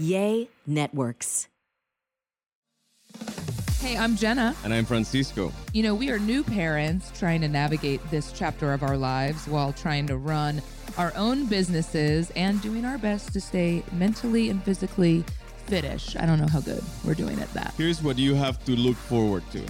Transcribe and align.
Yay 0.00 0.48
Networks. 0.66 1.46
Hey, 3.80 3.98
I'm 3.98 4.16
Jenna. 4.16 4.56
And 4.64 4.72
I'm 4.72 4.86
Francisco. 4.86 5.52
You 5.74 5.82
know, 5.82 5.94
we 5.94 6.10
are 6.10 6.18
new 6.18 6.42
parents 6.42 7.12
trying 7.14 7.42
to 7.42 7.48
navigate 7.48 8.00
this 8.10 8.32
chapter 8.32 8.72
of 8.72 8.82
our 8.82 8.96
lives 8.96 9.46
while 9.46 9.74
trying 9.74 10.06
to 10.06 10.16
run 10.16 10.62
our 10.96 11.12
own 11.16 11.44
businesses 11.44 12.30
and 12.34 12.62
doing 12.62 12.86
our 12.86 12.96
best 12.96 13.34
to 13.34 13.42
stay 13.42 13.82
mentally 13.92 14.48
and 14.48 14.62
physically 14.64 15.22
fitish. 15.66 16.16
I 16.16 16.24
don't 16.24 16.40
know 16.40 16.48
how 16.48 16.60
good 16.60 16.82
we're 17.04 17.14
doing 17.14 17.38
at 17.38 17.52
that. 17.52 17.74
Here's 17.76 18.02
what 18.02 18.18
you 18.18 18.34
have 18.34 18.64
to 18.64 18.72
look 18.72 18.96
forward 18.96 19.42
to. 19.52 19.62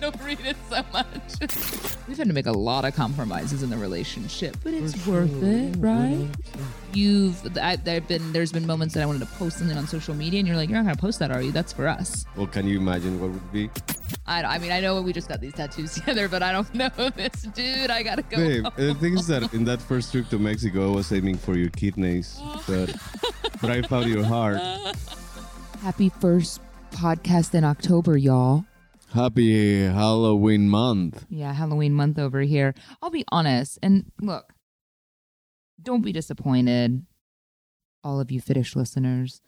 Don't 0.00 0.20
read 0.22 0.38
it 0.44 0.56
so 0.68 0.84
much. 0.92 1.06
We've 2.08 2.16
had 2.16 2.28
to 2.28 2.32
make 2.32 2.46
a 2.46 2.52
lot 2.52 2.84
of 2.84 2.94
compromises 2.94 3.62
in 3.62 3.70
the 3.70 3.76
relationship, 3.76 4.56
but 4.62 4.72
it's 4.74 5.06
worth 5.06 5.42
it, 5.42 5.76
right? 5.78 6.28
You've 6.92 7.56
I, 7.58 7.76
there've 7.76 8.06
been 8.06 8.32
there's 8.32 8.52
been 8.52 8.66
moments 8.66 8.94
that 8.94 9.02
I 9.02 9.06
wanted 9.06 9.20
to 9.20 9.26
post 9.34 9.58
something 9.58 9.76
on 9.76 9.86
social 9.86 10.14
media, 10.14 10.38
and 10.38 10.46
you're 10.46 10.56
like, 10.56 10.68
you're 10.68 10.78
not 10.78 10.84
gonna 10.84 10.96
post 10.96 11.18
that, 11.18 11.30
are 11.30 11.42
you? 11.42 11.52
That's 11.52 11.72
for 11.72 11.88
us. 11.88 12.24
Well, 12.36 12.46
can 12.46 12.66
you 12.66 12.78
imagine 12.78 13.20
what 13.20 13.30
would 13.30 13.52
be? 13.52 13.70
I, 14.26 14.42
I 14.42 14.58
mean, 14.58 14.72
I 14.72 14.80
know 14.80 15.00
we 15.02 15.12
just 15.12 15.28
got 15.28 15.40
these 15.40 15.54
tattoos 15.54 15.94
together, 15.98 16.28
but 16.28 16.42
I 16.42 16.52
don't 16.52 16.72
know 16.74 16.90
this 17.16 17.42
dude. 17.42 17.90
I 17.90 18.02
gotta 18.02 18.22
go. 18.22 18.36
Babe, 18.36 18.64
home. 18.64 18.72
the 18.76 18.94
thing 18.94 19.14
is 19.18 19.26
that 19.26 19.52
in 19.52 19.64
that 19.64 19.80
first 19.82 20.12
trip 20.12 20.28
to 20.28 20.38
Mexico, 20.38 20.92
I 20.92 20.96
was 20.96 21.12
aiming 21.12 21.38
for 21.38 21.56
your 21.56 21.70
kidneys, 21.70 22.38
but 22.66 22.94
but 23.60 23.70
I 23.70 23.82
found 23.82 24.08
your 24.08 24.24
heart. 24.24 24.58
Happy 25.82 26.08
first 26.08 26.60
podcast 26.92 27.54
in 27.54 27.64
October, 27.64 28.16
y'all. 28.16 28.64
Happy 29.16 29.82
Halloween 29.82 30.68
month. 30.68 31.24
Yeah, 31.30 31.54
Halloween 31.54 31.94
month 31.94 32.18
over 32.18 32.42
here. 32.42 32.74
I'll 33.00 33.08
be 33.08 33.24
honest, 33.32 33.78
and 33.82 34.12
look, 34.20 34.52
don't 35.82 36.02
be 36.02 36.12
disappointed, 36.12 37.06
all 38.04 38.20
of 38.20 38.30
you 38.30 38.42
Fitish 38.42 38.76
listeners. 38.76 39.40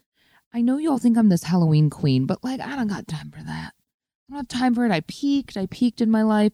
I 0.51 0.61
know 0.61 0.79
y'all 0.79 0.97
think 0.97 1.19
I'm 1.19 1.29
this 1.29 1.43
Halloween 1.43 1.91
queen, 1.91 2.25
but 2.25 2.43
like, 2.43 2.59
I 2.59 2.75
don't 2.75 2.87
got 2.87 3.07
time 3.07 3.29
for 3.29 3.43
that. 3.43 3.73
I 3.75 4.31
don't 4.31 4.37
have 4.37 4.47
time 4.47 4.73
for 4.73 4.87
it. 4.87 4.91
I 4.91 5.01
peaked. 5.01 5.55
I 5.55 5.67
peaked 5.67 6.01
in 6.01 6.09
my 6.09 6.23
life. 6.23 6.53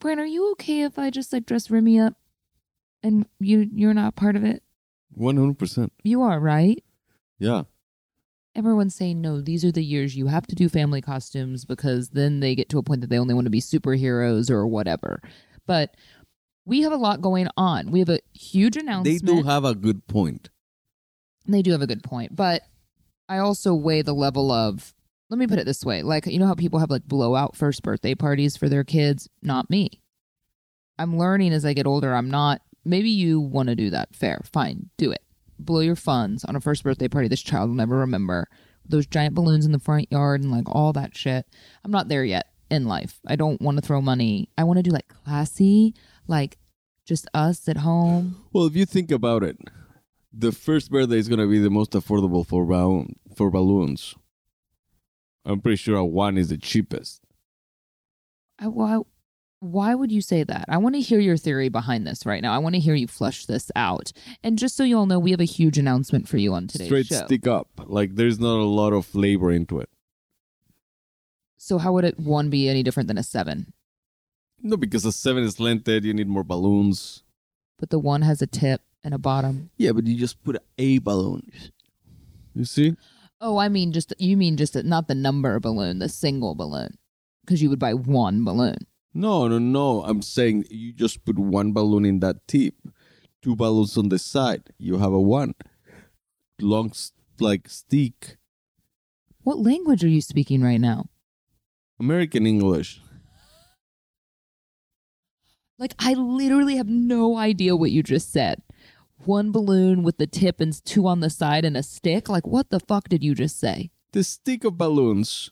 Brian, 0.00 0.20
are 0.20 0.26
you 0.26 0.52
okay 0.52 0.82
if 0.82 0.98
I 0.98 1.08
just 1.08 1.32
like 1.32 1.46
dress 1.46 1.70
Remy 1.70 2.00
up 2.00 2.16
and 3.02 3.24
you 3.40 3.66
you're 3.72 3.94
not 3.94 4.14
part 4.14 4.36
of 4.36 4.44
it? 4.44 4.62
One 5.10 5.38
hundred 5.38 5.58
percent. 5.58 5.94
You 6.02 6.20
are, 6.20 6.38
right? 6.38 6.84
Yeah. 7.38 7.62
Everyone's 8.56 8.94
saying 8.94 9.20
no 9.20 9.40
these 9.40 9.64
are 9.64 9.72
the 9.72 9.82
years 9.84 10.16
you 10.16 10.26
have 10.26 10.46
to 10.46 10.54
do 10.54 10.68
family 10.68 11.00
costumes 11.00 11.64
because 11.64 12.10
then 12.10 12.40
they 12.40 12.54
get 12.54 12.68
to 12.68 12.78
a 12.78 12.82
point 12.82 13.00
that 13.00 13.10
they 13.10 13.18
only 13.18 13.34
want 13.34 13.46
to 13.46 13.50
be 13.50 13.60
superheroes 13.60 14.50
or 14.50 14.66
whatever. 14.66 15.20
But 15.66 15.96
we 16.66 16.82
have 16.82 16.92
a 16.92 16.96
lot 16.96 17.20
going 17.20 17.48
on. 17.56 17.90
We 17.90 17.98
have 17.98 18.08
a 18.08 18.20
huge 18.32 18.76
announcement. 18.76 19.22
They 19.26 19.32
do 19.34 19.42
have 19.42 19.64
a 19.64 19.74
good 19.74 20.06
point. 20.06 20.50
they 21.46 21.62
do 21.62 21.72
have 21.72 21.82
a 21.82 21.86
good 21.86 22.02
point 22.02 22.34
but 22.34 22.62
i 23.28 23.36
also 23.38 23.74
weigh 23.74 24.00
the 24.02 24.14
level 24.14 24.50
of 24.50 24.94
let 25.30 25.38
me 25.38 25.46
put 25.46 25.58
it 25.58 25.66
this 25.66 25.84
way 25.84 26.02
like 26.02 26.26
you 26.26 26.38
know 26.38 26.46
how 26.46 26.54
people 26.54 26.78
have 26.78 26.90
like 26.90 27.06
blowout 27.08 27.56
first 27.56 27.82
birthday 27.82 28.14
parties 28.14 28.56
for 28.56 28.68
their 28.68 28.84
kids? 28.84 29.28
Not 29.42 29.68
me. 29.70 30.00
I'm 30.98 31.18
learning 31.18 31.52
as 31.52 31.64
i 31.64 31.72
get 31.72 31.86
older. 31.86 32.14
I'm 32.14 32.30
not 32.30 32.60
maybe 32.84 33.10
you 33.10 33.40
want 33.40 33.68
to 33.68 33.74
do 33.74 33.90
that. 33.90 34.14
Fair. 34.14 34.42
Fine. 34.52 34.90
Do 34.96 35.10
it 35.10 35.23
blow 35.58 35.80
your 35.80 35.96
funds 35.96 36.44
on 36.44 36.56
a 36.56 36.60
first 36.60 36.82
birthday 36.82 37.08
party 37.08 37.28
this 37.28 37.42
child 37.42 37.70
will 37.70 37.76
never 37.76 37.98
remember. 37.98 38.48
Those 38.86 39.06
giant 39.06 39.34
balloons 39.34 39.64
in 39.64 39.72
the 39.72 39.78
front 39.78 40.12
yard 40.12 40.42
and 40.42 40.50
like 40.50 40.68
all 40.68 40.92
that 40.92 41.16
shit. 41.16 41.46
I'm 41.84 41.90
not 41.90 42.08
there 42.08 42.24
yet 42.24 42.46
in 42.70 42.86
life. 42.86 43.20
I 43.26 43.36
don't 43.36 43.60
want 43.62 43.78
to 43.78 43.82
throw 43.82 44.00
money. 44.00 44.50
I 44.58 44.64
want 44.64 44.78
to 44.78 44.82
do 44.82 44.90
like 44.90 45.08
classy 45.08 45.94
like 46.26 46.58
just 47.06 47.28
us 47.34 47.68
at 47.68 47.78
home. 47.78 48.44
Well, 48.52 48.66
if 48.66 48.76
you 48.76 48.86
think 48.86 49.10
about 49.10 49.42
it, 49.42 49.58
the 50.32 50.52
first 50.52 50.90
birthday 50.90 51.18
is 51.18 51.28
gonna 51.28 51.46
be 51.46 51.58
the 51.58 51.70
most 51.70 51.92
affordable 51.92 52.46
for 52.46 52.64
balloon 52.64 53.16
for 53.36 53.50
balloons. 53.50 54.14
I'm 55.44 55.60
pretty 55.60 55.76
sure 55.76 55.96
a 55.96 56.04
one 56.04 56.38
is 56.38 56.48
the 56.48 56.56
cheapest. 56.56 57.20
I, 58.58 58.68
why, 58.68 59.00
why 59.64 59.94
would 59.94 60.12
you 60.12 60.20
say 60.20 60.44
that? 60.44 60.66
I 60.68 60.76
want 60.76 60.94
to 60.94 61.00
hear 61.00 61.18
your 61.18 61.38
theory 61.38 61.70
behind 61.70 62.06
this 62.06 62.26
right 62.26 62.42
now. 62.42 62.52
I 62.52 62.58
want 62.58 62.74
to 62.74 62.80
hear 62.80 62.94
you 62.94 63.08
flush 63.08 63.46
this 63.46 63.70
out. 63.74 64.12
And 64.42 64.58
just 64.58 64.76
so 64.76 64.84
you 64.84 64.98
all 64.98 65.06
know, 65.06 65.18
we 65.18 65.30
have 65.30 65.40
a 65.40 65.44
huge 65.44 65.78
announcement 65.78 66.28
for 66.28 66.36
you 66.36 66.52
on 66.52 66.66
today's 66.66 66.88
Straight 66.88 67.06
show. 67.06 67.24
stick 67.24 67.46
up. 67.46 67.68
Like 67.86 68.16
there's 68.16 68.38
not 68.38 68.58
a 68.58 68.64
lot 68.64 68.92
of 68.92 69.14
labor 69.14 69.50
into 69.50 69.80
it. 69.80 69.88
So 71.56 71.78
how 71.78 71.92
would 71.92 72.04
it 72.04 72.20
one 72.20 72.50
be 72.50 72.68
any 72.68 72.82
different 72.82 73.06
than 73.08 73.16
a 73.16 73.22
seven? 73.22 73.72
No, 74.62 74.76
because 74.76 75.04
a 75.06 75.12
seven 75.12 75.44
is 75.44 75.58
lented, 75.58 76.04
you 76.04 76.12
need 76.12 76.28
more 76.28 76.44
balloons. 76.44 77.22
But 77.78 77.88
the 77.88 77.98
one 77.98 78.20
has 78.22 78.42
a 78.42 78.46
tip 78.46 78.82
and 79.02 79.14
a 79.14 79.18
bottom. 79.18 79.70
Yeah, 79.78 79.92
but 79.92 80.06
you 80.06 80.18
just 80.18 80.44
put 80.44 80.62
a 80.76 80.98
balloon. 80.98 81.50
You 82.54 82.66
see? 82.66 82.96
Oh, 83.40 83.56
I 83.56 83.68
mean 83.70 83.92
just 83.92 84.12
you 84.18 84.36
mean 84.36 84.58
just 84.58 84.76
a, 84.76 84.82
not 84.82 85.08
the 85.08 85.14
number 85.14 85.58
balloon, 85.58 86.00
the 86.00 86.08
single 86.08 86.54
balloon, 86.54 86.98
because 87.44 87.62
you 87.62 87.70
would 87.70 87.78
buy 87.78 87.94
one 87.94 88.44
balloon. 88.44 88.76
No, 89.14 89.46
no, 89.46 89.58
no. 89.58 90.02
I'm 90.04 90.22
saying 90.22 90.64
you 90.70 90.92
just 90.92 91.24
put 91.24 91.38
one 91.38 91.72
balloon 91.72 92.04
in 92.04 92.18
that 92.20 92.46
tip, 92.48 92.74
two 93.40 93.54
balloons 93.54 93.96
on 93.96 94.08
the 94.08 94.18
side. 94.18 94.70
You 94.76 94.98
have 94.98 95.12
a 95.12 95.20
one 95.20 95.54
long, 96.60 96.92
like 97.38 97.68
stick. 97.68 98.38
What 99.42 99.58
language 99.58 100.02
are 100.02 100.08
you 100.08 100.20
speaking 100.20 100.62
right 100.62 100.80
now? 100.80 101.06
American 102.00 102.44
English. 102.44 103.00
Like 105.78 105.94
I 105.98 106.14
literally 106.14 106.76
have 106.76 106.88
no 106.88 107.36
idea 107.36 107.76
what 107.76 107.92
you 107.92 108.02
just 108.02 108.32
said. 108.32 108.62
One 109.24 109.52
balloon 109.52 110.02
with 110.02 110.18
the 110.18 110.26
tip 110.26 110.60
and 110.60 110.84
two 110.84 111.06
on 111.06 111.20
the 111.20 111.30
side 111.30 111.64
and 111.64 111.76
a 111.76 111.82
stick. 111.82 112.28
Like 112.28 112.46
what 112.46 112.70
the 112.70 112.80
fuck 112.80 113.08
did 113.08 113.22
you 113.22 113.34
just 113.34 113.60
say? 113.60 113.90
The 114.12 114.24
stick 114.24 114.64
of 114.64 114.76
balloons. 114.76 115.50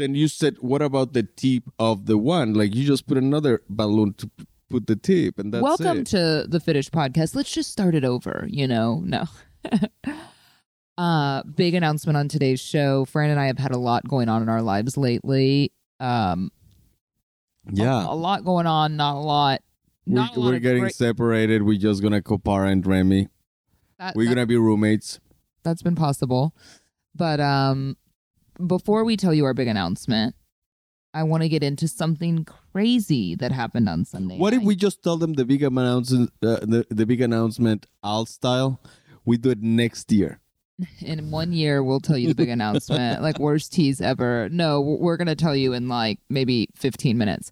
Then 0.00 0.14
you 0.14 0.28
said, 0.28 0.56
what 0.60 0.80
about 0.82 1.12
the 1.12 1.22
tip 1.24 1.64
of 1.78 2.06
the 2.06 2.16
one? 2.18 2.54
Like 2.54 2.74
you 2.74 2.86
just 2.86 3.06
put 3.06 3.18
another 3.18 3.62
balloon 3.68 4.14
to 4.14 4.30
put 4.70 4.86
the 4.86 4.96
tip, 4.96 5.38
and 5.38 5.52
that's 5.52 5.62
Welcome 5.62 5.98
it. 6.00 6.06
to 6.08 6.46
the 6.48 6.58
Fitish 6.58 6.90
podcast. 6.90 7.34
Let's 7.34 7.52
just 7.52 7.70
start 7.70 7.94
it 7.94 8.04
over, 8.04 8.46
you 8.48 8.66
know? 8.66 9.02
No. 9.04 9.24
uh 10.98 11.42
big 11.44 11.74
announcement 11.74 12.16
on 12.16 12.28
today's 12.28 12.60
show. 12.60 13.04
Fran 13.04 13.30
and 13.30 13.38
I 13.40 13.46
have 13.46 13.58
had 13.58 13.72
a 13.72 13.78
lot 13.78 14.06
going 14.08 14.28
on 14.28 14.42
in 14.42 14.48
our 14.48 14.62
lives 14.62 14.96
lately. 14.96 15.72
Um 15.98 16.50
yeah. 17.70 18.06
a, 18.08 18.14
lot 18.14 18.42
going 18.44 18.66
on, 18.66 18.96
not 18.96 19.16
a 19.16 19.20
lot. 19.20 19.60
We're, 20.06 20.14
Not 20.14 20.34
a 20.36 20.40
lot 20.40 20.46
we're 20.52 20.58
getting 20.60 20.80
great- 20.84 20.94
separated. 20.94 21.62
We're 21.62 21.78
just 21.78 22.02
gonna 22.02 22.22
Copara 22.22 22.72
and 22.72 22.84
Remy. 22.86 23.28
that- 23.98 24.16
We're 24.16 24.24
that- 24.28 24.34
gonna 24.34 24.46
be 24.46 24.56
roommates. 24.56 25.20
that's 25.62 25.82
been 25.82 25.94
possible. 25.94 26.54
But 27.14 27.38
um 27.40 27.96
before 28.66 29.04
we 29.04 29.16
tell 29.16 29.34
you 29.34 29.44
our 29.44 29.54
big 29.54 29.68
announcement, 29.68 30.34
I 31.12 31.24
want 31.24 31.42
to 31.42 31.48
get 31.48 31.62
into 31.64 31.88
something 31.88 32.44
crazy 32.72 33.34
that 33.36 33.50
happened 33.52 33.88
on 33.88 34.04
Sunday. 34.04 34.38
What 34.38 34.52
if 34.54 34.62
we 34.62 34.76
just 34.76 35.02
tell 35.02 35.16
them 35.16 35.32
the 35.34 35.44
big 35.44 35.62
announcement, 35.62 36.30
uh, 36.42 36.60
the 36.62 36.86
the 36.90 37.04
big 37.06 37.20
announcement, 37.20 37.86
alt 38.02 38.28
style? 38.28 38.80
We 39.24 39.36
do 39.36 39.50
it 39.50 39.62
next 39.62 40.12
year. 40.12 40.40
in 41.02 41.30
one 41.30 41.52
year 41.52 41.82
we'll 41.84 42.00
tell 42.00 42.16
you 42.16 42.28
the 42.28 42.34
big 42.34 42.48
announcement 42.48 43.20
like 43.20 43.38
worst 43.46 43.70
tease 43.70 44.00
ever 44.00 44.48
no 44.50 44.80
we're 44.80 45.18
gonna 45.18 45.36
tell 45.36 45.54
you 45.54 45.74
in 45.74 45.88
like 45.90 46.18
maybe 46.30 46.68
15 46.74 47.18
minutes 47.18 47.50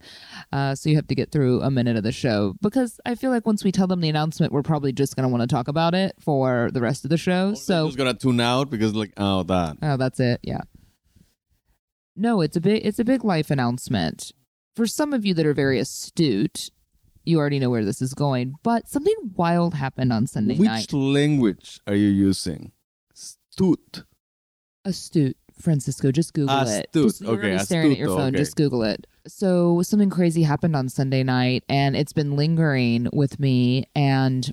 uh, 0.51 0.75
so 0.75 0.89
you 0.89 0.97
have 0.97 1.07
to 1.09 1.15
get 1.15 1.31
through 1.31 1.61
a 1.61 1.71
minute 1.71 1.95
of 1.95 2.03
the 2.03 2.11
show 2.11 2.55
because 2.63 2.99
i 3.05 3.15
feel 3.15 3.31
like 3.31 3.45
once 3.45 3.63
we 3.63 3.71
tell 3.71 3.87
them 3.87 4.01
the 4.01 4.09
announcement 4.09 4.51
we're 4.51 4.63
probably 4.63 4.93
just 4.95 5.15
gonna 5.15 5.29
want 5.29 5.43
to 5.43 5.47
talk 5.47 5.69
about 5.69 5.95
it 5.95 6.15
for 6.19 6.71
the 6.73 6.81
rest 6.81 7.05
of 7.05 7.11
the 7.11 7.19
show 7.19 7.53
So 7.53 7.61
so 7.65 7.87
just 7.89 7.99
gonna 7.99 8.15
tune 8.15 8.41
out 8.41 8.71
because 8.71 8.95
like 8.95 9.13
oh 9.19 9.43
that. 9.43 9.77
oh 9.83 9.99
that's 9.99 10.21
it 10.21 10.41
yeah 10.43 10.63
no 12.19 12.41
it's 12.41 12.57
a 12.57 12.61
big 12.61 12.85
it's 12.85 12.99
a 12.99 13.05
big 13.05 13.25
life 13.25 13.51
announcement 13.51 14.33
for 14.77 14.87
some 14.87 15.13
of 15.13 15.25
you 15.25 15.35
that 15.35 15.47
are 15.47 15.55
very 15.55 15.79
astute 15.79 16.71
you 17.25 17.39
already 17.39 17.59
know 17.59 17.71
where 17.71 17.85
this 17.85 18.01
is 18.03 18.15
going 18.15 18.55
but 18.63 18.89
something 18.89 19.15
wild 19.37 19.75
happened 19.75 20.13
on 20.13 20.27
sunday 20.27 20.57
Which 20.57 20.67
night 20.67 20.81
Which 20.81 20.93
language 20.93 21.81
are 21.87 21.95
you 21.95 22.09
using? 22.09 22.73
Astute. 23.13 24.05
astute 24.85 25.37
francisco 25.61 26.11
just 26.13 26.33
google 26.35 26.57
it 26.61 26.87
Astute. 26.95 27.07
Just- 27.07 27.21
you're 27.21 27.33
Okay, 27.39 27.59
staring 27.59 27.93
at 27.93 27.99
your 27.99 28.09
phone 28.09 28.29
okay. 28.29 28.39
just 28.39 28.57
google 28.57 28.83
it 28.83 29.07
so 29.27 29.83
something 29.83 30.09
crazy 30.11 30.43
happened 30.43 30.75
on 30.77 30.89
sunday 30.89 31.23
night 31.23 31.65
and 31.69 31.97
it's 31.97 32.13
been 32.13 32.37
lingering 32.37 33.09
with 33.13 33.39
me 33.41 33.85
and 33.95 34.53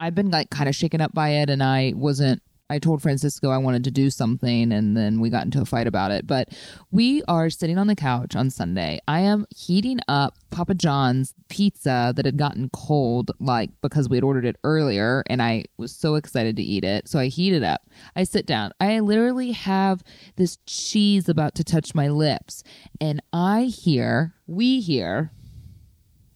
I've 0.00 0.16
been 0.16 0.30
like 0.32 0.50
kind 0.50 0.68
of 0.68 0.74
shaken 0.74 1.00
up 1.00 1.14
by 1.14 1.28
it, 1.28 1.48
and 1.48 1.62
I 1.62 1.92
wasn't. 1.94 2.42
I 2.72 2.78
told 2.78 3.02
Francisco 3.02 3.50
I 3.50 3.58
wanted 3.58 3.84
to 3.84 3.90
do 3.90 4.08
something, 4.08 4.72
and 4.72 4.96
then 4.96 5.20
we 5.20 5.28
got 5.28 5.44
into 5.44 5.60
a 5.60 5.66
fight 5.66 5.86
about 5.86 6.10
it. 6.10 6.26
But 6.26 6.48
we 6.90 7.22
are 7.28 7.50
sitting 7.50 7.76
on 7.76 7.86
the 7.86 7.94
couch 7.94 8.34
on 8.34 8.48
Sunday. 8.48 8.98
I 9.06 9.20
am 9.20 9.44
heating 9.54 9.98
up 10.08 10.38
Papa 10.50 10.72
John's 10.72 11.34
pizza 11.50 12.14
that 12.16 12.24
had 12.24 12.38
gotten 12.38 12.70
cold, 12.70 13.30
like 13.38 13.68
because 13.82 14.08
we 14.08 14.16
had 14.16 14.24
ordered 14.24 14.46
it 14.46 14.56
earlier, 14.64 15.22
and 15.28 15.42
I 15.42 15.64
was 15.76 15.94
so 15.94 16.14
excited 16.14 16.56
to 16.56 16.62
eat 16.62 16.82
it. 16.82 17.08
So 17.08 17.18
I 17.18 17.26
heat 17.26 17.52
it 17.52 17.62
up. 17.62 17.82
I 18.16 18.24
sit 18.24 18.46
down. 18.46 18.72
I 18.80 19.00
literally 19.00 19.52
have 19.52 20.02
this 20.36 20.56
cheese 20.64 21.28
about 21.28 21.54
to 21.56 21.64
touch 21.64 21.94
my 21.94 22.08
lips, 22.08 22.64
and 23.02 23.22
I 23.34 23.64
hear, 23.64 24.32
we 24.46 24.80
hear, 24.80 25.30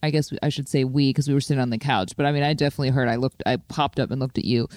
I 0.03 0.11
guess 0.11 0.31
I 0.43 0.49
should 0.49 0.69
say 0.69 0.83
we 0.83 1.09
because 1.09 1.27
we 1.27 1.33
were 1.33 1.41
sitting 1.41 1.61
on 1.61 1.71
the 1.71 1.79
couch. 1.79 2.13
But 2.15 2.27
I 2.27 2.31
mean, 2.31 2.43
I 2.43 2.53
definitely 2.53 2.91
heard. 2.91 3.07
I 3.07 3.15
looked. 3.15 3.41
I 3.47 3.55
popped 3.55 3.99
up 3.99 4.11
and 4.11 4.21
looked 4.21 4.37
at 4.37 4.45
you. 4.45 4.67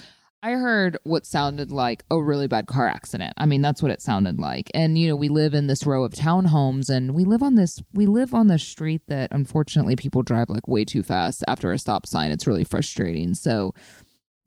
I 0.43 0.51
heard 0.53 0.97
what 1.03 1.27
sounded 1.27 1.71
like 1.71 2.03
a 2.09 2.21
really 2.21 2.47
bad 2.47 2.65
car 2.65 2.87
accident. 2.87 3.33
I 3.37 3.45
mean, 3.45 3.61
that's 3.61 3.83
what 3.83 3.91
it 3.91 4.01
sounded 4.01 4.39
like. 4.39 4.71
And 4.73 4.97
you 4.97 5.07
know, 5.07 5.15
we 5.15 5.29
live 5.29 5.53
in 5.53 5.67
this 5.67 5.85
row 5.85 6.03
of 6.03 6.13
townhomes, 6.13 6.89
and 6.89 7.13
we 7.13 7.25
live 7.25 7.43
on 7.43 7.55
this. 7.55 7.81
We 7.93 8.07
live 8.07 8.33
on 8.33 8.47
the 8.47 8.57
street 8.57 9.03
that 9.07 9.31
unfortunately 9.31 9.95
people 9.95 10.23
drive 10.23 10.49
like 10.49 10.67
way 10.67 10.83
too 10.83 11.03
fast 11.03 11.43
after 11.47 11.71
a 11.71 11.77
stop 11.77 12.07
sign. 12.07 12.31
It's 12.31 12.47
really 12.47 12.63
frustrating. 12.63 13.35
So 13.35 13.75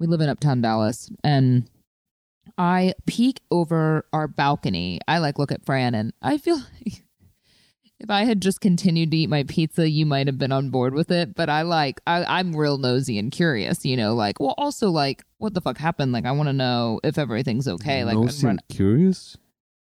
we 0.00 0.08
live 0.08 0.20
in 0.20 0.28
Uptown 0.28 0.60
Dallas, 0.60 1.10
and 1.22 1.70
I 2.58 2.94
peek 3.06 3.40
over 3.52 4.04
our 4.12 4.26
balcony. 4.26 4.98
I 5.06 5.18
like 5.18 5.38
look 5.38 5.52
at 5.52 5.64
Fran, 5.64 5.94
and 5.94 6.12
I 6.20 6.38
feel 6.38 6.56
like 6.84 7.03
if 8.00 8.10
I 8.10 8.24
had 8.24 8.42
just 8.42 8.60
continued 8.60 9.10
to 9.12 9.16
eat 9.16 9.30
my 9.30 9.44
pizza, 9.44 9.88
you 9.88 10.04
might 10.04 10.26
have 10.26 10.36
been 10.38 10.52
on 10.52 10.70
board 10.70 10.94
with 10.94 11.10
it. 11.10 11.34
But 11.34 11.48
I 11.48 11.62
like, 11.62 12.00
I, 12.06 12.24
I'm 12.24 12.54
real 12.54 12.76
nosy 12.76 13.18
and 13.18 13.30
curious, 13.30 13.84
you 13.84 13.96
know, 13.96 14.14
like, 14.14 14.40
well, 14.40 14.54
also 14.58 14.90
like, 14.90 15.22
what 15.38 15.54
the 15.54 15.60
fuck 15.60 15.78
happened? 15.78 16.12
Like, 16.12 16.26
I 16.26 16.32
want 16.32 16.48
to 16.48 16.52
know 16.52 17.00
if 17.04 17.18
everything's 17.18 17.68
okay. 17.68 18.04
Like, 18.04 18.16
I'm 18.16 18.22
Nosy 18.22 18.46
and 18.48 18.62
curious. 18.68 19.36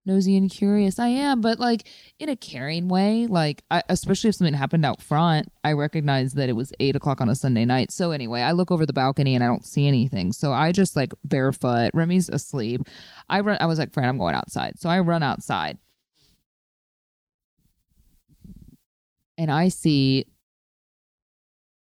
nosy 0.05 0.35
and 0.37 0.51
curious. 0.51 0.99
I 0.99 1.07
am, 1.07 1.39
but 1.41 1.59
like 1.59 1.87
in 2.19 2.27
a 2.29 2.35
caring 2.35 2.87
way. 2.87 3.25
Like, 3.25 3.63
I, 3.71 3.81
especially 3.89 4.29
if 4.29 4.35
something 4.35 4.53
happened 4.53 4.85
out 4.85 5.01
front, 5.01 5.51
I 5.63 5.71
recognize 5.73 6.33
that 6.33 6.49
it 6.49 6.53
was 6.57 6.71
eight 6.79 6.95
o'clock 6.95 7.19
on 7.21 7.29
a 7.29 7.35
Sunday 7.35 7.63
night. 7.65 7.91
So 7.91 8.11
anyway, 8.11 8.41
I 8.41 8.51
look 8.51 8.69
over 8.69 8.85
the 8.85 8.93
balcony 8.93 9.33
and 9.33 9.43
I 9.43 9.47
don't 9.47 9.65
see 9.65 9.87
anything. 9.87 10.33
So 10.33 10.51
I 10.53 10.71
just 10.71 10.95
like 10.95 11.13
barefoot. 11.23 11.91
Remy's 11.93 12.29
asleep. 12.29 12.81
I 13.29 13.39
run. 13.39 13.57
I 13.61 13.65
was 13.65 13.79
like, 13.79 13.93
Fran, 13.93 14.09
I'm 14.09 14.17
going 14.17 14.35
outside. 14.35 14.77
So 14.77 14.89
I 14.89 14.99
run 14.99 15.23
outside, 15.23 15.77
and 19.37 19.51
I 19.51 19.69
see 19.69 20.25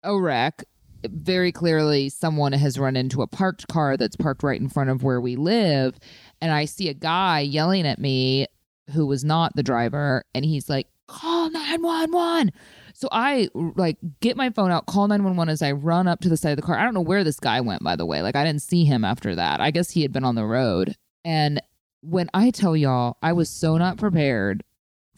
a 0.03 0.19
wreck. 0.19 0.63
Very 1.05 1.51
clearly, 1.51 2.07
someone 2.07 2.53
has 2.53 2.79
run 2.79 2.95
into 2.95 3.21
a 3.21 3.27
parked 3.27 3.67
car 3.67 3.97
that's 3.97 4.15
parked 4.15 4.41
right 4.41 4.59
in 4.59 4.69
front 4.69 4.89
of 4.89 5.03
where 5.03 5.19
we 5.19 5.35
live 5.35 5.99
and 6.43 6.51
I 6.51 6.65
see 6.65 6.89
a 6.89 6.93
guy 6.93 7.39
yelling 7.39 7.87
at 7.87 7.99
me 7.99 8.47
who 8.91 9.05
was 9.05 9.23
not 9.23 9.55
the 9.55 9.63
driver, 9.63 10.25
and 10.35 10.43
he's 10.43 10.67
like, 10.67 10.87
"Call 11.07 11.49
nine 11.49 11.81
one 11.81 12.11
one." 12.11 12.51
So 12.93 13.07
I 13.13 13.47
like 13.53 13.97
get 14.19 14.35
my 14.35 14.49
phone 14.49 14.69
out, 14.69 14.85
call 14.85 15.07
nine 15.07 15.23
one 15.23 15.37
one 15.37 15.47
as 15.47 15.61
I 15.61 15.71
run 15.71 16.05
up 16.05 16.19
to 16.19 16.27
the 16.27 16.35
side 16.35 16.51
of 16.51 16.57
the 16.57 16.61
car. 16.61 16.77
I 16.77 16.83
don't 16.83 16.93
know 16.93 16.99
where 16.99 17.23
this 17.23 17.39
guy 17.39 17.61
went, 17.61 17.81
by 17.81 17.95
the 17.95 18.05
way. 18.05 18.21
Like 18.21 18.35
I 18.35 18.43
didn't 18.43 18.61
see 18.61 18.83
him 18.83 19.05
after 19.05 19.35
that. 19.35 19.61
I 19.61 19.71
guess 19.71 19.91
he 19.91 20.01
had 20.01 20.11
been 20.11 20.25
on 20.25 20.35
the 20.35 20.45
road. 20.45 20.95
And 21.23 21.61
when 22.01 22.29
I 22.33 22.51
tell 22.51 22.75
y'all, 22.75 23.15
I 23.23 23.31
was 23.31 23.49
so 23.49 23.77
not 23.77 23.97
prepared 23.97 24.65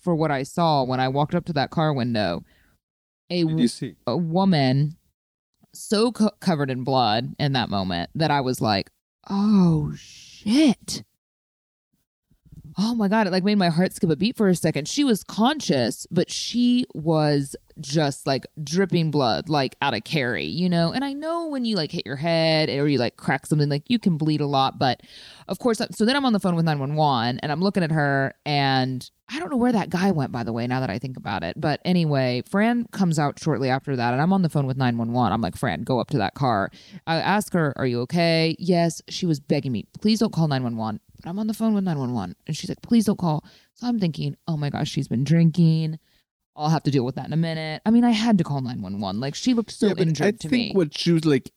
for 0.05 0.15
what 0.15 0.31
I 0.31 0.43
saw 0.43 0.83
when 0.83 1.01
I 1.01 1.09
walked 1.09 1.35
up 1.35 1.45
to 1.45 1.53
that 1.53 1.71
car 1.71 1.91
window. 1.91 2.45
A 3.31 3.43
Did 3.43 3.59
you 3.59 3.67
see? 3.67 3.95
a 4.07 4.15
woman 4.15 4.95
so 5.73 6.11
co- 6.13 6.31
covered 6.39 6.69
in 6.69 6.83
blood 6.85 7.35
in 7.39 7.53
that 7.53 7.69
moment 7.69 8.11
that 8.15 8.31
I 8.31 8.39
was 8.39 8.61
like, 8.61 8.91
"Oh 9.29 9.93
shit." 9.97 11.03
Oh 12.77 12.93
my 12.93 13.07
god, 13.07 13.25
it 13.25 13.31
like 13.31 13.43
made 13.45 13.57
my 13.57 13.69
heart 13.69 13.93
skip 13.93 14.09
a 14.09 14.17
beat 14.17 14.35
for 14.35 14.49
a 14.49 14.55
second. 14.55 14.87
She 14.87 15.05
was 15.05 15.23
conscious, 15.23 16.05
but 16.11 16.29
she 16.29 16.85
was 16.93 17.55
just 17.79 18.27
like 18.27 18.45
dripping 18.63 19.11
blood 19.11 19.47
like 19.47 19.75
out 19.81 19.93
of 19.93 20.03
carry, 20.03 20.45
you 20.45 20.69
know? 20.69 20.91
And 20.91 21.03
I 21.03 21.13
know 21.13 21.47
when 21.47 21.63
you 21.63 21.77
like 21.77 21.91
hit 21.91 22.05
your 22.05 22.17
head 22.17 22.69
or 22.69 22.87
you 22.87 22.97
like 22.97 23.15
crack 23.15 23.45
something 23.45 23.69
like 23.69 23.83
you 23.87 23.97
can 23.97 24.17
bleed 24.17 24.41
a 24.41 24.45
lot, 24.45 24.77
but 24.77 25.01
of 25.47 25.59
course 25.59 25.81
so 25.91 26.05
then 26.05 26.15
I'm 26.15 26.25
on 26.25 26.33
the 26.33 26.39
phone 26.39 26.55
with 26.55 26.65
911 26.65 27.39
and 27.39 27.51
I'm 27.51 27.61
looking 27.61 27.83
at 27.83 27.91
her 27.91 28.33
and 28.45 29.09
I 29.29 29.39
don't 29.39 29.49
know 29.49 29.57
where 29.57 29.71
that 29.71 29.89
guy 29.89 30.11
went, 30.11 30.31
by 30.31 30.43
the 30.43 30.53
way, 30.53 30.67
now 30.67 30.81
that 30.81 30.89
I 30.89 30.99
think 30.99 31.17
about 31.17 31.43
it. 31.43 31.59
But 31.59 31.81
anyway, 31.83 32.43
Fran 32.47 32.85
comes 32.91 33.17
out 33.17 33.39
shortly 33.39 33.69
after 33.69 33.95
that, 33.95 34.13
and 34.13 34.21
I'm 34.21 34.31
on 34.31 34.43
the 34.43 34.49
phone 34.49 34.67
with 34.67 34.77
911. 34.77 35.33
I'm 35.33 35.41
like, 35.41 35.57
Fran, 35.57 35.81
go 35.81 35.99
up 35.99 36.11
to 36.11 36.19
that 36.19 36.35
car. 36.35 36.69
I 37.07 37.15
ask 37.15 37.51
her, 37.53 37.73
Are 37.75 37.87
you 37.87 38.01
okay? 38.01 38.55
Yes. 38.59 39.01
She 39.09 39.25
was 39.25 39.39
begging 39.39 39.71
me, 39.71 39.87
Please 39.99 40.19
don't 40.19 40.31
call 40.31 40.47
911. 40.47 40.99
But 41.25 41.31
I'm 41.31 41.39
on 41.39 41.47
the 41.47 41.55
phone 41.55 41.73
with 41.73 41.83
911. 41.83 42.35
And 42.45 42.55
she's 42.55 42.69
like, 42.69 42.83
Please 42.83 43.05
don't 43.05 43.17
call. 43.17 43.43
So 43.73 43.87
I'm 43.87 43.99
thinking, 43.99 44.37
Oh 44.47 44.55
my 44.57 44.69
gosh, 44.69 44.89
she's 44.89 45.07
been 45.07 45.23
drinking. 45.23 45.97
I'll 46.55 46.69
have 46.69 46.83
to 46.83 46.91
deal 46.91 47.03
with 47.03 47.15
that 47.15 47.25
in 47.25 47.33
a 47.33 47.37
minute. 47.37 47.81
I 47.85 47.89
mean, 47.89 48.03
I 48.03 48.11
had 48.11 48.37
to 48.37 48.43
call 48.43 48.61
911. 48.61 49.19
Like, 49.19 49.33
she 49.33 49.55
looked 49.55 49.71
so 49.71 49.87
Yeah, 49.87 49.93
injured 49.97 50.27
I 50.27 50.31
to 50.31 50.49
think 50.49 50.77
what 50.77 50.95
she 50.97 51.11
was 51.11 51.25
like. 51.25 51.51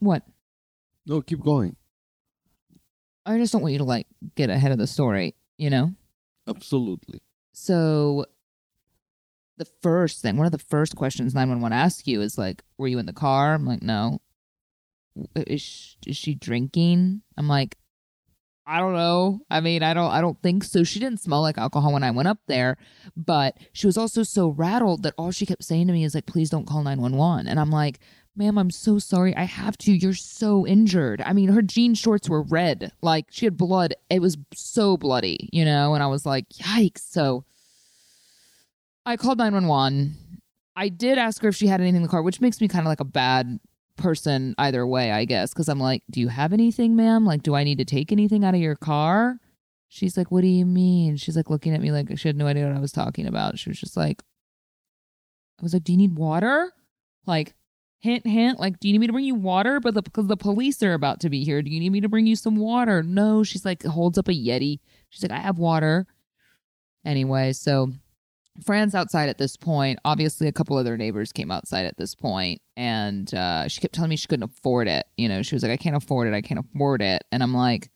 what? 0.00 0.24
No, 1.06 1.22
keep 1.22 1.42
going. 1.44 1.76
I 3.24 3.38
just 3.38 3.52
don't 3.52 3.62
want 3.62 3.72
you 3.72 3.78
to 3.78 3.84
like 3.84 4.06
get 4.34 4.50
ahead 4.50 4.72
of 4.72 4.78
the 4.78 4.86
story, 4.88 5.34
you 5.56 5.70
know? 5.70 5.94
Absolutely. 6.48 7.22
So 7.52 8.26
the 9.58 9.66
first 9.80 10.20
thing, 10.22 10.36
one 10.36 10.46
of 10.46 10.52
the 10.52 10.58
first 10.58 10.96
questions 10.96 11.34
911 11.34 11.72
asks 11.76 12.06
you 12.08 12.20
is 12.20 12.36
like, 12.36 12.62
were 12.78 12.88
you 12.88 12.98
in 12.98 13.06
the 13.06 13.12
car? 13.12 13.54
I'm 13.54 13.64
like, 13.64 13.82
no. 13.82 14.20
Uh, 15.36 15.44
is 15.46 15.60
she, 15.62 15.96
is 16.06 16.16
she 16.16 16.34
drinking? 16.34 17.22
I'm 17.36 17.48
like, 17.48 17.76
I 18.66 18.78
don't 18.78 18.94
know. 18.94 19.40
I 19.50 19.60
mean, 19.60 19.82
I 19.82 19.94
don't 19.94 20.10
I 20.12 20.20
don't 20.20 20.40
think 20.42 20.62
so. 20.62 20.84
She 20.84 21.00
didn't 21.00 21.20
smell 21.20 21.42
like 21.42 21.58
alcohol 21.58 21.92
when 21.92 22.04
I 22.04 22.12
went 22.12 22.28
up 22.28 22.38
there, 22.46 22.76
but 23.16 23.56
she 23.72 23.86
was 23.86 23.96
also 23.96 24.22
so 24.22 24.50
rattled 24.50 25.02
that 25.02 25.14
all 25.18 25.32
she 25.32 25.44
kept 25.44 25.64
saying 25.64 25.88
to 25.88 25.92
me 25.92 26.04
is 26.04 26.14
like, 26.14 26.26
please 26.26 26.50
don't 26.50 26.66
call 26.66 26.84
911. 26.84 27.48
And 27.48 27.58
I'm 27.58 27.70
like, 27.70 27.98
ma'am, 28.36 28.58
I'm 28.58 28.70
so 28.70 29.00
sorry. 29.00 29.34
I 29.34 29.42
have 29.42 29.76
to. 29.78 29.92
You're 29.92 30.14
so 30.14 30.66
injured. 30.66 31.20
I 31.22 31.32
mean, 31.32 31.48
her 31.48 31.62
jean 31.62 31.94
shorts 31.94 32.28
were 32.28 32.42
red. 32.42 32.92
Like 33.02 33.26
she 33.30 33.44
had 33.46 33.56
blood. 33.56 33.94
It 34.08 34.22
was 34.22 34.36
so 34.54 34.96
bloody, 34.96 35.48
you 35.52 35.64
know? 35.64 35.94
And 35.94 36.02
I 36.02 36.06
was 36.06 36.24
like, 36.24 36.48
yikes. 36.50 37.00
So 37.00 37.44
I 39.04 39.16
called 39.16 39.38
911. 39.38 40.16
I 40.76 40.88
did 40.90 41.18
ask 41.18 41.42
her 41.42 41.48
if 41.48 41.56
she 41.56 41.66
had 41.66 41.80
anything 41.80 41.96
in 41.96 42.02
the 42.02 42.08
car, 42.08 42.22
which 42.22 42.40
makes 42.40 42.60
me 42.60 42.68
kind 42.68 42.86
of 42.86 42.88
like 42.88 43.00
a 43.00 43.04
bad 43.04 43.58
person 44.00 44.54
either 44.58 44.86
way, 44.86 45.12
I 45.12 45.24
guess. 45.24 45.54
Cause 45.54 45.68
I'm 45.68 45.78
like, 45.78 46.02
do 46.10 46.20
you 46.20 46.28
have 46.28 46.52
anything, 46.52 46.96
ma'am? 46.96 47.24
Like, 47.24 47.42
do 47.42 47.54
I 47.54 47.64
need 47.64 47.78
to 47.78 47.84
take 47.84 48.10
anything 48.10 48.44
out 48.44 48.54
of 48.54 48.60
your 48.60 48.76
car? 48.76 49.38
She's 49.88 50.16
like, 50.16 50.30
what 50.30 50.42
do 50.42 50.46
you 50.46 50.66
mean? 50.66 51.16
She's 51.16 51.36
like 51.36 51.50
looking 51.50 51.74
at 51.74 51.80
me 51.80 51.90
like 51.92 52.16
she 52.18 52.28
had 52.28 52.36
no 52.36 52.46
idea 52.46 52.66
what 52.66 52.76
I 52.76 52.80
was 52.80 52.92
talking 52.92 53.26
about. 53.26 53.58
She 53.58 53.70
was 53.70 53.78
just 53.78 53.96
like, 53.96 54.22
I 55.58 55.62
was 55.62 55.74
like, 55.74 55.84
do 55.84 55.92
you 55.92 55.98
need 55.98 56.16
water? 56.16 56.72
Like, 57.26 57.54
hint, 57.98 58.26
hint. 58.26 58.58
Like, 58.58 58.80
do 58.80 58.88
you 58.88 58.92
need 58.92 59.00
me 59.00 59.06
to 59.08 59.12
bring 59.12 59.24
you 59.24 59.34
water? 59.34 59.80
But 59.80 59.94
the, 59.94 60.02
because 60.02 60.26
the 60.26 60.36
police 60.36 60.82
are 60.82 60.94
about 60.94 61.20
to 61.20 61.30
be 61.30 61.44
here, 61.44 61.60
do 61.60 61.70
you 61.70 61.80
need 61.80 61.90
me 61.90 62.00
to 62.00 62.08
bring 62.08 62.26
you 62.26 62.36
some 62.36 62.56
water? 62.56 63.02
No. 63.02 63.42
She's 63.42 63.64
like, 63.64 63.82
holds 63.84 64.16
up 64.16 64.28
a 64.28 64.32
Yeti. 64.32 64.80
She's 65.10 65.22
like, 65.22 65.32
I 65.32 65.42
have 65.42 65.58
water. 65.58 66.06
Anyway, 67.04 67.52
so 67.52 67.92
Fran's 68.64 68.94
outside 68.94 69.28
at 69.28 69.38
this 69.38 69.56
point. 69.56 69.98
Obviously, 70.04 70.48
a 70.48 70.52
couple 70.52 70.76
other 70.76 70.96
neighbors 70.96 71.32
came 71.32 71.50
outside 71.50 71.86
at 71.86 71.96
this 71.96 72.14
point, 72.14 72.60
and 72.76 73.32
uh, 73.34 73.68
she 73.68 73.80
kept 73.80 73.94
telling 73.94 74.10
me 74.10 74.16
she 74.16 74.28
couldn't 74.28 74.50
afford 74.50 74.88
it. 74.88 75.06
You 75.16 75.28
know, 75.28 75.42
she 75.42 75.54
was 75.54 75.62
like, 75.62 75.72
"I 75.72 75.76
can't 75.76 75.96
afford 75.96 76.28
it. 76.28 76.34
I 76.34 76.42
can't 76.42 76.60
afford 76.60 77.02
it." 77.02 77.24
And 77.32 77.42
I'm 77.42 77.54
like, 77.54 77.90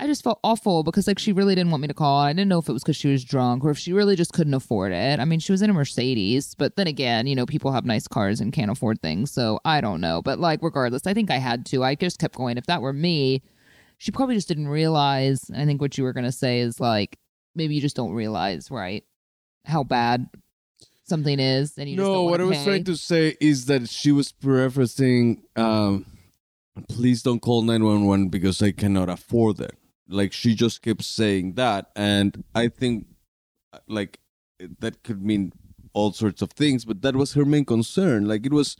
I 0.00 0.06
just 0.06 0.24
felt 0.24 0.40
awful 0.42 0.82
because 0.82 1.06
like 1.06 1.18
she 1.18 1.32
really 1.32 1.54
didn't 1.54 1.70
want 1.70 1.82
me 1.82 1.88
to 1.88 1.94
call. 1.94 2.20
I 2.20 2.32
didn't 2.32 2.48
know 2.48 2.58
if 2.58 2.70
it 2.70 2.72
was 2.72 2.82
because 2.82 2.96
she 2.96 3.12
was 3.12 3.22
drunk 3.22 3.62
or 3.62 3.70
if 3.70 3.78
she 3.78 3.92
really 3.92 4.16
just 4.16 4.32
couldn't 4.32 4.54
afford 4.54 4.92
it. 4.92 5.20
I 5.20 5.26
mean, 5.26 5.40
she 5.40 5.52
was 5.52 5.60
in 5.60 5.68
a 5.68 5.74
Mercedes, 5.74 6.54
but 6.54 6.76
then 6.76 6.86
again, 6.86 7.26
you 7.26 7.34
know, 7.34 7.44
people 7.44 7.70
have 7.72 7.84
nice 7.84 8.08
cars 8.08 8.40
and 8.40 8.50
can't 8.50 8.70
afford 8.70 9.02
things, 9.02 9.30
so 9.30 9.60
I 9.62 9.82
don't 9.82 10.00
know. 10.00 10.22
But 10.22 10.38
like, 10.38 10.62
regardless, 10.62 11.06
I 11.06 11.12
think 11.12 11.30
I 11.30 11.36
had 11.36 11.66
to. 11.66 11.84
I 11.84 11.96
just 11.96 12.18
kept 12.18 12.34
going. 12.34 12.56
If 12.56 12.64
that 12.64 12.80
were 12.80 12.94
me, 12.94 13.42
she 13.98 14.10
probably 14.10 14.36
just 14.36 14.48
didn't 14.48 14.68
realize. 14.68 15.50
I 15.54 15.66
think 15.66 15.82
what 15.82 15.98
you 15.98 16.04
were 16.04 16.14
gonna 16.14 16.32
say 16.32 16.60
is 16.60 16.80
like 16.80 17.18
maybe 17.54 17.74
you 17.74 17.82
just 17.82 17.96
don't 17.96 18.12
realize, 18.12 18.70
right? 18.70 19.04
How 19.70 19.84
bad 19.84 20.28
something 21.10 21.38
is, 21.38 21.76
and 21.76 21.88
you 21.90 21.96
just 21.96 22.06
no, 22.06 22.22
what 22.22 22.40
I 22.40 22.44
was 22.44 22.58
pay. 22.58 22.64
trying 22.64 22.84
to 22.84 22.96
say 22.96 23.36
is 23.40 23.66
that 23.66 23.88
she 23.88 24.12
was 24.12 24.32
preferencing, 24.32 25.42
um, 25.56 26.06
please 26.88 27.22
don't 27.22 27.40
call 27.40 27.62
911 27.62 28.28
because 28.30 28.62
I 28.62 28.72
cannot 28.72 29.08
afford 29.10 29.60
it. 29.60 29.76
Like 30.08 30.32
she 30.32 30.54
just 30.54 30.82
kept 30.82 31.04
saying 31.04 31.54
that. 31.54 31.90
And 31.94 32.44
I 32.54 32.68
think, 32.68 33.06
like, 33.86 34.18
that 34.78 35.02
could 35.02 35.22
mean 35.22 35.52
all 35.92 36.12
sorts 36.12 36.42
of 36.42 36.50
things, 36.52 36.84
but 36.84 37.02
that 37.02 37.16
was 37.16 37.34
her 37.34 37.44
main 37.44 37.64
concern. 37.64 38.26
Like, 38.26 38.46
it 38.46 38.52
was, 38.52 38.76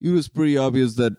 it 0.00 0.10
was 0.10 0.28
pretty 0.28 0.56
obvious 0.58 0.94
that 0.96 1.14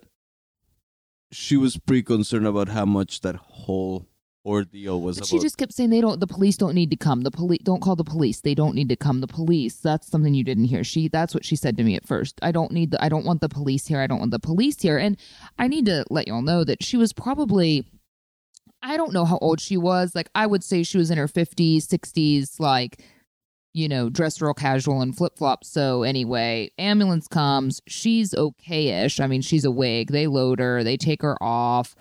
she 1.32 1.58
was 1.58 1.78
pretty 1.78 2.04
concerned 2.04 2.48
about 2.48 2.70
how 2.70 2.86
much 2.86 3.22
that 3.22 3.36
whole 3.36 4.08
ordeal 4.48 5.02
was 5.02 5.20
But 5.20 5.28
she 5.28 5.40
just 5.40 5.58
kept 5.58 5.74
saying 5.74 5.90
they 5.90 6.02
don't. 6.02 6.20
The 6.20 6.28
police 6.28 6.56
don't 6.56 6.74
need 6.74 6.90
to 6.92 6.96
come. 6.96 7.22
The 7.22 7.32
police 7.32 7.60
don't 7.64 7.82
call 7.82 7.96
the 7.96 8.04
police. 8.04 8.42
They 8.42 8.56
don't 8.56 8.74
need 8.74 8.90
to 8.90 8.96
come. 8.96 9.20
The 9.20 9.28
police. 9.28 9.76
That's 9.76 10.08
something 10.08 10.34
you 10.34 10.44
didn't 10.44 10.66
hear. 10.66 10.84
She. 10.84 11.10
That's 11.10 11.34
what 11.34 11.44
she 11.46 11.56
said 11.56 11.76
to 11.78 11.84
me 11.84 11.96
at 11.96 12.08
first. 12.08 12.40
I 12.42 12.52
don't 12.52 12.72
need 12.72 12.92
the. 12.92 13.04
I 13.04 13.10
don't 13.10 13.26
want 13.26 13.42
the 13.42 13.50
police 13.50 13.86
here. 13.86 14.00
I 14.00 14.08
don't 14.08 14.20
want 14.20 14.32
the 14.32 14.40
police 14.40 14.82
here. 14.82 14.98
And 14.98 15.18
I 15.60 15.68
need 15.68 15.86
to 15.88 16.06
let 16.10 16.28
y'all 16.28 16.42
know 16.42 16.64
that 16.64 16.84
she 16.84 16.98
was 16.98 17.14
probably. 17.14 17.86
I 18.82 18.96
don't 18.96 19.14
know 19.14 19.26
how 19.26 19.38
old 19.40 19.60
she 19.60 19.76
was. 19.76 20.16
Like 20.16 20.30
I 20.34 20.48
would 20.48 20.64
say 20.64 20.84
she 20.84 20.98
was 20.98 21.12
in 21.12 21.18
her 21.18 21.28
fifties, 21.28 21.88
sixties. 21.88 22.60
Like, 22.60 23.02
you 23.74 23.90
know, 23.90 24.10
dressed 24.10 24.42
real 24.42 24.54
casual 24.54 25.02
and 25.02 25.16
flip 25.16 25.38
flops. 25.38 25.68
So 25.68 26.04
anyway, 26.04 26.72
ambulance 26.78 27.28
comes. 27.28 27.82
She's 27.88 28.34
okay-ish. 28.34 29.20
I 29.20 29.28
mean, 29.28 29.42
she's 29.42 29.66
awake. 29.66 30.12
They 30.12 30.28
load 30.28 30.60
her. 30.60 30.84
They 30.84 30.96
take 30.96 31.22
her 31.22 31.38
off 31.42 31.96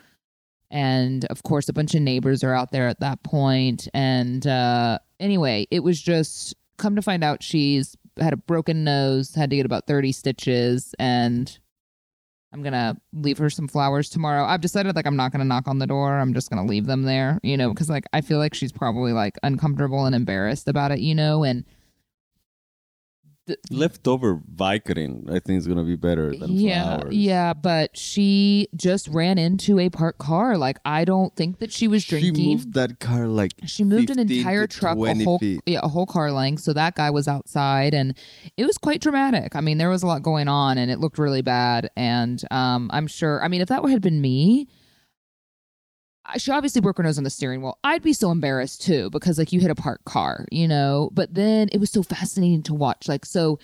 and 0.70 1.24
of 1.26 1.42
course 1.42 1.68
a 1.68 1.72
bunch 1.72 1.94
of 1.94 2.02
neighbors 2.02 2.42
are 2.42 2.54
out 2.54 2.72
there 2.72 2.88
at 2.88 3.00
that 3.00 3.22
point. 3.22 3.88
And 3.94 4.46
uh 4.46 4.98
anyway 5.20 5.66
it 5.70 5.80
was 5.80 6.00
just 6.00 6.54
come 6.78 6.96
to 6.96 7.02
find 7.02 7.24
out 7.24 7.42
she's 7.42 7.96
had 8.18 8.32
a 8.32 8.36
broken 8.36 8.84
nose 8.84 9.34
had 9.34 9.50
to 9.50 9.56
get 9.56 9.66
about 9.66 9.86
30 9.86 10.12
stitches 10.12 10.94
and 10.98 11.58
i'm 12.52 12.62
gonna 12.62 12.96
leave 13.12 13.38
her 13.38 13.50
some 13.50 13.68
flowers 13.68 14.08
tomorrow. 14.08 14.44
I've 14.44 14.60
decided 14.60 14.96
like 14.96 15.06
i'm 15.06 15.16
not 15.16 15.32
gonna 15.32 15.44
knock 15.44 15.68
on 15.68 15.78
the 15.78 15.86
door. 15.86 16.18
I'm 16.18 16.34
just 16.34 16.50
gonna 16.50 16.64
leave 16.66 16.86
them 16.86 17.02
there 17.02 17.38
you 17.42 17.56
know 17.56 17.70
because 17.70 17.88
like 17.90 18.04
i 18.12 18.20
feel 18.20 18.38
like 18.38 18.54
she's 18.54 18.72
probably 18.72 19.12
like 19.12 19.34
uncomfortable 19.42 20.04
and 20.06 20.14
embarrassed 20.14 20.68
about 20.68 20.92
it 20.92 21.00
you 21.00 21.14
know? 21.14 21.44
And 21.44 21.64
leftover 23.70 24.40
Vicodin, 24.54 25.30
I 25.30 25.38
think 25.38 25.58
is 25.58 25.66
gonna 25.66 25.84
be 25.84 25.96
better 25.96 26.36
than 26.36 26.52
yeah 26.52 26.96
flowers. 26.98 27.14
yeah 27.14 27.54
but 27.54 27.96
she 27.96 28.68
just 28.74 29.08
ran 29.08 29.38
into 29.38 29.78
a 29.78 29.88
parked 29.88 30.18
car 30.18 30.56
like 30.58 30.78
i 30.84 31.04
don't 31.04 31.34
think 31.36 31.58
that 31.60 31.72
she 31.72 31.86
was 31.88 32.04
drinking 32.04 32.34
She 32.34 32.46
moved 32.54 32.74
that 32.74 32.98
car 33.00 33.28
like 33.28 33.52
She 33.66 33.84
moved 33.84 34.10
an 34.10 34.18
entire 34.18 34.66
truck, 34.66 34.96
a 34.98 35.14
whole 35.24 35.38
feet. 35.38 35.60
yeah, 35.66 35.80
a 35.82 35.88
whole 35.88 36.06
car 36.06 36.32
length. 36.32 36.62
So 36.62 36.72
that 36.72 36.94
guy 36.94 37.10
was 37.10 37.28
outside, 37.28 37.94
and 37.94 38.16
it 38.56 38.64
was 38.66 38.78
quite 38.78 39.00
dramatic. 39.00 39.54
I 39.56 39.60
mean, 39.60 39.78
there 39.78 39.90
was 39.90 40.02
a 40.02 40.06
lot 40.06 40.22
going 40.22 40.48
on, 40.48 40.78
and 40.78 40.90
it 40.90 40.98
looked 41.00 41.18
really 41.18 41.42
bad. 41.42 41.90
And 41.96 42.42
um, 42.50 42.90
I'm 42.92 43.06
sure. 43.06 43.42
I 43.42 43.48
mean, 43.48 43.60
if 43.60 43.68
that 43.68 43.84
had 43.88 44.02
been 44.02 44.20
me, 44.20 44.68
she 46.38 46.50
obviously 46.50 46.80
broke 46.80 46.96
her 46.98 47.02
nose 47.02 47.18
on 47.18 47.24
the 47.24 47.30
steering 47.30 47.62
wheel. 47.62 47.78
I'd 47.84 48.02
be 48.02 48.12
so 48.12 48.30
embarrassed 48.30 48.82
too 48.82 49.10
because 49.10 49.38
like 49.38 49.52
you 49.52 49.60
hit 49.60 49.70
a 49.70 49.74
parked 49.74 50.04
car, 50.04 50.46
you 50.50 50.68
know. 50.68 51.10
But 51.12 51.34
then 51.34 51.68
it 51.72 51.78
was 51.78 51.90
so 51.90 52.02
fascinating 52.02 52.62
to 52.64 52.74
watch. 52.74 53.08
Like 53.08 53.24
so, 53.24 53.58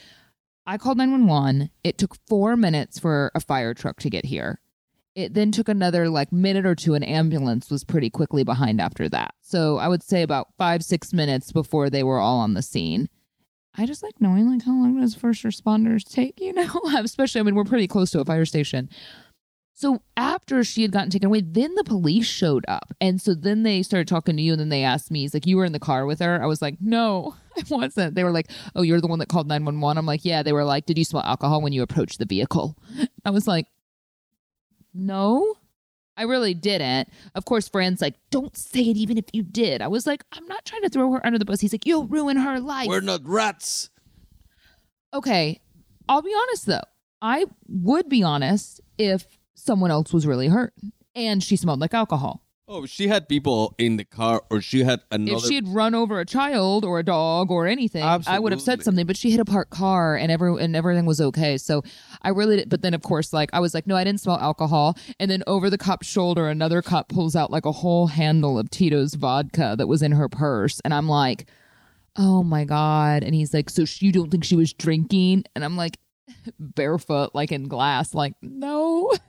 I 0.67 0.79
called 0.79 0.99
nine 0.99 1.11
one 1.11 1.27
one. 1.27 1.71
It 1.83 1.99
took 1.99 2.17
four 2.29 2.57
minutes 2.57 2.99
for 2.99 3.33
a 3.35 3.41
fire 3.41 3.75
truck 3.75 3.99
to 4.01 4.11
get 4.11 4.25
here 4.25 4.61
it 5.15 5.35
then 5.35 5.53
took 5.53 5.69
another 5.69 6.09
like 6.09 6.33
minute 6.33 6.67
or 6.67 6.75
two 6.75 6.95
an 6.95 7.03
ambulance 7.03 7.71
was 7.71 7.85
pretty 7.85 8.11
quickly 8.11 8.45
behind 8.45 8.81
after 8.81 9.09
that 9.09 9.35
so 9.41 9.79
i 9.79 9.89
would 9.89 10.03
say 10.03 10.23
about 10.23 10.49
five 10.57 10.83
six 10.83 11.13
minutes 11.13 11.53
before 11.53 11.91
they 11.91 12.03
were 12.03 12.19
all 12.19 12.39
on 12.39 12.55
the 12.55 12.63
scene 12.63 13.09
i 13.77 13.87
just 13.87 14.03
like 14.03 14.21
knowing 14.21 14.51
like 14.51 14.65
how 14.65 14.73
long 14.73 15.01
does 15.01 15.15
first 15.15 15.43
responders 15.43 16.09
take 16.09 16.41
you 16.41 16.53
know 16.53 16.81
especially 16.99 17.41
i 17.41 17.45
mean 17.45 17.55
we're 17.55 17.65
pretty 17.65 17.89
close 17.89 18.11
to 18.11 18.21
a 18.21 18.25
fire 18.25 18.45
station 18.45 18.89
so 19.75 20.03
after 20.17 20.63
she 20.63 20.83
had 20.83 20.93
gotten 20.93 21.11
taken 21.11 21.27
away 21.27 21.41
then 21.41 21.75
the 21.75 21.85
police 21.85 22.27
showed 22.27 22.65
up 22.69 22.95
and 23.01 23.21
so 23.21 23.35
then 23.35 23.63
they 23.63 23.83
started 23.83 24.07
talking 24.09 24.37
to 24.37 24.43
you 24.43 24.53
and 24.53 24.61
then 24.61 24.69
they 24.69 24.85
asked 24.85 25.11
me 25.11 25.21
he's 25.21 25.35
like 25.35 25.47
you 25.47 25.57
were 25.57 25.65
in 25.65 25.73
the 25.73 25.81
car 25.81 26.07
with 26.07 26.21
her 26.21 26.43
i 26.43 26.47
was 26.47 26.61
like 26.61 26.77
no 26.81 27.35
i 27.57 27.63
wasn't 27.71 28.15
they 28.15 28.25
were 28.25 28.31
like 28.31 28.51
oh 28.77 28.83
you're 28.83 29.01
the 29.01 29.07
one 29.07 29.19
that 29.19 29.29
called 29.29 29.49
911 29.49 29.99
i'm 29.99 30.07
like 30.07 30.25
yeah 30.25 30.43
they 30.43 30.53
were 30.53 30.65
like 30.65 30.87
did 30.87 30.99
you 30.99 31.05
smell 31.05 31.23
alcohol 31.23 31.63
when 31.63 31.73
you 31.73 31.83
approached 31.83 32.19
the 32.19 32.27
vehicle 32.27 32.77
i 33.25 33.31
was 33.31 33.47
like 33.47 33.67
no, 34.95 35.57
I 36.17 36.25
really 36.25 36.55
didn't. 36.55 37.09
Of 37.35 37.45
course, 37.45 37.69
Fran's 37.69 38.01
like, 38.01 38.15
don't 38.31 38.57
say 38.57 38.81
it 38.81 38.97
even 38.97 39.19
if 39.19 39.25
you 39.33 39.43
did. 39.43 39.81
I 39.81 39.89
was 39.89 40.07
like, 40.07 40.25
I'm 40.33 40.47
not 40.47 40.65
trying 40.65 40.83
to 40.83 40.89
throw 40.89 41.11
her 41.13 41.25
under 41.25 41.39
the 41.39 41.45
bus. 41.45 41.61
He's 41.61 41.73
like, 41.73 41.87
you'll 41.87 42.07
ruin 42.07 42.37
her 42.37 42.61
life. 42.61 42.89
We're 42.89 43.01
not 43.01 43.23
rats. 43.25 43.91
okay, 45.15 45.61
I'll 46.09 46.23
be 46.23 46.35
honest 46.35 46.67
though. 46.67 46.83
I 47.21 47.47
would 47.69 48.09
be 48.09 48.23
honest 48.23 48.81
if 48.99 49.27
someone 49.55 49.91
else 49.91 50.13
was 50.13 50.27
really 50.27 50.49
hurt 50.49 50.75
and 51.15 51.43
she 51.43 51.57
smelled 51.57 51.81
like 51.81 51.95
alcohol. 51.95 52.43
Oh, 52.69 52.87
she 52.87 53.09
had 53.09 53.29
people 53.29 53.75
in 53.77 53.97
the 53.97 54.05
car, 54.05 54.43
or 54.49 54.63
she 54.63 54.83
had 54.85 55.01
another. 55.11 55.37
if 55.37 55.45
she 55.45 55.57
had 55.57 55.69
run 55.69 55.95
over 55.95 56.21
a 56.21 56.25
child 56.25 56.85
or 56.87 57.01
a 57.01 57.03
dog 57.03 57.51
or 57.51 57.67
anything, 57.67 58.03
I 58.03 58.39
would 58.39 58.53
have 58.53 58.63
said 58.63 58.83
something. 58.83 59.05
But 59.05 59.17
she 59.17 59.31
hit 59.31 59.41
a 59.41 59.45
parked 59.45 59.73
car, 59.73 60.17
and 60.17 60.33
every 60.33 60.63
and 60.63 60.75
everything 60.75 61.05
was 61.05 61.21
okay. 61.21 61.59
So 61.59 61.83
I 62.23 62.31
really, 62.31 62.59
did, 62.59 62.71
but 62.71 62.81
then 62.81 62.95
of 62.95 63.03
course, 63.03 63.33
like 63.33 63.51
I 63.53 63.61
was 63.61 63.75
like, 63.75 63.87
no, 63.87 63.97
I 63.97 64.05
didn't 64.05 64.21
smell 64.21 64.39
alcohol. 64.39 64.97
And 65.19 65.31
then 65.31 65.43
over 65.47 65.69
the 65.69 65.77
cop's 65.77 66.07
shoulder, 66.07 66.49
another 66.49 66.81
cop 66.81 67.09
pulls 67.09 67.37
out 67.37 67.51
like 67.51 67.67
a 67.67 67.73
whole 67.73 68.07
handle 68.07 68.59
of 68.59 68.71
Tito's 68.71 69.15
vodka 69.15 69.75
that 69.77 69.89
was 69.89 70.01
in 70.01 70.13
her 70.13 70.29
purse, 70.29 70.81
and 70.83 70.95
I'm 70.95 71.09
like, 71.09 71.47
oh 72.17 72.43
my 72.43 72.65
god. 72.65 73.23
And 73.23 73.35
he's 73.35 73.53
like, 73.53 73.71
so 73.71 73.85
you 73.99 74.13
don't 74.13 74.31
think 74.31 74.45
she 74.45 74.57
was 74.57 74.73
drinking? 74.73 75.45
And 75.55 75.65
I'm 75.65 75.77
like, 75.77 75.99
barefoot, 76.59 77.35
like 77.35 77.53
in 77.53 77.69
glass, 77.69 78.15
like 78.15 78.35
no. 78.43 79.13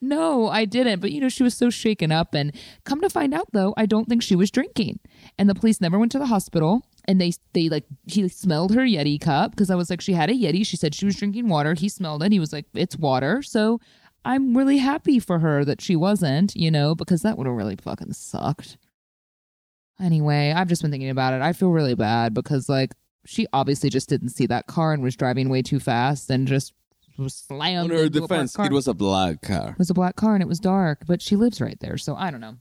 No, 0.00 0.48
I 0.48 0.64
didn't. 0.64 1.00
But 1.00 1.12
you 1.12 1.20
know, 1.20 1.28
she 1.28 1.42
was 1.42 1.54
so 1.54 1.70
shaken 1.70 2.12
up. 2.12 2.34
And 2.34 2.54
come 2.84 3.00
to 3.00 3.10
find 3.10 3.34
out, 3.34 3.48
though, 3.52 3.74
I 3.76 3.86
don't 3.86 4.08
think 4.08 4.22
she 4.22 4.36
was 4.36 4.50
drinking. 4.50 5.00
And 5.38 5.48
the 5.48 5.54
police 5.54 5.80
never 5.80 5.98
went 5.98 6.12
to 6.12 6.18
the 6.18 6.26
hospital. 6.26 6.82
And 7.08 7.20
they 7.20 7.32
they 7.52 7.68
like 7.68 7.84
he 8.06 8.26
smelled 8.28 8.74
her 8.74 8.82
Yeti 8.82 9.20
cup 9.20 9.52
because 9.52 9.70
I 9.70 9.76
was 9.76 9.90
like 9.90 10.00
she 10.00 10.12
had 10.12 10.28
a 10.28 10.34
Yeti. 10.34 10.66
She 10.66 10.76
said 10.76 10.94
she 10.94 11.06
was 11.06 11.16
drinking 11.16 11.48
water. 11.48 11.74
He 11.74 11.88
smelled 11.88 12.22
it. 12.22 12.32
He 12.32 12.40
was 12.40 12.52
like 12.52 12.66
it's 12.74 12.96
water. 12.96 13.42
So 13.42 13.80
I'm 14.24 14.56
really 14.56 14.78
happy 14.78 15.20
for 15.20 15.38
her 15.38 15.64
that 15.64 15.80
she 15.80 15.94
wasn't. 15.94 16.56
You 16.56 16.70
know, 16.70 16.94
because 16.94 17.22
that 17.22 17.38
would 17.38 17.46
have 17.46 17.56
really 17.56 17.76
fucking 17.76 18.12
sucked. 18.12 18.76
Anyway, 20.00 20.52
I've 20.54 20.68
just 20.68 20.82
been 20.82 20.90
thinking 20.90 21.10
about 21.10 21.32
it. 21.32 21.42
I 21.42 21.52
feel 21.52 21.70
really 21.70 21.94
bad 21.94 22.34
because 22.34 22.68
like 22.68 22.92
she 23.26 23.46
obviously 23.52 23.90
just 23.90 24.08
didn't 24.08 24.30
see 24.30 24.46
that 24.46 24.66
car 24.66 24.92
and 24.92 25.02
was 25.02 25.16
driving 25.16 25.48
way 25.48 25.62
too 25.62 25.80
fast 25.80 26.30
and 26.30 26.46
just 26.46 26.72
was 27.18 27.34
slammed. 27.34 27.90
on 27.90 27.96
her 27.96 28.04
into 28.04 28.18
a 28.18 28.20
defense, 28.20 28.54
car 28.56 28.66
it 28.66 28.72
was 28.72 28.88
a 28.88 28.94
black 28.94 29.42
car. 29.42 29.70
it 29.70 29.78
was 29.78 29.90
a 29.90 29.94
black 29.94 30.16
car 30.16 30.34
and 30.34 30.42
it 30.42 30.48
was 30.48 30.60
dark, 30.60 31.02
but 31.06 31.22
she 31.22 31.36
lives 31.36 31.60
right 31.60 31.78
there. 31.80 31.98
So 31.98 32.14
I 32.14 32.30
don't 32.30 32.40
know. 32.40 32.56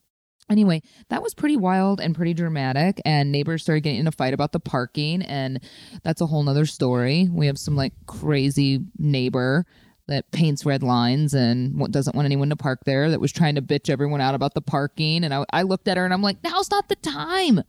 Anyway, 0.49 0.81
that 1.09 1.23
was 1.23 1.33
pretty 1.33 1.57
wild 1.57 1.99
and 1.99 2.13
pretty 2.13 2.33
dramatic. 2.33 3.01
And 3.03 3.31
neighbors 3.31 3.63
started 3.63 3.81
getting 3.81 4.01
in 4.01 4.07
a 4.07 4.11
fight 4.11 4.33
about 4.33 4.51
the 4.51 4.59
parking. 4.59 5.23
And 5.23 5.59
that's 6.03 6.21
a 6.21 6.27
whole 6.27 6.43
nother 6.43 6.67
story. 6.67 7.27
We 7.31 7.47
have 7.47 7.57
some 7.57 7.75
like 7.75 7.93
crazy 8.05 8.81
neighbor 8.99 9.65
that 10.07 10.31
paints 10.31 10.63
red 10.63 10.83
lines 10.83 11.33
and 11.33 11.91
doesn't 11.91 12.15
want 12.15 12.27
anyone 12.27 12.49
to 12.49 12.55
park 12.55 12.81
there 12.85 13.09
that 13.09 13.19
was 13.19 13.31
trying 13.31 13.55
to 13.55 13.61
bitch 13.61 13.89
everyone 13.89 14.21
out 14.21 14.35
about 14.35 14.53
the 14.53 14.61
parking. 14.61 15.23
And 15.23 15.33
I, 15.33 15.45
I 15.51 15.63
looked 15.63 15.87
at 15.87 15.97
her 15.97 16.05
and 16.05 16.13
I'm 16.13 16.21
like, 16.21 16.43
now's 16.43 16.69
not 16.69 16.89
the 16.89 16.95
time. 16.95 17.61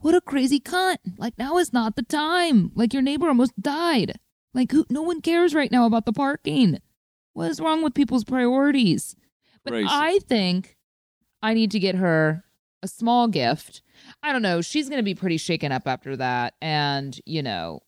What 0.00 0.14
a 0.14 0.20
crazy 0.20 0.60
cunt. 0.60 0.98
Like, 1.18 1.36
now 1.38 1.58
is 1.58 1.72
not 1.72 1.96
the 1.96 2.02
time. 2.02 2.72
Like, 2.74 2.92
your 2.92 3.02
neighbor 3.02 3.28
almost 3.28 3.60
died. 3.60 4.18
Like, 4.54 4.72
who, 4.72 4.86
no 4.90 5.02
one 5.02 5.20
cares 5.20 5.54
right 5.54 5.70
now 5.70 5.86
about 5.86 6.06
the 6.06 6.12
parking. 6.12 6.78
What 7.34 7.50
is 7.50 7.60
wrong 7.60 7.82
with 7.82 7.94
people's 7.94 8.24
priorities? 8.24 9.14
But 9.64 9.72
Crazy. 9.72 9.88
I 9.90 10.18
think 10.26 10.76
I 11.42 11.54
need 11.54 11.70
to 11.72 11.78
get 11.78 11.94
her 11.94 12.44
a 12.82 12.88
small 12.88 13.28
gift. 13.28 13.82
I 14.22 14.32
don't 14.32 14.42
know. 14.42 14.62
She's 14.62 14.88
going 14.88 14.98
to 14.98 15.04
be 15.04 15.14
pretty 15.14 15.36
shaken 15.36 15.70
up 15.70 15.86
after 15.86 16.16
that. 16.16 16.54
And, 16.60 17.18
you 17.26 17.42
know, 17.42 17.80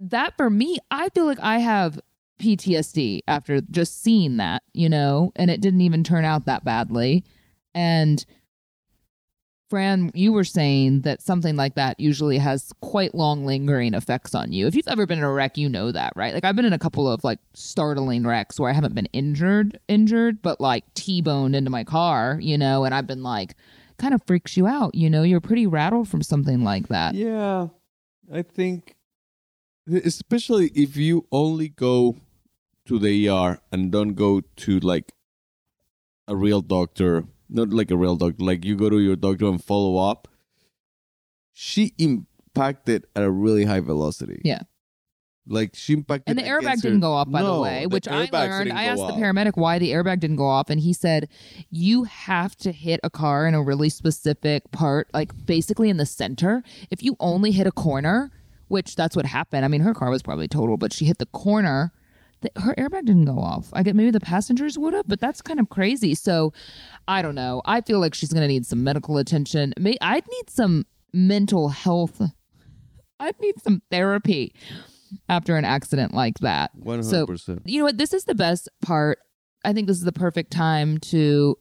that 0.00 0.36
for 0.36 0.50
me, 0.50 0.78
I 0.90 1.08
feel 1.10 1.26
like 1.26 1.40
I 1.40 1.58
have 1.58 2.00
PTSD 2.40 3.20
after 3.28 3.60
just 3.60 4.02
seeing 4.02 4.38
that, 4.38 4.62
you 4.72 4.88
know, 4.88 5.32
and 5.36 5.50
it 5.50 5.60
didn't 5.60 5.82
even 5.82 6.02
turn 6.02 6.24
out 6.24 6.46
that 6.46 6.64
badly. 6.64 7.24
And 7.74 8.24
Fran, 9.70 10.10
you 10.14 10.32
were 10.32 10.44
saying 10.44 11.02
that 11.02 11.22
something 11.22 11.54
like 11.54 11.76
that 11.76 12.00
usually 12.00 12.38
has 12.38 12.72
quite 12.80 13.14
long 13.14 13.46
lingering 13.46 13.94
effects 13.94 14.34
on 14.34 14.52
you. 14.52 14.66
If 14.66 14.74
you've 14.74 14.88
ever 14.88 15.06
been 15.06 15.18
in 15.18 15.24
a 15.24 15.32
wreck, 15.32 15.56
you 15.56 15.68
know 15.68 15.92
that, 15.92 16.12
right? 16.16 16.34
Like 16.34 16.44
I've 16.44 16.56
been 16.56 16.64
in 16.64 16.72
a 16.72 16.78
couple 16.78 17.08
of 17.08 17.22
like 17.22 17.38
startling 17.54 18.26
wrecks 18.26 18.58
where 18.58 18.68
I 18.68 18.74
haven't 18.74 18.96
been 18.96 19.06
injured, 19.12 19.78
injured, 19.86 20.42
but 20.42 20.60
like 20.60 20.92
T-boned 20.94 21.54
into 21.54 21.70
my 21.70 21.84
car, 21.84 22.38
you 22.42 22.58
know, 22.58 22.84
and 22.84 22.92
I've 22.92 23.06
been 23.06 23.22
like 23.22 23.54
kind 23.96 24.12
of 24.12 24.22
freaks 24.26 24.56
you 24.56 24.66
out, 24.66 24.96
you 24.96 25.08
know, 25.08 25.22
you're 25.22 25.40
pretty 25.40 25.68
rattled 25.68 26.08
from 26.08 26.22
something 26.22 26.64
like 26.64 26.88
that. 26.88 27.14
Yeah, 27.14 27.68
I 28.32 28.42
think, 28.42 28.96
especially 29.88 30.72
if 30.74 30.96
you 30.96 31.28
only 31.30 31.68
go 31.68 32.16
to 32.86 32.98
the 32.98 33.28
ER 33.28 33.60
and 33.70 33.92
don't 33.92 34.14
go 34.14 34.40
to 34.40 34.80
like 34.80 35.12
a 36.26 36.34
real 36.34 36.60
doctor, 36.60 37.24
not 37.50 37.70
like 37.70 37.90
a 37.90 37.96
real 37.96 38.16
doctor, 38.16 38.42
like 38.44 38.64
you 38.64 38.76
go 38.76 38.90
to 38.90 38.98
your 38.98 39.16
doctor 39.16 39.46
and 39.46 39.62
follow 39.62 39.96
up. 39.96 40.28
She 41.52 41.94
impacted 41.98 43.06
at 43.14 43.22
a 43.22 43.30
really 43.30 43.64
high 43.64 43.80
velocity. 43.80 44.40
Yeah. 44.44 44.62
Like 45.46 45.74
she 45.74 45.94
impacted. 45.94 46.28
And 46.28 46.38
the 46.38 46.48
airbag 46.48 46.76
her- 46.76 46.82
didn't 46.82 47.00
go 47.00 47.12
off, 47.12 47.30
by 47.30 47.42
the 47.42 47.58
way, 47.60 47.82
the 47.82 47.88
which 47.88 48.06
I 48.06 48.28
learned. 48.32 48.72
I 48.72 48.84
asked 48.84 49.06
the 49.06 49.14
paramedic 49.14 49.56
why 49.56 49.78
the 49.78 49.90
airbag 49.90 50.20
didn't 50.20 50.36
go 50.36 50.46
off, 50.46 50.70
and 50.70 50.80
he 50.80 50.92
said, 50.92 51.28
You 51.70 52.04
have 52.04 52.54
to 52.56 52.72
hit 52.72 53.00
a 53.02 53.10
car 53.10 53.46
in 53.46 53.54
a 53.54 53.62
really 53.62 53.88
specific 53.88 54.70
part, 54.70 55.08
like 55.12 55.32
basically 55.46 55.90
in 55.90 55.96
the 55.96 56.06
center. 56.06 56.62
If 56.90 57.02
you 57.02 57.16
only 57.18 57.50
hit 57.50 57.66
a 57.66 57.72
corner, 57.72 58.30
which 58.68 58.94
that's 58.94 59.16
what 59.16 59.26
happened. 59.26 59.64
I 59.64 59.68
mean, 59.68 59.80
her 59.80 59.94
car 59.94 60.10
was 60.10 60.22
probably 60.22 60.46
total, 60.46 60.76
but 60.76 60.92
she 60.92 61.04
hit 61.04 61.18
the 61.18 61.26
corner 61.26 61.92
The, 62.42 62.50
her 62.60 62.74
airbag 62.76 63.04
didn't 63.06 63.26
go 63.26 63.38
off. 63.38 63.68
I 63.72 63.82
get 63.82 63.94
maybe 63.94 64.10
the 64.10 64.20
passengers 64.20 64.78
would 64.78 64.94
have, 64.94 65.06
but 65.06 65.20
that's 65.20 65.42
kind 65.42 65.60
of 65.60 65.68
crazy. 65.68 66.14
So 66.14 66.52
I 67.06 67.22
don't 67.22 67.34
know. 67.34 67.62
I 67.64 67.80
feel 67.82 68.00
like 68.00 68.14
she's 68.14 68.32
going 68.32 68.42
to 68.42 68.48
need 68.48 68.64
some 68.66 68.82
medical 68.82 69.18
attention. 69.18 69.74
May 69.78 69.96
I'd 70.00 70.26
need 70.26 70.48
some 70.48 70.86
mental 71.12 71.68
health. 71.68 72.22
I'd 73.18 73.38
need 73.40 73.60
some 73.62 73.82
therapy 73.90 74.54
after 75.28 75.56
an 75.56 75.64
accident 75.64 76.14
like 76.14 76.38
that. 76.38 76.70
Hundred 76.84 77.26
percent. 77.26 77.62
You 77.66 77.80
know 77.80 77.84
what? 77.84 77.98
This 77.98 78.14
is 78.14 78.24
the 78.24 78.34
best 78.34 78.68
part. 78.80 79.18
I 79.64 79.72
think 79.72 79.86
this 79.86 79.98
is 79.98 80.04
the 80.04 80.12
perfect 80.12 80.50
time 80.50 80.98
to 80.98 81.58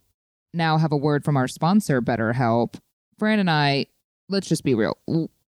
now 0.53 0.77
have 0.77 0.91
a 0.91 0.97
word 0.97 1.25
from 1.25 1.35
our 1.35 1.47
sponsor, 1.47 2.01
BetterHelp. 2.01 2.75
Fran 3.17 3.39
and 3.39 3.49
I, 3.49 3.87
let's 4.29 4.47
just 4.47 4.63
be 4.63 4.73
real. 4.73 4.97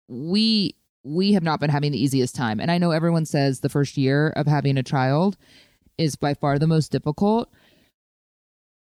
We 0.09 0.77
we 1.07 1.33
have 1.33 1.43
not 1.43 1.61
been 1.61 1.71
having 1.71 1.93
the 1.93 2.03
easiest 2.03 2.35
time, 2.35 2.61
and 2.61 2.71
I 2.71 2.79
know 2.79 2.91
everyone 2.91 3.27
says 3.27 3.61
the 3.61 3.69
first 3.69 3.97
year 3.97 4.31
of 4.31 4.47
having 4.47 4.77
a 4.77 4.83
child 4.83 5.37
is 5.97 6.17
by 6.17 6.35
far 6.35 6.59
the 6.59 6.67
most 6.67 6.91
difficult. 6.91 7.51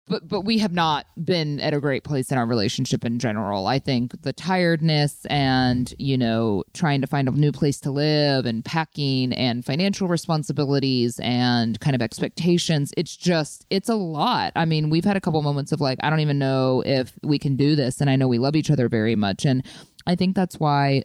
But 0.08 0.28
but 0.28 0.40
we 0.42 0.58
have 0.58 0.72
not 0.72 1.06
been 1.24 1.60
at 1.60 1.72
a 1.72 1.80
great 1.80 2.02
place 2.02 2.32
in 2.32 2.36
our 2.36 2.44
relationship 2.44 3.04
in 3.04 3.20
general. 3.20 3.68
I 3.68 3.78
think 3.78 4.20
the 4.22 4.32
tiredness 4.32 5.24
and 5.26 5.94
you 5.96 6.18
know 6.18 6.64
trying 6.74 7.00
to 7.02 7.06
find 7.06 7.28
a 7.28 7.30
new 7.30 7.52
place 7.52 7.78
to 7.80 7.90
live 7.92 8.44
and 8.44 8.64
packing 8.64 9.32
and 9.32 9.64
financial 9.64 10.08
responsibilities 10.08 11.20
and 11.22 11.78
kind 11.78 11.94
of 11.94 12.02
expectations. 12.02 12.92
It's 12.96 13.16
just 13.16 13.64
it's 13.70 13.88
a 13.88 13.94
lot. 13.94 14.52
I 14.56 14.64
mean, 14.64 14.90
we've 14.90 15.04
had 15.04 15.16
a 15.16 15.20
couple 15.20 15.40
moments 15.40 15.70
of 15.70 15.80
like 15.80 15.98
I 16.02 16.10
don't 16.10 16.20
even 16.20 16.38
know 16.38 16.82
if 16.84 17.12
we 17.22 17.38
can 17.38 17.56
do 17.56 17.76
this, 17.76 18.00
and 18.00 18.10
I 18.10 18.16
know 18.16 18.26
we 18.26 18.38
love 18.38 18.56
each 18.56 18.72
other 18.72 18.88
very 18.88 19.14
much, 19.14 19.44
and 19.44 19.64
I 20.06 20.16
think 20.16 20.34
that's 20.34 20.58
why 20.58 21.04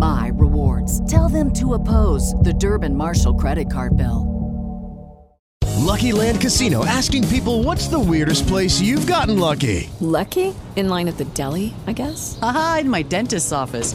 my 0.00 0.32
rewards. 0.34 1.00
Tell 1.08 1.28
them 1.28 1.52
to 1.52 1.74
oppose 1.74 2.34
the 2.34 2.52
Durbin 2.52 2.96
Marshall 2.96 3.34
credit 3.34 3.70
card 3.70 3.96
bill. 3.96 4.26
Lucky 5.80 6.12
Land 6.12 6.40
Casino 6.40 6.84
asking 6.84 7.28
people 7.28 7.62
what's 7.62 7.88
the 7.88 7.98
weirdest 7.98 8.46
place 8.46 8.80
you've 8.80 9.06
gotten 9.06 9.38
lucky? 9.38 9.90
Lucky? 10.00 10.54
In 10.76 10.88
line 10.88 11.08
at 11.08 11.18
the 11.18 11.24
deli, 11.24 11.74
I 11.86 11.92
guess? 11.92 12.38
Aha, 12.42 12.78
in 12.80 12.90
my 12.90 13.02
dentist's 13.02 13.52
office. 13.52 13.94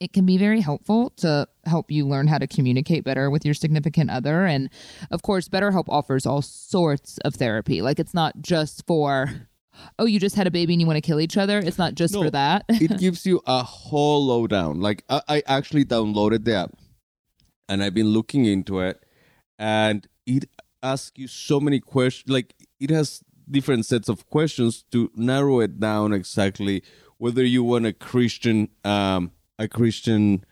It 0.00 0.12
can 0.12 0.24
be 0.24 0.38
very 0.38 0.60
helpful 0.60 1.10
to 1.16 1.48
help 1.64 1.90
you 1.90 2.06
learn 2.06 2.28
how 2.28 2.38
to 2.38 2.46
communicate 2.46 3.04
better 3.04 3.30
with 3.30 3.44
your 3.44 3.54
significant 3.54 4.10
other. 4.10 4.46
And 4.46 4.70
of 5.10 5.22
course, 5.22 5.48
BetterHelp 5.48 5.86
offers 5.88 6.24
all 6.24 6.42
sorts 6.42 7.18
of 7.18 7.34
therapy. 7.34 7.82
Like 7.82 7.98
it's 7.98 8.14
not 8.14 8.40
just 8.40 8.86
for, 8.86 9.48
oh, 9.98 10.06
you 10.06 10.20
just 10.20 10.36
had 10.36 10.46
a 10.46 10.50
baby 10.50 10.74
and 10.74 10.80
you 10.80 10.86
want 10.86 10.98
to 10.98 11.00
kill 11.00 11.20
each 11.20 11.36
other. 11.36 11.58
It's 11.58 11.78
not 11.78 11.94
just 11.94 12.14
No, 12.14 12.22
for 12.22 12.30
that. 12.30 12.64
it 12.68 12.98
gives 12.98 13.26
you 13.26 13.40
a 13.46 13.62
whole 13.62 14.26
lowdown. 14.26 14.80
Like 14.80 15.04
I, 15.08 15.22
I 15.28 15.42
actually 15.46 15.84
downloaded 15.84 16.44
the 16.44 16.54
app, 16.54 16.70
and 17.68 17.82
I've 17.82 17.94
been 17.94 18.08
looking 18.08 18.44
into 18.44 18.80
it, 18.80 19.04
and 19.58 20.06
it 20.26 20.48
asks 20.82 21.18
you 21.18 21.26
so 21.26 21.58
many 21.58 21.80
questions. 21.80 22.30
Like 22.32 22.54
it 22.78 22.90
has 22.90 23.22
different 23.50 23.86
sets 23.86 24.08
of 24.08 24.28
questions 24.30 24.84
to 24.92 25.10
narrow 25.16 25.60
it 25.60 25.80
down 25.80 26.12
exactly 26.12 26.82
whether 27.16 27.44
you 27.44 27.64
want 27.64 27.84
a 27.84 27.92
Christian, 27.92 28.68
um, 28.84 29.32
a 29.58 29.68
Christian 29.68 30.44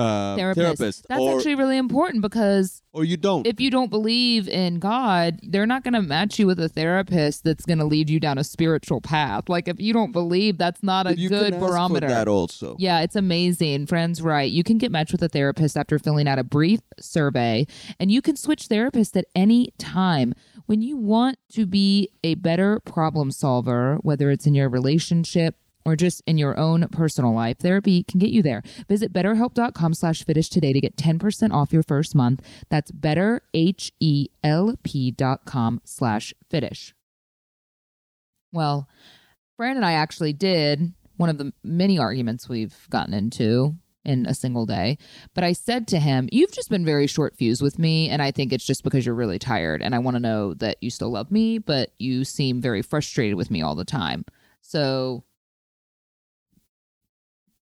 uh, 0.00 0.54
therapist. 0.54 1.06
That's 1.08 1.20
or 1.20 1.36
actually 1.36 1.54
really 1.56 1.76
important 1.76 2.22
because 2.22 2.82
or 2.92 3.04
you 3.04 3.16
don't. 3.16 3.46
if 3.46 3.60
you 3.60 3.70
don't 3.70 3.90
believe 3.90 4.48
in 4.48 4.78
God, 4.78 5.40
they're 5.42 5.66
not 5.66 5.84
going 5.84 5.94
to 5.94 6.02
match 6.02 6.38
you 6.38 6.46
with 6.46 6.58
a 6.58 6.68
therapist 6.68 7.44
that's 7.44 7.66
going 7.66 7.78
to 7.78 7.84
lead 7.84 8.08
you 8.08 8.18
down 8.18 8.38
a 8.38 8.44
spiritual 8.44 9.00
path. 9.00 9.48
Like 9.48 9.68
if 9.68 9.80
you 9.80 9.92
don't 9.92 10.12
believe, 10.12 10.58
that's 10.58 10.82
not 10.82 11.06
a 11.06 11.14
good 11.14 11.58
barometer. 11.60 12.08
That 12.08 12.28
also. 12.28 12.76
Yeah, 12.78 13.00
it's 13.00 13.16
amazing. 13.16 13.86
Friends, 13.86 14.22
right. 14.22 14.50
You 14.50 14.64
can 14.64 14.78
get 14.78 14.90
matched 14.90 15.12
with 15.12 15.22
a 15.22 15.28
therapist 15.28 15.76
after 15.76 15.98
filling 15.98 16.26
out 16.26 16.38
a 16.38 16.44
brief 16.44 16.80
survey, 16.98 17.66
and 17.98 18.10
you 18.10 18.22
can 18.22 18.36
switch 18.36 18.68
therapists 18.68 19.16
at 19.16 19.26
any 19.34 19.72
time. 19.78 20.32
When 20.66 20.82
you 20.82 20.96
want 20.96 21.38
to 21.52 21.66
be 21.66 22.10
a 22.22 22.36
better 22.36 22.80
problem 22.80 23.30
solver, 23.32 23.98
whether 24.02 24.30
it's 24.30 24.46
in 24.46 24.54
your 24.54 24.68
relationship 24.68 25.56
or 25.84 25.96
just 25.96 26.22
in 26.26 26.38
your 26.38 26.58
own 26.58 26.88
personal 26.88 27.34
life, 27.34 27.58
therapy 27.58 28.02
can 28.02 28.18
get 28.18 28.30
you 28.30 28.42
there. 28.42 28.62
Visit 28.88 29.12
betterhelp.com 29.12 29.92
slash 29.94 30.24
fitish 30.24 30.48
today 30.48 30.72
to 30.72 30.80
get 30.80 30.96
10% 30.96 31.52
off 31.52 31.72
your 31.72 31.82
first 31.82 32.14
month. 32.14 32.40
That's 32.68 32.92
betterhelp.com 32.92 35.80
slash 35.84 36.34
fitish. 36.48 36.94
Well, 38.52 38.88
Fran 39.56 39.76
and 39.76 39.84
I 39.84 39.92
actually 39.92 40.32
did 40.32 40.92
one 41.16 41.28
of 41.28 41.38
the 41.38 41.52
many 41.62 41.98
arguments 41.98 42.48
we've 42.48 42.88
gotten 42.88 43.14
into 43.14 43.74
in 44.04 44.26
a 44.26 44.34
single 44.34 44.66
day. 44.66 44.98
But 45.34 45.44
I 45.44 45.52
said 45.52 45.86
to 45.88 45.98
him, 45.98 46.28
You've 46.32 46.52
just 46.52 46.70
been 46.70 46.84
very 46.84 47.06
short 47.06 47.36
fused 47.36 47.62
with 47.62 47.78
me. 47.78 48.08
And 48.08 48.22
I 48.22 48.30
think 48.30 48.52
it's 48.52 48.64
just 48.64 48.82
because 48.82 49.04
you're 49.04 49.14
really 49.14 49.38
tired. 49.38 49.82
And 49.82 49.94
I 49.94 49.98
want 49.98 50.16
to 50.16 50.20
know 50.20 50.54
that 50.54 50.78
you 50.80 50.90
still 50.90 51.10
love 51.10 51.30
me, 51.30 51.58
but 51.58 51.92
you 51.98 52.24
seem 52.24 52.60
very 52.60 52.82
frustrated 52.82 53.36
with 53.36 53.50
me 53.50 53.62
all 53.62 53.74
the 53.74 53.84
time. 53.84 54.24
So 54.62 55.24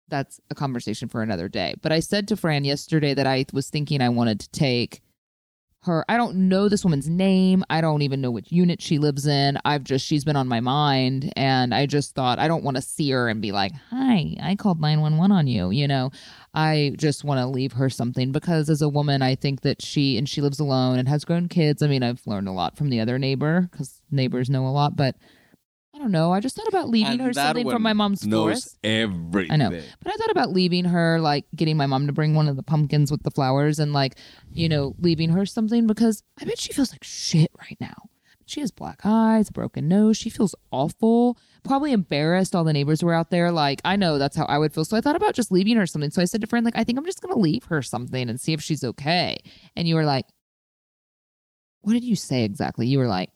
that's 0.09 0.41
a 0.51 0.55
conversation 0.55 1.09
for 1.09 1.23
another 1.23 1.49
day. 1.49 1.75
But 1.83 1.93
I 1.93 2.01
said 2.01 2.29
to 2.29 2.37
Fran 2.37 2.65
yesterday 2.65 3.15
that 3.15 3.27
I 3.27 3.47
was 3.53 3.71
thinking 3.71 4.01
I 4.01 4.09
wanted 4.09 4.41
to 4.41 4.51
take 4.51 5.03
her 5.83 6.05
I 6.09 6.17
don't 6.17 6.49
know 6.49 6.69
this 6.69 6.85
woman's 6.85 7.09
name. 7.09 7.65
I 7.71 7.81
don't 7.81 8.03
even 8.03 8.21
know 8.21 8.31
which 8.31 8.51
unit 8.51 8.83
she 8.83 8.99
lives 8.99 9.27
in. 9.27 9.59
I've 9.65 9.85
just 9.85 10.05
she's 10.05 10.25
been 10.25 10.37
on 10.37 10.49
my 10.49 10.61
mind 10.61 11.33
and 11.37 11.75
I 11.75 11.87
just 11.87 12.15
thought 12.15 12.39
I 12.39 12.49
don't 12.49 12.65
want 12.65 12.77
to 12.77 12.83
see 12.83 13.11
her 13.11 13.29
and 13.29 13.41
be 13.41 13.53
like, 13.53 13.73
"Hi, 13.91 14.37
I 14.43 14.57
called 14.57 14.81
911 14.81 15.33
on 15.33 15.47
you." 15.47 15.71
You 15.71 15.89
know, 15.89 16.11
I 16.55 16.95
just 16.97 17.25
want 17.25 17.39
to 17.39 17.47
leave 17.47 17.73
her 17.73 17.89
something 17.89 18.33
because 18.33 18.69
as 18.69 18.83
a 18.83 18.89
woman, 18.89 19.23
I 19.23 19.35
think 19.35 19.61
that 19.63 19.81
she 19.83 20.19
and 20.19 20.29
she 20.29 20.41
lives 20.41 20.61
alone 20.61 20.99
and 20.99 21.09
has 21.09 21.25
grown 21.25 21.49
kids. 21.49 21.83
I 21.83 21.87
mean, 21.87 22.03
I've 22.03 22.27
learned 22.27 22.49
a 22.49 22.53
lot 22.53 22.77
from 22.77 22.91
the 22.91 23.01
other 23.01 23.19
neighbor 23.19 23.69
cuz 23.73 24.01
neighbors 24.11 24.51
know 24.51 24.67
a 24.67 24.71
lot, 24.71 24.97
but 24.97 25.17
I 25.99 26.01
don't 26.03 26.13
know. 26.13 26.33
I 26.33 26.39
just 26.39 26.55
thought 26.55 26.69
about 26.69 26.89
leaving 26.89 27.15
And 27.15 27.21
her 27.23 27.33
that 27.33 27.47
something 27.49 27.67
one 27.67 27.75
from 27.75 27.83
my 27.83 27.93
mom's 27.93 28.25
knows 28.25 28.43
forest. 28.45 28.79
everything. 28.85 29.51
I 29.51 29.57
know. 29.57 29.71
But 29.71 30.13
I 30.13 30.17
thought 30.17 30.31
about 30.31 30.53
leaving 30.53 30.85
her, 30.85 31.19
like 31.21 31.45
getting 31.57 31.77
my 31.77 31.87
mom 31.87 32.07
to 32.07 32.13
bring 32.13 32.35
one 32.35 32.47
of 32.47 32.55
the 32.55 32.63
pumpkins 32.63 33.11
with 33.11 33.25
the 33.25 33.33
flowers 33.33 33.81
and, 33.81 33.93
like, 33.93 34.17
you 34.53 34.69
know, 34.69 34.95
leaving 35.01 35.31
her 35.31 35.45
something 35.45 35.89
because 35.89 36.23
I 36.41 36.45
bet 36.45 36.57
she 36.57 36.73
feels 36.73 36.93
like 36.93 37.03
shit 37.03 37.51
right 37.59 37.77
now. 37.81 37.97
She 38.47 38.61
has 38.61 38.71
black 38.71 39.01
eyes, 39.05 39.49
a 39.49 39.53
broken 39.53 39.89
nose. 39.89 40.17
She 40.17 40.31
feels 40.31 40.55
awful, 40.71 41.37
probably 41.65 41.91
embarrassed. 41.93 42.55
All 42.55 42.63
the 42.63 42.73
neighbors 42.73 43.03
were 43.03 43.13
out 43.13 43.31
there. 43.31 43.51
Like, 43.51 43.81
I 43.85 43.97
know 43.97 44.19
that's 44.19 44.37
how 44.37 44.45
I 44.45 44.57
would 44.57 44.73
feel. 44.73 44.85
So 44.85 44.97
I 44.97 45.01
thought 45.01 45.17
about 45.17 45.35
just 45.35 45.51
leaving 45.51 45.77
her 45.77 45.87
something. 45.87 46.11
So 46.13 46.23
I 46.23 46.27
said 46.27 46.41
to 46.43 46.47
Fran, 46.47 46.63
like, 46.63 46.77
I 46.79 46.85
think 46.85 46.97
I'm 46.97 47.05
just 47.05 47.21
going 47.21 47.35
to 47.35 47.41
leave 47.41 47.65
her 47.65 47.83
something 47.83 48.31
and 48.31 48.41
see 48.41 48.53
if 48.53 48.63
she's 48.63 48.85
okay. 48.85 49.37
And 49.75 49.89
you 49.89 49.97
were 49.97 50.05
like, 50.05 50.27
what 51.81 51.93
did 51.93 52.05
you 52.05 52.17
say 52.17 52.45
exactly? 52.45 52.87
You 52.87 52.99
were 52.99 53.09
like, 53.09 53.31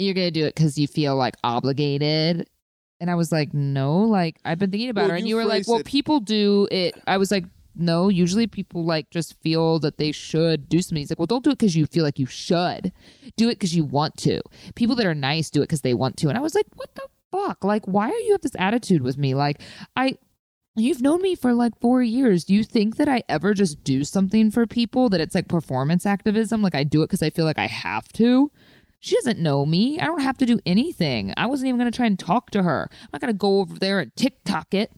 you're 0.00 0.14
going 0.14 0.26
to 0.26 0.30
do 0.30 0.46
it 0.46 0.54
because 0.54 0.78
you 0.78 0.86
feel 0.86 1.16
like 1.16 1.34
obligated. 1.44 2.48
And 3.00 3.10
I 3.10 3.14
was 3.14 3.32
like, 3.32 3.54
no, 3.54 3.98
like 3.98 4.38
I've 4.44 4.58
been 4.58 4.70
thinking 4.70 4.90
about 4.90 5.02
Well, 5.02 5.10
her. 5.10 5.16
And 5.16 5.26
you 5.26 5.36
you 5.36 5.36
were 5.36 5.44
like, 5.48 5.66
well, 5.66 5.78
it- 5.78 5.86
people 5.86 6.20
do 6.20 6.68
it. 6.70 6.94
I 7.06 7.16
was 7.16 7.30
like, 7.30 7.44
no, 7.76 8.08
usually 8.08 8.46
people 8.46 8.84
like 8.84 9.08
just 9.10 9.40
feel 9.40 9.78
that 9.78 9.96
they 9.96 10.12
should 10.12 10.68
do 10.68 10.82
something. 10.82 10.98
He's 10.98 11.10
like, 11.10 11.18
well, 11.18 11.26
don't 11.26 11.44
do 11.44 11.50
it 11.50 11.58
because 11.58 11.76
you 11.76 11.86
feel 11.86 12.04
like 12.04 12.18
you 12.18 12.26
should. 12.26 12.92
Do 13.36 13.48
it 13.48 13.54
because 13.54 13.74
you 13.74 13.84
want 13.84 14.16
to. 14.18 14.42
People 14.74 14.96
that 14.96 15.06
are 15.06 15.14
nice 15.14 15.48
do 15.50 15.60
it 15.60 15.64
because 15.68 15.80
they 15.80 15.94
want 15.94 16.16
to. 16.18 16.28
And 16.28 16.36
I 16.36 16.40
was 16.40 16.54
like, 16.54 16.66
what 16.74 16.94
the 16.94 17.06
fuck? 17.30 17.64
Like, 17.64 17.86
why 17.86 18.10
are 18.10 18.18
you 18.18 18.32
have 18.32 18.42
this 18.42 18.56
attitude 18.58 19.02
with 19.02 19.16
me? 19.16 19.34
Like, 19.34 19.60
I. 19.96 20.18
You've 20.76 21.02
known 21.02 21.20
me 21.20 21.34
for 21.34 21.52
like 21.52 21.72
four 21.80 22.00
years. 22.00 22.44
Do 22.44 22.54
you 22.54 22.62
think 22.62 22.96
that 22.96 23.08
I 23.08 23.24
ever 23.28 23.54
just 23.54 23.82
do 23.82 24.04
something 24.04 24.52
for 24.52 24.66
people 24.66 25.08
that 25.08 25.20
it's 25.20 25.34
like 25.34 25.48
performance 25.48 26.06
activism? 26.06 26.62
Like 26.62 26.76
I 26.76 26.84
do 26.84 27.02
it 27.02 27.06
because 27.08 27.22
I 27.22 27.30
feel 27.30 27.44
like 27.44 27.58
I 27.58 27.66
have 27.66 28.08
to? 28.14 28.50
She 29.00 29.16
doesn't 29.16 29.38
know 29.38 29.64
me. 29.66 29.98
I 29.98 30.04
don't 30.04 30.20
have 30.20 30.36
to 30.38 30.46
do 30.46 30.60
anything. 30.66 31.32
I 31.36 31.46
wasn't 31.46 31.68
even 31.68 31.78
going 31.80 31.90
to 31.90 31.96
try 31.96 32.06
and 32.06 32.18
talk 32.18 32.50
to 32.50 32.62
her. 32.62 32.88
I'm 32.92 33.08
not 33.12 33.20
going 33.22 33.32
to 33.32 33.38
go 33.38 33.60
over 33.60 33.78
there 33.78 33.98
and 34.00 34.14
TikTok 34.14 34.74
it. 34.74 34.92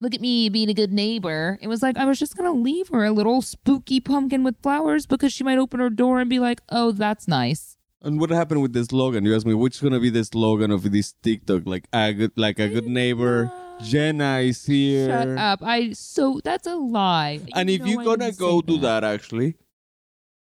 look 0.00 0.14
at 0.14 0.20
me 0.20 0.48
being 0.48 0.68
a 0.68 0.74
good 0.74 0.92
neighbor. 0.92 1.58
It 1.60 1.68
was 1.68 1.82
like 1.82 1.96
I 1.96 2.04
was 2.04 2.18
just 2.18 2.36
gonna 2.36 2.52
leave 2.52 2.88
her 2.88 3.04
a 3.04 3.12
little 3.12 3.40
spooky 3.40 4.00
pumpkin 4.00 4.42
with 4.42 4.56
flowers 4.60 5.06
because 5.06 5.32
she 5.32 5.44
might 5.44 5.58
open 5.58 5.78
her 5.78 5.90
door 5.90 6.18
and 6.20 6.28
be 6.28 6.40
like, 6.40 6.60
"Oh, 6.70 6.90
that's 6.90 7.28
nice." 7.28 7.76
And 8.02 8.18
what 8.18 8.30
happened 8.30 8.62
with 8.62 8.72
this 8.72 8.88
slogan? 8.88 9.24
You 9.24 9.36
asked 9.36 9.46
me 9.46 9.54
which 9.54 9.76
is 9.76 9.80
gonna 9.80 10.00
be 10.00 10.10
the 10.10 10.24
slogan 10.24 10.72
of 10.72 10.90
this 10.90 11.14
TikTok, 11.22 11.62
like 11.66 11.86
a 11.92 12.12
good, 12.12 12.32
like 12.36 12.58
a 12.58 12.68
good 12.68 12.86
neighbor. 12.86 13.52
Jenna 13.80 14.38
is 14.40 14.64
here. 14.66 15.06
Shut 15.06 15.28
up! 15.38 15.60
I 15.62 15.92
so 15.92 16.40
that's 16.42 16.66
a 16.66 16.74
lie. 16.74 17.38
And 17.54 17.70
You 17.70 17.76
if 17.76 17.86
you're 17.86 18.00
I 18.00 18.04
gonna 18.04 18.32
go 18.32 18.60
do 18.60 18.78
that, 18.78 19.04
actually, 19.04 19.54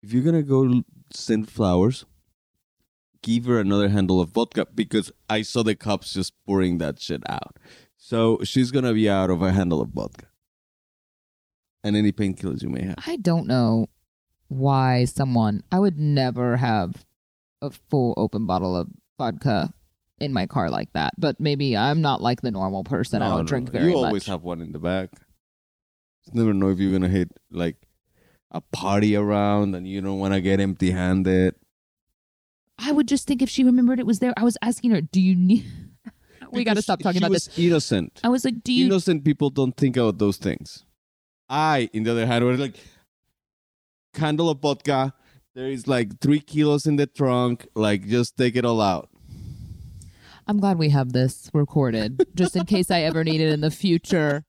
if 0.02 0.14
you're 0.14 0.24
gonna 0.24 0.44
go 0.44 0.82
send 1.14 1.50
flowers, 1.52 2.06
give 3.24 3.46
her 3.46 3.60
another 3.60 3.90
handle 3.90 4.20
of 4.22 4.30
vodka 4.30 4.66
because 4.74 5.12
I 5.30 5.42
saw 5.42 5.64
the 5.64 5.76
cops 5.76 6.14
just 6.14 6.34
pouring 6.46 6.78
that 6.80 7.00
shit 7.00 7.22
out. 7.30 7.58
So 7.98 8.40
she's 8.44 8.72
gonna 8.72 8.94
be 8.94 9.10
out 9.10 9.30
of 9.30 9.42
a 9.42 9.52
handle 9.52 9.82
of 9.82 9.90
vodka 9.90 10.28
and 11.84 11.96
any 11.96 12.12
painkillers 12.12 12.62
you 12.64 12.70
may 12.70 12.84
have. 12.84 12.96
I 13.06 13.18
don't 13.18 13.48
know 13.48 13.88
why 14.48 15.06
someone 15.06 15.64
I 15.72 15.80
would 15.80 15.98
never 15.98 16.58
have 16.58 17.06
a 17.62 17.70
full 17.70 18.14
open 18.18 18.46
bottle 18.46 18.76
of 18.76 18.88
vodka 19.18 19.74
in 20.20 20.34
my 20.34 20.46
car 20.46 20.70
like 20.70 20.92
that. 20.94 21.14
But 21.18 21.40
maybe 21.40 21.78
I'm 21.78 22.02
not 22.02 22.22
like 22.22 22.42
the 22.42 22.52
normal 22.52 22.84
person. 22.84 23.22
I 23.22 23.26
No, 23.30 23.38
don't 23.38 23.46
no, 23.46 23.48
drink 23.48 23.68
no. 23.68 23.72
very 23.80 23.86
much. 23.86 23.92
You 23.96 24.02
much. 24.02 24.08
always 24.08 24.26
have 24.26 24.44
one 24.44 24.62
in 24.62 24.72
the 24.72 24.80
back. 24.80 25.10
Just 26.26 26.36
never 26.36 26.54
know 26.54 26.70
if 26.70 26.80
you're 26.80 26.92
gonna 26.92 27.08
hit 27.08 27.32
like 27.52 27.78
a 28.52 28.62
party 28.62 29.16
around 29.16 29.76
and 29.76 29.88
you 29.88 30.02
don't 30.02 30.20
want 30.20 30.34
to 30.34 30.42
get 30.42 30.60
empty-handed. 30.60 31.56
I 32.82 32.92
would 32.92 33.08
just 33.08 33.28
think 33.28 33.42
if 33.42 33.50
she 33.50 33.64
remembered 33.64 34.00
it 34.00 34.06
was 34.06 34.20
there. 34.20 34.34
I 34.36 34.44
was 34.44 34.58
asking 34.62 34.92
her, 34.92 35.02
"Do 35.02 35.22
you 35.22 35.36
need?" 35.36 35.66
we 36.52 36.64
got 36.64 36.76
to 36.76 36.82
stop 36.82 37.00
talking 37.00 37.22
she 37.22 37.26
about 37.26 37.32
was 37.32 37.46
this. 37.46 37.60
Innocent. 37.60 38.20
I 38.24 38.30
was 38.30 38.44
like, 38.44 38.64
"Do 38.64 38.74
you?" 38.74 38.88
innocent 38.88 39.24
people 39.24 39.50
don't 39.52 39.78
think 39.78 39.98
about 39.98 40.18
those 40.18 40.38
things. 40.38 40.84
I, 41.48 41.90
in 41.94 42.04
the 42.04 42.12
other 42.12 42.26
hand, 42.26 42.44
was 42.44 42.60
like 42.60 42.76
candle 44.14 44.50
of 44.50 44.60
vodka. 44.60 45.14
There 45.54 45.68
is 45.68 45.88
like 45.88 46.20
three 46.20 46.40
kilos 46.40 46.86
in 46.86 46.96
the 46.96 47.08
trunk. 47.08 47.68
Like, 47.76 48.08
just 48.08 48.38
take 48.38 48.56
it 48.56 48.66
all 48.66 48.82
out. 48.82 49.10
I'm 50.48 50.60
glad 50.60 50.78
we 50.80 50.90
have 50.90 51.14
this 51.14 51.50
recorded, 51.54 52.26
just 52.36 52.56
in 52.56 52.66
case 52.66 52.90
I 52.90 53.02
ever 53.02 53.24
need 53.24 53.42
it 53.42 53.52
in 53.52 53.62
the 53.62 53.70
future 53.70 54.44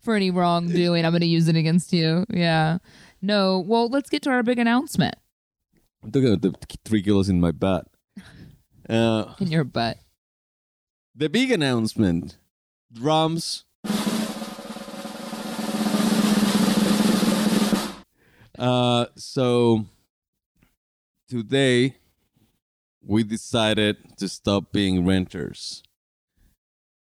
for 0.00 0.14
any 0.14 0.30
wrongdoing. 0.30 1.04
I'm 1.04 1.12
going 1.12 1.20
to 1.20 1.26
use 1.26 1.48
it 1.48 1.56
against 1.56 1.92
you. 1.92 2.26
Yeah. 2.28 2.78
No. 3.22 3.60
Well, 3.60 3.88
let's 3.88 4.10
get 4.10 4.22
to 4.22 4.30
our 4.30 4.42
big 4.42 4.58
announcement 4.58 5.14
I'm 6.02 6.10
talking 6.12 6.32
about 6.32 6.42
the 6.42 6.78
three 6.84 7.02
kilos 7.02 7.28
in 7.28 7.40
my 7.40 7.52
butt. 7.52 7.86
Uh, 8.88 9.34
in 9.38 9.48
your 9.48 9.64
butt. 9.64 9.98
the 11.14 11.28
big 11.28 11.50
announcement: 11.50 12.38
drums. 12.90 13.66
Uh, 18.58 19.06
so 19.16 19.84
today 21.28 21.96
we 23.04 23.22
decided 23.22 23.96
to 24.16 24.28
stop 24.28 24.72
being 24.72 25.06
renters. 25.06 25.82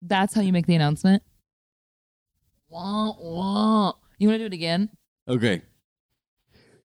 That's 0.03 0.35
how 0.35 0.41
you 0.41 0.53
make 0.53 0.67
the 0.67 0.75
announcement. 0.75 1.23
Wah, 2.69 3.13
wah. 3.19 3.93
You 4.19 4.29
want 4.29 4.35
to 4.35 4.39
do 4.39 4.47
it 4.47 4.53
again? 4.53 4.91
Okay. 5.29 5.63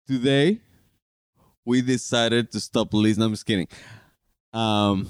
Today, 0.08 0.62
we 1.66 1.82
decided 1.82 2.52
to 2.52 2.60
stop 2.60 2.94
listening. 2.94 3.26
I'm 3.26 3.32
just 3.34 3.46
kidding. 3.46 3.68
Um, 4.54 5.08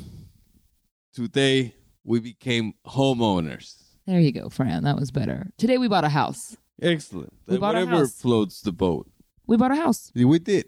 today, 1.14 1.76
we 2.04 2.20
became 2.20 2.74
homeowners. 2.86 3.76
There 4.08 4.20
you 4.20 4.32
go, 4.32 4.50
Fran. 4.50 4.84
That 4.84 4.96
was 4.98 5.12
better. 5.12 5.48
Today 5.58 5.78
we 5.78 5.88
bought 5.88 6.04
a 6.04 6.10
house. 6.10 6.58
Excellent. 6.82 7.34
We 7.48 7.58
bought 7.58 7.76
a 7.76 7.80
Whatever 7.80 7.98
house. 8.04 8.20
floats 8.20 8.62
the 8.62 8.72
boat. 8.72 9.08
We 9.46 9.58
bought 9.58 9.72
a 9.72 9.76
house, 9.76 10.12
We 10.16 10.40
did. 10.40 10.66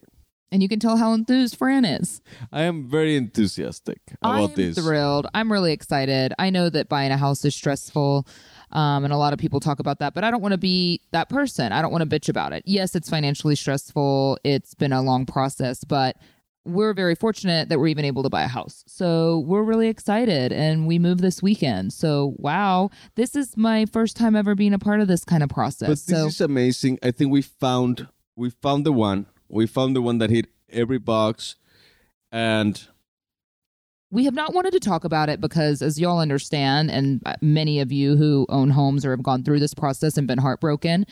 and 0.52 0.62
you 0.62 0.68
can 0.70 0.80
tell 0.80 0.98
how 0.98 1.14
enthused 1.14 1.56
Fran 1.56 1.86
is. 1.86 2.22
I 2.52 2.64
am 2.64 2.90
very 2.90 3.16
enthusiastic 3.16 4.00
about 4.22 4.56
this. 4.56 4.70
I'm 4.70 4.74
this. 4.74 4.84
thrilled. 4.86 5.28
I'm 5.34 5.52
really 5.52 5.72
excited. 5.72 6.34
I 6.40 6.50
know 6.50 6.70
that 6.70 6.90
buying 6.90 7.12
a 7.12 7.18
house 7.18 7.46
is 7.46 7.56
stressful, 7.56 8.28
um, 8.72 9.04
and 9.04 9.14
a 9.14 9.18
lot 9.18 9.34
of 9.34 9.40
people 9.40 9.60
talk 9.60 9.80
about 9.80 10.00
that, 10.00 10.14
but 10.14 10.24
I 10.24 10.32
don't 10.32 10.42
want 10.42 10.54
to 10.54 10.58
be 10.58 11.02
that 11.12 11.30
person. 11.30 11.72
I 11.72 11.82
don't 11.82 11.92
want 11.92 12.10
to 12.10 12.20
bitch 12.20 12.30
about 12.30 12.54
it. 12.54 12.64
Yes, 12.66 12.96
it's 12.96 13.10
financially 13.10 13.56
stressful. 13.56 14.38
It's 14.44 14.74
been 14.74 14.94
a 14.94 15.02
long 15.02 15.26
process, 15.26 15.84
but 15.84 16.18
we're 16.64 16.94
very 16.94 17.16
fortunate 17.16 17.70
that 17.70 17.80
we're 17.80 17.88
even 17.88 18.06
able 18.06 18.24
to 18.24 18.30
buy 18.30 18.44
a 18.44 18.48
house. 18.48 18.84
So 18.88 19.40
we're 19.40 19.64
really 19.64 19.88
excited, 19.88 20.52
and 20.52 20.88
we 20.88 21.00
move 21.00 21.20
this 21.20 21.42
weekend. 21.42 21.94
So 21.94 22.36
wow, 22.38 22.90
this 23.16 23.36
is 23.36 23.58
my 23.58 23.86
first 23.86 24.16
time 24.16 24.36
ever 24.36 24.56
being 24.56 24.74
a 24.74 24.80
part 24.80 25.02
of 25.02 25.08
this 25.08 25.26
kind 25.26 25.44
of 25.44 25.50
process. 25.50 25.88
But 25.88 25.90
this 25.90 26.06
so 26.06 26.28
is 26.28 26.42
amazing. 26.42 27.00
I 27.02 27.12
think 27.12 27.32
we 27.32 27.42
found 27.42 28.08
we 28.36 28.50
found 28.50 28.86
the 28.86 28.94
one. 28.94 29.26
We 29.50 29.68
found 29.68 29.96
the 29.96 30.02
one 30.02 30.20
that 30.20 30.30
hit 30.30 30.48
every 30.70 31.00
box, 31.00 31.56
and 32.32 32.88
we 34.12 34.26
have 34.26 34.34
not 34.34 34.54
wanted 34.54 34.74
to 34.74 34.80
talk 34.80 35.06
about 35.06 35.30
it 35.30 35.40
because, 35.40 35.82
as 35.82 36.00
y'all 36.00 36.20
understand, 36.20 36.92
and 36.92 37.22
uh, 37.26 37.36
many 37.42 37.80
of 37.80 37.94
you 37.94 38.18
who 38.18 38.46
own 38.50 38.70
homes 38.70 39.06
or 39.06 39.12
have 39.12 39.24
gone 39.24 39.44
through 39.44 39.60
this 39.60 39.74
process 39.74 40.18
and 40.18 40.28
been 40.28 40.38
heartbroken, 40.38 41.06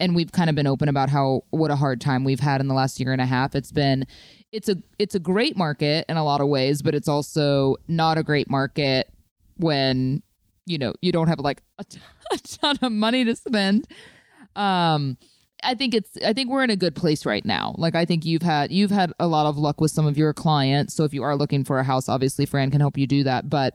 and 0.00 0.16
we've 0.16 0.32
kind 0.32 0.50
of 0.50 0.56
been 0.56 0.66
open 0.66 0.88
about 0.88 1.08
how 1.08 1.44
what 1.50 1.70
a 1.70 1.76
hard 1.76 2.00
time 2.00 2.24
we've 2.24 2.40
had 2.40 2.60
in 2.60 2.66
the 2.66 2.74
last 2.74 2.98
year 2.98 3.12
and 3.12 3.20
a 3.20 3.26
half. 3.26 3.54
It's 3.54 3.70
been, 3.70 4.04
it's 4.50 4.68
a 4.68 4.76
it's 4.98 5.14
a 5.14 5.20
great 5.20 5.56
market 5.56 6.04
in 6.08 6.16
a 6.16 6.24
lot 6.24 6.40
of 6.40 6.48
ways, 6.48 6.82
but 6.82 6.94
it's 6.94 7.08
also 7.08 7.76
not 7.86 8.18
a 8.18 8.24
great 8.24 8.50
market 8.50 9.08
when 9.56 10.22
you 10.66 10.76
know 10.76 10.92
you 11.00 11.12
don't 11.12 11.28
have 11.28 11.38
like 11.38 11.62
a 11.78 11.84
ton, 11.84 12.02
a 12.32 12.38
ton 12.38 12.78
of 12.82 12.90
money 12.90 13.24
to 13.24 13.36
spend. 13.36 13.86
Um, 14.56 15.16
I 15.62 15.74
think 15.74 15.94
it's 15.94 16.16
I 16.24 16.32
think 16.32 16.50
we're 16.50 16.64
in 16.64 16.70
a 16.70 16.76
good 16.76 16.94
place 16.94 17.26
right 17.26 17.44
now. 17.44 17.74
Like 17.78 17.94
I 17.94 18.04
think 18.04 18.24
you've 18.24 18.42
had 18.42 18.70
you've 18.70 18.90
had 18.90 19.12
a 19.18 19.26
lot 19.26 19.46
of 19.46 19.58
luck 19.58 19.80
with 19.80 19.90
some 19.90 20.06
of 20.06 20.16
your 20.16 20.32
clients. 20.32 20.94
So 20.94 21.04
if 21.04 21.14
you 21.14 21.22
are 21.22 21.36
looking 21.36 21.64
for 21.64 21.78
a 21.78 21.84
house, 21.84 22.08
obviously 22.08 22.46
Fran 22.46 22.70
can 22.70 22.80
help 22.80 22.96
you 22.96 23.06
do 23.06 23.24
that. 23.24 23.48
But 23.48 23.74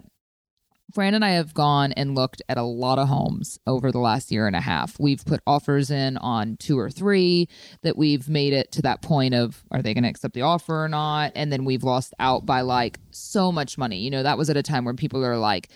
Fran 0.94 1.14
and 1.14 1.26
I 1.26 1.32
have 1.32 1.54
gone 1.54 1.92
and 1.94 2.16
looked 2.16 2.42
at 2.48 2.58
a 2.58 2.64
lot 2.64 3.00
of 3.00 3.08
homes 3.08 3.60
over 3.66 3.92
the 3.92 4.00
last 4.00 4.32
year 4.32 4.48
and 4.48 4.56
a 4.56 4.62
half. 4.62 5.00
We've 5.00 5.24
put 5.26 5.42
offers 5.48 5.90
in 5.90 6.18
on 6.18 6.58
two 6.58 6.80
or 6.80 6.90
three 6.90 7.50
that 7.82 7.98
we've 7.98 8.30
made 8.30 8.54
it 8.54 8.72
to 8.74 8.82
that 8.84 9.02
point 9.02 9.34
of 9.34 9.64
are 9.72 9.82
they 9.82 9.94
going 9.94 10.04
to 10.04 10.10
accept 10.10 10.36
the 10.36 10.44
offer 10.44 10.84
or 10.84 10.88
not? 10.88 11.32
And 11.36 11.52
then 11.52 11.66
we've 11.66 11.84
lost 11.84 12.14
out 12.20 12.46
by 12.46 12.62
like 12.62 13.00
so 13.12 13.52
much 13.52 13.78
money. 13.78 13.98
You 13.98 14.12
know, 14.12 14.24
that 14.24 14.38
was 14.38 14.50
at 14.50 14.58
a 14.58 14.64
time 14.64 14.86
where 14.86 14.94
people 14.94 15.26
are 15.26 15.38
like 15.38 15.70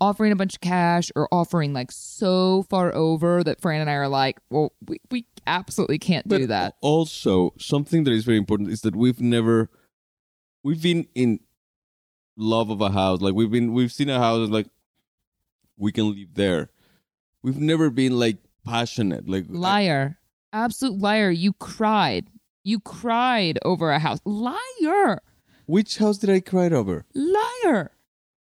offering 0.00 0.32
a 0.32 0.36
bunch 0.36 0.54
of 0.54 0.60
cash 0.60 1.12
or 1.14 1.28
offering 1.32 1.72
like 1.72 1.92
so 1.92 2.64
far 2.68 2.94
over 2.94 3.44
that 3.44 3.60
Fran 3.60 3.80
and 3.80 3.90
I 3.90 3.94
are 3.94 4.08
like, 4.08 4.40
well, 4.50 4.72
we, 4.86 4.98
we 5.10 5.26
absolutely 5.50 5.98
can't 5.98 6.26
do 6.28 6.40
But 6.40 6.48
that. 6.48 6.74
Also, 6.80 7.52
something 7.58 8.04
that 8.04 8.12
is 8.12 8.24
very 8.24 8.38
important 8.38 8.70
is 8.70 8.80
that 8.82 8.94
we've 8.96 9.20
never, 9.20 9.68
we've 10.62 10.82
been 10.82 11.06
in 11.14 11.40
love 12.36 12.70
of 12.70 12.80
a 12.80 12.90
house. 12.90 13.20
Like 13.20 13.34
we've 13.34 13.50
been, 13.50 13.72
we've 13.72 13.92
seen 13.92 14.08
a 14.08 14.18
house 14.18 14.48
like, 14.48 14.68
we 15.76 15.92
can 15.92 16.14
live 16.14 16.34
there. 16.34 16.70
We've 17.42 17.58
never 17.58 17.90
been 17.90 18.18
like 18.18 18.36
passionate. 18.64 19.28
Like 19.28 19.46
Liar. 19.48 20.18
Absolute 20.52 20.98
liar. 20.98 21.30
You 21.30 21.52
cried. 21.54 22.28
You 22.64 22.80
cried 22.80 23.58
over 23.64 23.90
a 23.90 23.98
house. 23.98 24.20
Liar. 24.24 25.20
which 25.66 25.98
house 25.98 26.18
did 26.18 26.30
I 26.30 26.40
cry 26.40 26.68
over? 26.68 27.06
Liar. 27.14 27.92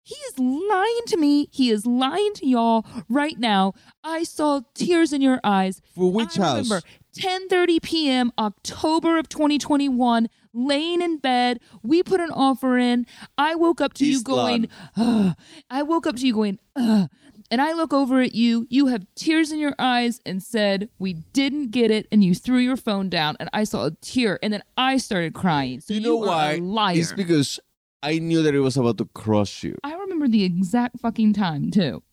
He 0.09 0.15
is 0.15 0.39
lying 0.39 1.01
to 1.05 1.17
me. 1.17 1.49
He 1.51 1.69
is 1.69 1.85
lying 1.85 2.33
to 2.33 2.47
y'all 2.47 2.83
right 3.07 3.37
now. 3.37 3.73
I 4.03 4.23
saw 4.23 4.61
tears 4.73 5.13
in 5.13 5.21
your 5.21 5.39
eyes. 5.43 5.83
For 5.93 6.11
which 6.11 6.39
I 6.39 6.43
house? 6.45 6.63
Remember, 6.63 6.81
10:30 7.15 7.79
p.m. 7.83 8.31
October 8.39 9.19
of 9.19 9.29
2021, 9.29 10.27
laying 10.51 11.03
in 11.03 11.17
bed. 11.19 11.59
We 11.83 12.01
put 12.01 12.21
an 12.21 12.31
offer 12.31 12.79
in. 12.79 13.05
I 13.37 13.53
woke 13.53 13.81
up 13.81 13.93
to 13.95 14.05
you 14.05 14.23
going, 14.23 14.67
Ugh. 14.97 15.35
I 15.69 15.83
woke 15.83 16.07
up 16.07 16.15
to 16.15 16.25
you 16.25 16.33
going, 16.33 16.57
Ugh. 16.75 17.07
and 17.51 17.61
I 17.61 17.73
look 17.73 17.93
over 17.93 18.19
at 18.19 18.33
you. 18.33 18.65
You 18.67 18.87
have 18.87 19.05
tears 19.13 19.51
in 19.51 19.59
your 19.59 19.75
eyes 19.77 20.21
and 20.25 20.41
said, 20.41 20.89
"We 20.97 21.13
didn't 21.33 21.69
get 21.69 21.91
it," 21.91 22.07
and 22.11 22.23
you 22.23 22.33
threw 22.33 22.57
your 22.57 22.77
phone 22.77 23.09
down. 23.09 23.37
And 23.39 23.47
I 23.53 23.63
saw 23.63 23.85
a 23.85 23.91
tear, 24.01 24.39
and 24.41 24.51
then 24.51 24.63
I 24.75 24.97
started 24.97 25.35
crying. 25.35 25.81
So 25.81 25.93
you 25.93 26.01
know 26.01 26.23
are 26.23 26.27
why? 26.27 26.53
A 26.53 26.61
liar. 26.61 26.97
It's 26.97 27.13
because 27.13 27.59
I 28.01 28.19
knew 28.19 28.41
that 28.43 28.55
it 28.55 28.59
was 28.59 28.77
about 28.77 28.97
to 28.99 29.05
crush 29.13 29.63
you. 29.63 29.77
I 29.83 29.93
remember 29.93 30.27
the 30.27 30.43
exact 30.43 30.99
fucking 30.99 31.33
time 31.33 31.71
too. 31.71 32.03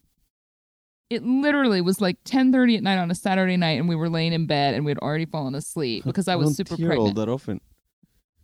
It 1.09 1.22
literally 1.25 1.81
was 1.81 2.01
like 2.01 2.22
10:30 2.25 2.79
at 2.79 2.83
night 2.83 2.99
on 2.99 3.11
a 3.11 3.14
Saturday 3.14 3.57
night, 3.57 3.79
and 3.79 3.88
we 3.88 3.94
were 3.94 4.09
laying 4.09 4.33
in 4.33 4.46
bed, 4.46 4.75
and 4.75 4.85
we 4.85 4.90
had 4.90 4.99
already 4.99 5.27
fallen 5.27 5.55
asleep 5.55 6.05
because 6.05 6.27
I 6.27 6.35
was 6.35 6.49
don't 6.49 6.55
super 6.55 6.77
tear 6.77 6.90
all 6.92 6.96
pregnant. 6.96 7.16
that 7.16 7.29
often. 7.29 7.61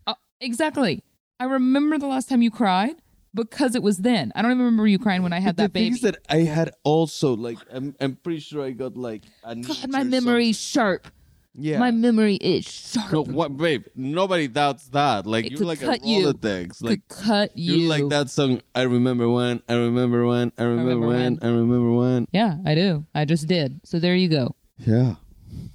Uh, 0.07 0.15
exactly. 0.41 1.03
I 1.41 1.45
remember 1.45 1.99
the 1.99 2.07
last 2.07 2.29
time 2.29 2.41
you 2.41 2.53
cried 2.53 3.03
because 3.35 3.75
it 3.75 3.83
was 3.83 3.99
then. 3.99 4.31
I 4.37 4.43
don't 4.43 4.53
even 4.53 4.65
remember 4.65 4.87
you 4.87 5.01
crying 5.01 5.25
when 5.25 5.33
I 5.33 5.41
had 5.41 5.57
that 5.57 5.73
the 5.73 5.81
baby. 5.81 5.95
is 5.97 6.03
that 6.03 6.19
I 6.29 6.39
had 6.39 6.71
also 6.85 7.35
like 7.35 7.59
I'm 7.73 7.97
I'm 8.01 8.15
pretty 8.15 8.39
sure 8.39 8.65
I 8.65 8.71
got 8.71 8.97
like 8.97 9.25
a 9.43 9.57
God, 9.57 9.91
my 9.91 10.05
memory's 10.05 10.59
sharp. 10.61 11.09
Yeah. 11.55 11.79
My 11.79 11.91
memory 11.91 12.37
is 12.37 12.65
sharp. 12.65 13.13
No, 13.13 13.25
what, 13.25 13.57
babe? 13.57 13.85
Nobody 13.95 14.49
doubts 14.49 14.89
that. 14.89 15.27
Like 15.27 15.45
It 15.47 15.51
you're 15.53 15.59
could 15.59 15.67
like 15.67 15.83
a 15.83 15.87
cut 15.87 16.05
you. 16.05 16.27
Rolodex. 16.29 16.79
Could 16.79 16.87
Like 16.89 17.09
cut 17.09 17.57
you. 17.57 17.75
you're 17.75 17.91
like 17.91 18.09
that 18.09 18.31
song. 18.31 18.63
I 18.75 18.83
remember 18.83 19.29
when. 19.29 19.63
I 19.69 19.75
remember 19.75 20.25
when. 20.27 20.53
I 20.57 20.63
remember, 20.63 20.91
remember 20.91 21.07
when, 21.09 21.35
when. 21.37 21.39
I 21.43 21.47
remember 21.55 21.93
when. 21.93 22.29
Yeah, 22.33 22.57
I 22.65 22.75
do. 22.75 23.05
I 23.15 23.27
just 23.27 23.47
did. 23.49 23.81
So 23.85 23.99
there 23.99 24.17
you 24.17 24.29
go. 24.29 24.57
Yeah. 24.79 25.17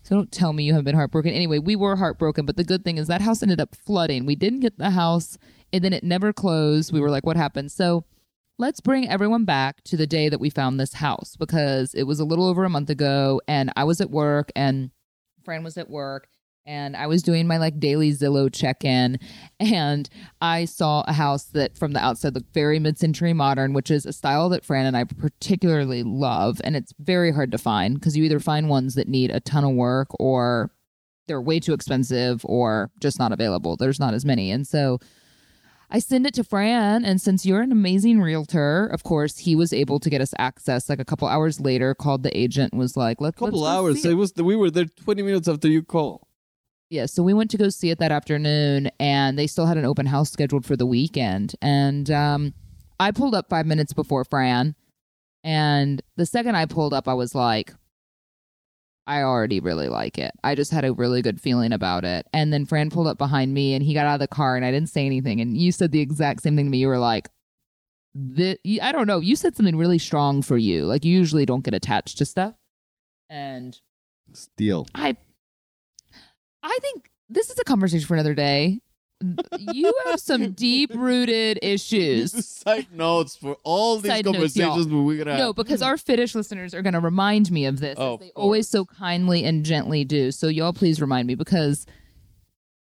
So 0.02 0.16
don't 0.16 0.32
tell 0.32 0.54
me 0.54 0.64
you 0.64 0.74
haven't 0.74 0.86
been 0.86 0.96
heartbroken. 0.96 1.32
Anyway, 1.34 1.60
we 1.60 1.76
were 1.76 1.96
heartbroken, 1.96 2.46
but 2.46 2.58
the 2.58 2.64
good 2.64 2.84
thing 2.84 2.98
is 2.98 3.08
that 3.08 3.22
house 3.22 3.44
ended 3.44 3.62
up 3.62 3.76
flooding. 3.76 4.26
We 4.26 4.36
didn't 4.36 4.62
get 4.62 4.78
the 4.80 4.90
house, 4.92 5.38
and 5.72 5.84
then 5.84 5.94
it 5.94 6.04
never 6.04 6.34
closed. 6.34 6.92
We 6.92 7.02
were 7.02 7.12
like, 7.12 7.26
what 7.26 7.38
happened? 7.38 7.72
So 7.72 8.06
let's 8.58 8.80
bring 8.80 9.08
everyone 9.08 9.46
back 9.46 9.84
to 9.84 9.98
the 9.98 10.08
day 10.08 10.30
that 10.30 10.40
we 10.40 10.50
found 10.50 10.80
this 10.80 10.94
house 10.94 11.36
because 11.38 11.94
it 11.94 12.04
was 12.04 12.20
a 12.20 12.26
little 12.26 12.48
over 12.48 12.64
a 12.64 12.70
month 12.70 12.90
ago, 12.90 13.42
and 13.48 13.72
I 13.76 13.84
was 13.84 14.02
at 14.02 14.10
work, 14.10 14.52
and 14.56 14.90
Fran 15.48 15.64
was 15.64 15.78
at 15.78 15.90
work. 15.90 16.28
And 16.66 16.98
I 16.98 17.08
was 17.08 17.24
doing 17.24 17.48
my 17.48 17.56
like 17.56 17.80
daily 17.80 18.12
Zillow 18.12 18.54
check 18.54 18.84
in, 18.84 19.20
and 19.58 20.10
I 20.42 20.66
saw 20.66 21.06
a 21.08 21.14
house 21.14 21.46
that 21.54 21.78
from 21.78 21.94
the 21.94 22.04
outside 22.04 22.36
looked 22.36 22.54
very 22.54 22.78
mid 22.78 23.00
century 23.00 23.32
modern, 23.32 23.72
which 23.72 23.90
is 23.90 24.06
a 24.06 24.12
style 24.12 24.50
that 24.50 24.66
Fran 24.66 24.86
and 24.86 24.98
I 24.98 25.06
particularly 25.06 26.04
love. 26.04 26.60
And 26.66 26.76
it's 26.76 26.92
very 27.00 27.32
hard 27.32 27.54
to 27.54 27.58
find 27.58 27.96
because 27.96 28.18
you 28.18 28.26
either 28.26 28.42
find 28.42 28.68
ones 28.68 28.96
that 28.96 29.08
need 29.08 29.32
a 29.32 29.40
ton 29.40 29.64
of 29.64 29.76
work 29.76 30.10
or 30.20 30.70
they're 31.30 31.42
way 31.42 31.62
too 31.62 31.74
expensive 31.74 32.42
or 32.44 32.92
just 33.00 33.18
not 33.18 33.32
available. 33.32 33.78
There's 33.78 34.00
not 34.02 34.14
as 34.14 34.26
many. 34.26 34.52
And 34.52 34.68
so 34.68 35.00
I 35.90 36.00
send 36.00 36.28
it 36.28 36.34
to 36.36 36.44
Fran. 36.44 37.06
And 37.06 37.22
since 37.22 37.46
you're 37.46 37.62
an 37.62 37.72
amazing 37.72 38.20
realtor, 38.22 38.88
of 38.88 39.04
course, 39.04 39.38
he 39.38 39.56
was 39.56 39.72
able 39.72 40.00
to 40.00 40.10
get 40.10 40.22
us 40.22 40.34
access 40.38 40.90
like 40.90 41.00
a 41.00 41.06
couple 41.06 41.28
hours 41.28 41.62
later, 41.62 41.96
called 41.96 42.24
the 42.24 42.38
agent, 42.38 42.74
was 42.74 42.98
like, 42.98 43.22
let's 43.22 43.38
couple 43.38 43.62
let's 43.62 43.78
hours. 43.78 44.02
see 44.02 44.12
It 44.12 44.16
was. 44.16 44.34
We 44.36 44.56
were 44.56 44.70
there 44.70 44.86
20 44.86 45.22
minutes 45.22 45.48
after 45.48 45.68
you 45.68 45.84
call. 45.84 46.28
Yeah, 46.90 47.06
so 47.06 47.22
we 47.22 47.34
went 47.34 47.52
to 47.52 47.58
go 47.58 47.68
see 47.70 47.90
it 47.90 48.00
that 48.00 48.14
afternoon, 48.14 48.90
and 48.98 49.38
they 49.38 49.48
still 49.48 49.66
had 49.66 49.78
an 49.78 49.84
open 49.84 50.06
house 50.06 50.32
scheduled 50.32 50.66
for 50.66 50.78
the 50.78 50.86
weekend. 50.86 51.54
And 51.62 52.10
um, 52.10 52.54
I 52.98 53.12
pulled 53.12 53.36
up 53.36 53.50
five 53.50 53.66
minutes 53.66 53.92
before 53.92 54.24
Fran, 54.24 54.74
and 55.44 56.02
the 56.16 56.26
second 56.26 56.56
I 56.56 56.66
pulled 56.66 56.94
up, 56.94 57.10
I 57.10 57.14
was 57.14 57.36
like, 57.36 57.74
I 59.08 59.22
already 59.24 59.60
really 59.60 59.88
like 59.88 60.18
it. 60.18 60.32
I 60.44 60.54
just 60.54 60.72
had 60.72 60.86
a 60.86 60.94
really 60.94 61.22
good 61.22 61.40
feeling 61.42 61.72
about 61.72 62.04
it. 62.04 62.28
And 62.34 62.52
then 62.52 62.66
Fran 62.66 62.90
pulled 62.90 63.08
up 63.08 63.18
behind 63.18 63.54
me, 63.54 63.74
and 63.74 63.84
he 63.84 63.94
got 63.94 64.06
out 64.06 64.16
of 64.16 64.20
the 64.20 64.28
car, 64.28 64.56
and 64.56 64.66
I 64.66 64.72
didn't 64.72 64.90
say 64.90 65.06
anything. 65.06 65.40
And 65.42 65.58
you 65.58 65.72
said 65.72 65.92
the 65.92 66.02
exact 66.02 66.44
same 66.44 66.56
thing 66.56 66.66
to 66.66 66.70
me. 66.70 66.78
You 66.80 66.88
were 66.90 67.00
like, 67.00 67.30
"Thi- 68.36 68.82
I 68.82 68.92
don't 68.92 69.08
know. 69.08 69.20
You 69.20 69.36
said 69.36 69.56
something 69.56 69.78
really 69.78 69.98
strong 69.98 70.42
for 70.42 70.58
you. 70.58 70.86
Like 70.86 71.06
you 71.06 71.18
usually 71.18 71.46
don't 71.46 71.64
get 71.64 71.74
attached 71.74 72.18
to 72.18 72.26
stuff, 72.26 72.54
and 73.30 73.80
Steal. 74.34 74.88
I 74.94 75.16
I 76.62 76.78
think 76.82 77.10
this 77.30 77.50
is 77.50 77.58
a 77.60 77.64
conversation 77.64 78.06
for 78.08 78.14
another 78.16 78.34
day. 78.34 78.82
You 79.58 79.94
have 80.06 80.20
some 80.20 80.52
deep 80.54 80.92
rooted 80.94 81.60
issues. 81.62 82.46
Side 82.46 82.88
notes 82.94 83.36
for 83.36 83.58
all 83.64 83.98
these 83.98 84.12
Side 84.12 84.26
conversations 84.26 84.88
y'all. 84.88 85.04
we're 85.04 85.24
gonna. 85.24 85.38
No, 85.38 85.54
because 85.54 85.82
our 85.82 85.98
Fitish 85.98 86.36
listeners 86.36 86.74
are 86.74 86.82
going 86.82 86.94
to 86.94 87.00
remind 87.00 87.52
me 87.52 87.66
of 87.66 87.80
this. 87.80 87.96
Oh, 87.98 88.14
of 88.14 88.20
they 88.20 88.32
always 88.36 88.68
so 88.68 88.86
kindly 88.86 89.44
and 89.44 89.66
gently 89.66 90.04
do. 90.04 90.32
So, 90.32 90.48
y'all, 90.48 90.74
please 90.74 91.02
remind 91.02 91.28
me 91.28 91.36
because 91.36 91.86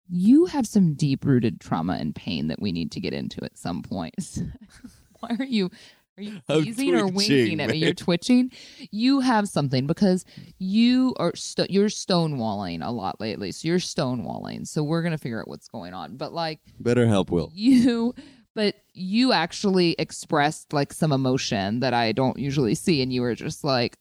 you 0.09 0.47
have 0.47 0.67
some 0.67 0.95
deep 0.95 1.25
rooted 1.25 1.61
trauma 1.61 1.95
and 1.95 2.15
pain 2.15 2.49
that 2.49 2.61
we 2.61 2.73
need 2.73 2.93
to 2.93 3.01
get 3.01 3.13
into 3.13 3.45
at 3.45 3.57
some 3.57 3.83
point. 3.83 4.43
Why 5.21 5.37
are 5.39 5.45
you? 5.45 5.71
Are 6.19 6.23
you 6.23 6.41
teasing 6.49 6.95
or 6.95 7.07
winking 7.07 7.61
at 7.61 7.71
me? 7.71 7.77
You're 7.77 7.93
twitching. 7.93 8.51
You 8.91 9.21
have 9.21 9.49
something 9.49 9.87
because 9.87 10.25
you 10.59 11.15
are 11.19 11.37
st- 11.37 11.71
you're 11.71 11.89
stonewalling 11.89 12.85
a 12.85 12.91
lot 12.91 13.21
lately. 13.21 13.53
So 13.53 13.69
you're 13.69 13.79
stonewalling. 13.79 14.67
So 14.67 14.83
we're 14.83 15.03
gonna 15.03 15.19
figure 15.19 15.41
out 15.41 15.49
what's 15.49 15.69
going 15.69 15.93
on. 15.93 16.17
But 16.17 16.33
like 16.33 16.61
Better 16.81 17.07
help, 17.07 17.31
Will. 17.31 17.51
you 17.53 18.15
but 18.55 18.75
you 18.95 19.33
actually 19.33 19.95
expressed 19.99 20.73
like 20.73 20.93
some 20.93 21.13
emotion 21.13 21.81
that 21.81 21.93
I 21.93 22.13
don't 22.13 22.39
usually 22.39 22.75
see 22.75 23.03
and 23.03 23.13
you 23.13 23.21
were 23.21 23.35
just 23.35 23.63
like 23.63 23.99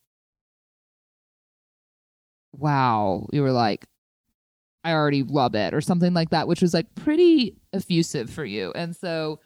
wow 2.53 3.27
you 3.33 3.41
were 3.41 3.51
like 3.51 3.85
I 4.85 4.93
already 4.93 5.23
love 5.23 5.55
it 5.55 5.73
or 5.73 5.81
something 5.81 6.13
like 6.13 6.29
that 6.29 6.47
which 6.47 6.61
was 6.61 6.73
like 6.73 6.95
pretty 6.95 7.57
effusive 7.73 8.29
for 8.29 8.45
you 8.45 8.71
and 8.73 8.95
so 8.95 9.41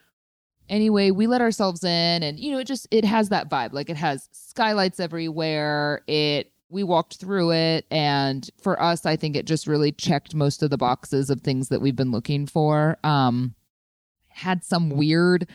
anyway 0.70 1.12
we 1.12 1.28
let 1.28 1.42
ourselves 1.42 1.84
in 1.84 2.24
and 2.24 2.40
you 2.40 2.52
know 2.52 2.60
it 2.60 2.68
just 2.68 2.88
it 2.92 3.06
has 3.06 3.30
that 3.30 3.50
vibe. 3.50 3.74
Like 3.74 3.90
it 3.90 3.98
has 3.98 4.30
skylights 4.32 5.00
everywhere. 5.00 6.02
It 6.08 6.52
we 6.70 6.84
walked 6.84 7.18
through 7.18 7.52
it. 7.52 7.86
And 7.92 8.50
for 8.62 8.82
us 8.82 9.06
i 9.06 9.16
think 9.16 9.36
it 9.36 9.46
just 9.46 9.68
really 9.68 9.92
checked 9.92 10.36
most 10.36 10.64
of 10.64 10.70
the 10.70 10.78
boxes 10.78 11.30
of 11.30 11.42
things 11.42 11.70
that 11.70 11.82
we've 11.82 11.96
been 11.96 12.12
looking 12.12 12.46
for. 12.46 12.98
Um 13.04 13.56
had 14.30 14.64
some 14.64 14.90
weird 14.90 15.48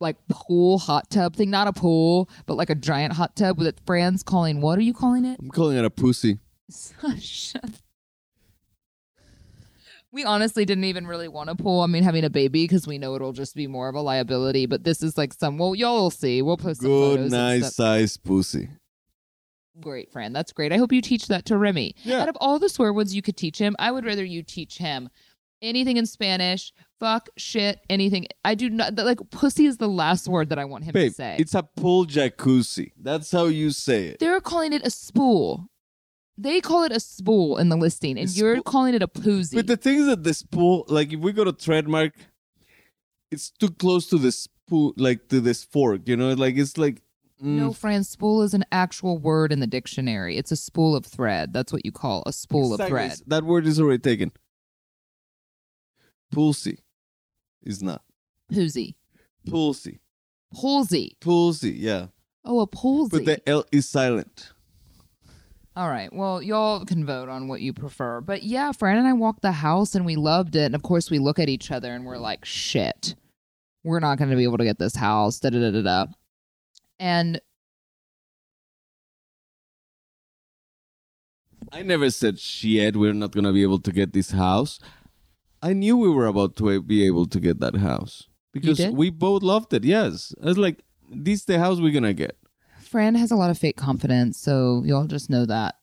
like 0.00 0.16
pool 0.28 0.78
hot 0.78 1.10
tub 1.10 1.34
thing. 1.34 1.50
Not 1.50 1.68
a 1.68 1.72
pool 1.72 2.28
but 2.46 2.54
like 2.54 2.70
a 2.70 2.74
giant 2.74 3.14
hot 3.14 3.36
tub 3.36 3.58
with 3.58 3.80
fran's 3.86 4.22
calling 4.22 4.60
what 4.60 4.78
are 4.78 4.82
you 4.82 4.94
calling 4.94 5.24
it? 5.24 5.38
I'm 5.40 5.50
calling 5.50 5.76
it 5.76 5.84
a 5.84 5.90
pussy. 5.90 6.38
Shut 7.18 7.80
we 10.14 10.24
honestly 10.24 10.64
didn't 10.64 10.84
even 10.84 11.06
really 11.08 11.26
want 11.26 11.50
to 11.50 11.56
pull. 11.56 11.80
I 11.80 11.86
mean, 11.86 12.04
having 12.04 12.24
a 12.24 12.30
baby 12.30 12.64
because 12.64 12.86
we 12.86 12.98
know 12.98 13.16
it'll 13.16 13.32
just 13.32 13.56
be 13.56 13.66
more 13.66 13.88
of 13.88 13.96
a 13.96 14.00
liability. 14.00 14.66
But 14.66 14.84
this 14.84 15.02
is 15.02 15.18
like 15.18 15.34
some. 15.34 15.58
Well, 15.58 15.74
y'all 15.74 16.02
will 16.02 16.10
see. 16.10 16.40
We'll 16.40 16.56
post 16.56 16.80
some 16.80 16.88
Good, 16.90 17.16
photos. 17.16 17.32
nice 17.32 17.74
size 17.74 18.16
pussy. 18.16 18.68
Great, 19.80 20.12
friend. 20.12 20.34
That's 20.34 20.52
great. 20.52 20.72
I 20.72 20.76
hope 20.76 20.92
you 20.92 21.02
teach 21.02 21.26
that 21.26 21.44
to 21.46 21.58
Remy. 21.58 21.96
Yeah. 22.04 22.20
Out 22.22 22.28
of 22.28 22.36
all 22.40 22.60
the 22.60 22.68
swear 22.68 22.92
words 22.92 23.14
you 23.14 23.22
could 23.22 23.36
teach 23.36 23.58
him, 23.58 23.74
I 23.80 23.90
would 23.90 24.04
rather 24.04 24.24
you 24.24 24.44
teach 24.44 24.78
him 24.78 25.08
anything 25.60 25.96
in 25.96 26.06
Spanish. 26.06 26.72
Fuck, 27.00 27.28
shit, 27.36 27.80
anything. 27.90 28.28
I 28.44 28.54
do 28.54 28.70
not 28.70 28.94
like 28.94 29.18
pussy 29.30 29.66
is 29.66 29.78
the 29.78 29.88
last 29.88 30.28
word 30.28 30.50
that 30.50 30.60
I 30.60 30.64
want 30.64 30.84
him 30.84 30.92
Babe, 30.92 31.10
to 31.10 31.14
say. 31.16 31.36
it's 31.40 31.54
a 31.54 31.64
pool 31.64 32.06
jacuzzi. 32.06 32.92
That's 33.02 33.32
how 33.32 33.46
you 33.46 33.70
say 33.70 34.06
it. 34.06 34.20
They're 34.20 34.40
calling 34.40 34.72
it 34.72 34.86
a 34.86 34.90
spool. 34.90 35.68
They 36.36 36.60
call 36.60 36.82
it 36.84 36.92
a 36.92 36.98
spool 37.00 37.58
in 37.58 37.68
the 37.68 37.76
listing, 37.76 38.18
and 38.18 38.28
you're 38.36 38.56
spool- 38.56 38.64
calling 38.64 38.94
it 38.94 39.02
a 39.02 39.08
poozy. 39.08 39.54
But 39.54 39.66
the 39.66 39.76
thing 39.76 39.98
is 39.98 40.06
that 40.06 40.24
the 40.24 40.34
spool, 40.34 40.84
like 40.88 41.12
if 41.12 41.20
we 41.20 41.32
go 41.32 41.44
to 41.44 41.52
trademark, 41.52 42.12
it's 43.30 43.50
too 43.50 43.70
close 43.70 44.08
to 44.08 44.18
the 44.18 44.32
spool, 44.32 44.94
like 44.96 45.28
to 45.28 45.40
this 45.40 45.62
fork. 45.62 46.08
You 46.08 46.16
know, 46.16 46.32
like 46.32 46.56
it's 46.56 46.76
like 46.76 47.02
mm, 47.40 47.44
No, 47.44 47.72
Fran, 47.72 48.02
spool 48.02 48.42
is 48.42 48.52
an 48.52 48.64
actual 48.72 49.18
word 49.18 49.52
in 49.52 49.60
the 49.60 49.66
dictionary. 49.66 50.36
It's 50.36 50.50
a 50.50 50.56
spool 50.56 50.96
of 50.96 51.06
thread. 51.06 51.52
That's 51.52 51.72
what 51.72 51.84
you 51.84 51.92
call 51.92 52.24
a 52.26 52.32
spool 52.32 52.74
of 52.74 52.80
exactly. 52.80 53.08
thread. 53.08 53.18
That 53.28 53.44
word 53.44 53.66
is 53.66 53.80
already 53.80 54.00
taken. 54.00 54.32
Pulsy 56.34 56.78
is 57.62 57.80
not 57.80 58.02
Poozy. 58.52 58.96
pulsy. 59.46 60.00
Pulsy. 60.52 61.16
Pulsy, 61.20 61.74
yeah. 61.76 62.06
Oh, 62.44 62.60
a 62.60 62.66
pulsy. 62.66 63.10
But 63.10 63.24
the 63.24 63.48
L 63.48 63.64
is 63.70 63.88
silent. 63.88 64.52
All 65.76 65.88
right. 65.88 66.12
Well, 66.12 66.40
y'all 66.40 66.84
can 66.84 67.04
vote 67.04 67.28
on 67.28 67.48
what 67.48 67.60
you 67.60 67.72
prefer. 67.72 68.20
But 68.20 68.44
yeah, 68.44 68.70
Fran 68.72 68.98
and 68.98 69.08
I 69.08 69.12
walked 69.12 69.42
the 69.42 69.52
house 69.52 69.94
and 69.94 70.06
we 70.06 70.14
loved 70.14 70.54
it. 70.54 70.66
And 70.66 70.74
of 70.74 70.82
course, 70.82 71.10
we 71.10 71.18
look 71.18 71.38
at 71.38 71.48
each 71.48 71.70
other 71.72 71.92
and 71.92 72.04
we're 72.04 72.18
like, 72.18 72.44
shit, 72.44 73.16
we're 73.82 74.00
not 74.00 74.18
going 74.18 74.30
to 74.30 74.36
be 74.36 74.44
able 74.44 74.58
to 74.58 74.64
get 74.64 74.78
this 74.78 74.94
house. 74.94 75.40
Da 75.40 75.50
da 75.50 75.58
da 75.58 75.70
da 75.72 75.82
da. 75.82 76.06
And 77.00 77.40
I 81.72 81.82
never 81.82 82.08
said 82.10 82.38
shit. 82.38 82.94
We're 82.96 83.12
not 83.12 83.32
gonna 83.32 83.52
be 83.52 83.62
able 83.62 83.80
to 83.80 83.90
get 83.90 84.12
this 84.12 84.30
house. 84.30 84.78
I 85.60 85.72
knew 85.72 85.96
we 85.96 86.08
were 86.08 86.26
about 86.26 86.54
to 86.56 86.80
be 86.80 87.04
able 87.04 87.26
to 87.26 87.40
get 87.40 87.58
that 87.60 87.76
house 87.76 88.28
because 88.52 88.80
we 88.92 89.10
both 89.10 89.42
loved 89.42 89.72
it. 89.74 89.82
Yes, 89.82 90.32
I 90.40 90.46
was 90.46 90.58
like, 90.58 90.82
this 91.10 91.40
is 91.40 91.44
the 91.46 91.58
house 91.58 91.80
we're 91.80 91.92
gonna 91.92 92.14
get. 92.14 92.36
Fran 92.94 93.16
has 93.16 93.32
a 93.32 93.34
lot 93.34 93.50
of 93.50 93.58
fake 93.58 93.76
confidence. 93.76 94.38
So 94.38 94.84
y'all 94.86 95.08
just 95.08 95.28
know 95.28 95.44
that. 95.46 95.74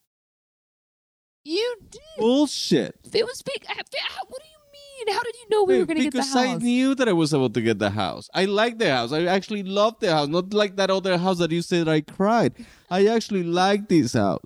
You 1.44 1.76
did. 1.90 2.00
Bullshit. 2.16 2.98
It 3.12 3.26
was 3.26 3.42
fake. 3.42 3.66
What 3.68 4.40
do 4.42 4.48
you 4.48 5.04
mean? 5.06 5.14
How 5.14 5.22
did 5.22 5.34
you 5.34 5.46
know 5.50 5.64
we 5.64 5.78
were 5.78 5.84
going 5.84 5.98
to 5.98 6.04
get 6.04 6.14
the 6.14 6.20
because 6.20 6.32
house? 6.32 6.62
I 6.62 6.64
knew 6.64 6.94
that 6.94 7.10
I 7.10 7.12
was 7.12 7.34
about 7.34 7.52
to 7.52 7.60
get 7.60 7.78
the 7.78 7.90
house. 7.90 8.30
I 8.32 8.46
like 8.46 8.78
the 8.78 8.88
house. 8.88 9.12
I 9.12 9.24
actually 9.26 9.62
love 9.62 9.96
the 10.00 10.10
house. 10.10 10.28
Not 10.28 10.54
like 10.54 10.76
that 10.76 10.90
other 10.90 11.18
house 11.18 11.36
that 11.40 11.50
you 11.50 11.60
said 11.60 11.86
I 11.86 12.00
cried. 12.00 12.54
I 12.90 13.08
actually 13.08 13.42
like 13.42 13.90
this 13.90 14.14
house. 14.14 14.40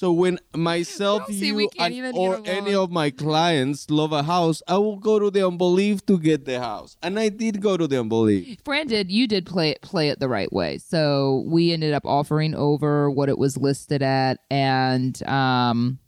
So 0.00 0.12
when 0.12 0.38
myself, 0.56 1.26
Don't 1.26 1.34
see, 1.34 1.48
you, 1.48 1.68
and, 1.78 2.16
or 2.16 2.40
any 2.46 2.74
of 2.74 2.90
my 2.90 3.10
clients 3.10 3.90
love 3.90 4.12
a 4.12 4.22
house, 4.22 4.62
I 4.66 4.78
will 4.78 4.96
go 4.96 5.18
to 5.18 5.30
the 5.30 5.46
unbelief 5.46 6.06
to 6.06 6.18
get 6.18 6.46
the 6.46 6.58
house, 6.58 6.96
and 7.02 7.20
I 7.20 7.28
did 7.28 7.60
go 7.60 7.76
to 7.76 7.86
the 7.86 8.00
unbelief. 8.00 8.60
Fran 8.64 8.86
did. 8.86 9.10
You 9.10 9.28
did 9.28 9.44
play 9.44 9.68
it 9.68 9.82
play 9.82 10.08
it 10.08 10.18
the 10.18 10.26
right 10.26 10.50
way. 10.50 10.78
So 10.78 11.44
we 11.46 11.74
ended 11.74 11.92
up 11.92 12.06
offering 12.06 12.54
over 12.54 13.10
what 13.10 13.28
it 13.28 13.36
was 13.36 13.58
listed 13.58 14.00
at, 14.02 14.38
and 14.50 15.22
um, 15.28 15.98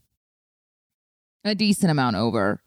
a 1.44 1.55
decent 1.55 1.90
amount 1.90 2.16
over. 2.16 2.62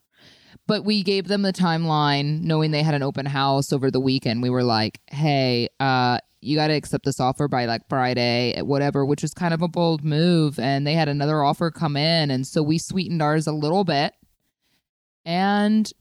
But 0.67 0.83
we 0.83 1.03
gave 1.03 1.27
them 1.27 1.41
the 1.41 1.53
timeline 1.53 2.41
knowing 2.41 2.71
they 2.71 2.83
had 2.83 2.95
an 2.95 3.03
open 3.03 3.25
house 3.25 3.71
over 3.71 3.91
the 3.91 3.99
weekend. 3.99 4.41
We 4.41 4.49
were 4.49 4.63
like, 4.63 4.99
hey, 5.07 5.69
uh, 5.79 6.19
you 6.41 6.55
got 6.55 6.67
to 6.67 6.73
accept 6.73 7.05
this 7.05 7.19
offer 7.19 7.47
by 7.47 7.65
like 7.65 7.87
Friday, 7.89 8.59
whatever, 8.61 9.05
which 9.05 9.21
was 9.21 9.33
kind 9.33 9.53
of 9.53 9.61
a 9.61 9.67
bold 9.67 10.03
move. 10.03 10.59
And 10.59 10.85
they 10.85 10.93
had 10.93 11.09
another 11.09 11.43
offer 11.43 11.71
come 11.71 11.97
in. 11.97 12.31
And 12.31 12.45
so 12.45 12.61
we 12.61 12.77
sweetened 12.77 13.21
ours 13.21 13.47
a 13.47 13.51
little 13.51 13.83
bit. 13.83 14.13
And 15.25 15.91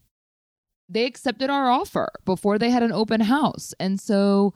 they 0.87 1.05
accepted 1.05 1.49
our 1.49 1.69
offer 1.69 2.09
before 2.25 2.59
they 2.59 2.69
had 2.69 2.83
an 2.83 2.91
open 2.91 3.21
house. 3.21 3.73
And 3.79 3.99
so 3.99 4.53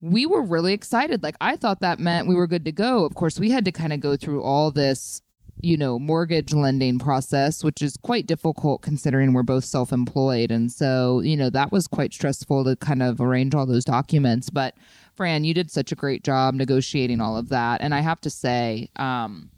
we 0.00 0.26
were 0.26 0.42
really 0.42 0.72
excited. 0.72 1.22
Like, 1.22 1.36
I 1.40 1.56
thought 1.56 1.80
that 1.80 2.00
meant 2.00 2.28
we 2.28 2.34
were 2.34 2.48
good 2.48 2.64
to 2.64 2.72
go. 2.72 3.04
Of 3.04 3.14
course, 3.14 3.38
we 3.38 3.50
had 3.50 3.64
to 3.64 3.72
kind 3.72 3.92
of 3.92 4.00
go 4.00 4.16
through 4.16 4.42
all 4.42 4.70
this, 4.70 5.22
you 5.60 5.76
know, 5.76 5.98
mortgage 5.98 6.52
lending 6.52 6.98
process, 6.98 7.64
which 7.64 7.80
is 7.80 7.96
quite 7.96 8.26
difficult 8.26 8.82
considering 8.82 9.32
we're 9.32 9.42
both 9.42 9.64
self 9.64 9.92
employed. 9.92 10.50
And 10.50 10.70
so, 10.70 11.20
you 11.20 11.36
know, 11.36 11.50
that 11.50 11.72
was 11.72 11.86
quite 11.88 12.12
stressful 12.12 12.64
to 12.64 12.76
kind 12.76 13.02
of 13.02 13.20
arrange 13.20 13.54
all 13.54 13.66
those 13.66 13.84
documents. 13.84 14.50
But, 14.50 14.74
Fran, 15.14 15.44
you 15.44 15.54
did 15.54 15.70
such 15.70 15.92
a 15.92 15.94
great 15.94 16.22
job 16.22 16.54
negotiating 16.54 17.20
all 17.20 17.36
of 17.36 17.48
that. 17.48 17.80
And 17.80 17.94
I 17.94 18.00
have 18.00 18.20
to 18.22 18.30
say, 18.30 18.90
um, 18.96 19.50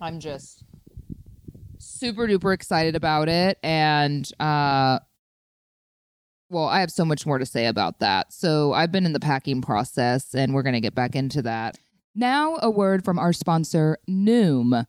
I'm 0.00 0.20
just 0.20 0.62
super 1.78 2.26
duper 2.26 2.52
excited 2.52 2.94
about 2.94 3.28
it. 3.28 3.58
And, 3.62 4.30
uh, 4.38 4.98
well, 6.50 6.66
I 6.66 6.80
have 6.80 6.90
so 6.90 7.04
much 7.04 7.26
more 7.26 7.38
to 7.38 7.46
say 7.46 7.66
about 7.66 8.00
that. 8.00 8.32
So 8.32 8.72
I've 8.72 8.92
been 8.92 9.04
in 9.04 9.12
the 9.12 9.20
packing 9.20 9.60
process 9.60 10.34
and 10.34 10.54
we're 10.54 10.62
going 10.62 10.74
to 10.74 10.80
get 10.80 10.94
back 10.94 11.14
into 11.14 11.42
that. 11.42 11.78
Now, 12.18 12.58
a 12.60 12.68
word 12.68 13.04
from 13.04 13.16
our 13.16 13.32
sponsor, 13.32 13.96
Noom. 14.10 14.84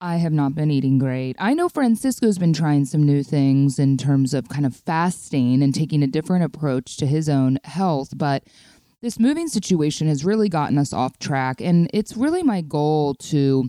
I 0.00 0.16
have 0.16 0.32
not 0.32 0.54
been 0.54 0.70
eating 0.70 0.98
great. 0.98 1.36
I 1.38 1.52
know 1.52 1.68
Francisco's 1.68 2.38
been 2.38 2.54
trying 2.54 2.86
some 2.86 3.02
new 3.02 3.22
things 3.22 3.78
in 3.78 3.98
terms 3.98 4.32
of 4.32 4.48
kind 4.48 4.64
of 4.64 4.74
fasting 4.74 5.62
and 5.62 5.74
taking 5.74 6.02
a 6.02 6.06
different 6.06 6.42
approach 6.42 6.96
to 6.96 7.06
his 7.06 7.28
own 7.28 7.58
health, 7.64 8.16
but 8.16 8.44
this 9.02 9.18
moving 9.18 9.46
situation 9.46 10.08
has 10.08 10.24
really 10.24 10.48
gotten 10.48 10.78
us 10.78 10.94
off 10.94 11.18
track. 11.18 11.60
And 11.60 11.90
it's 11.92 12.16
really 12.16 12.42
my 12.42 12.62
goal 12.62 13.12
to 13.16 13.68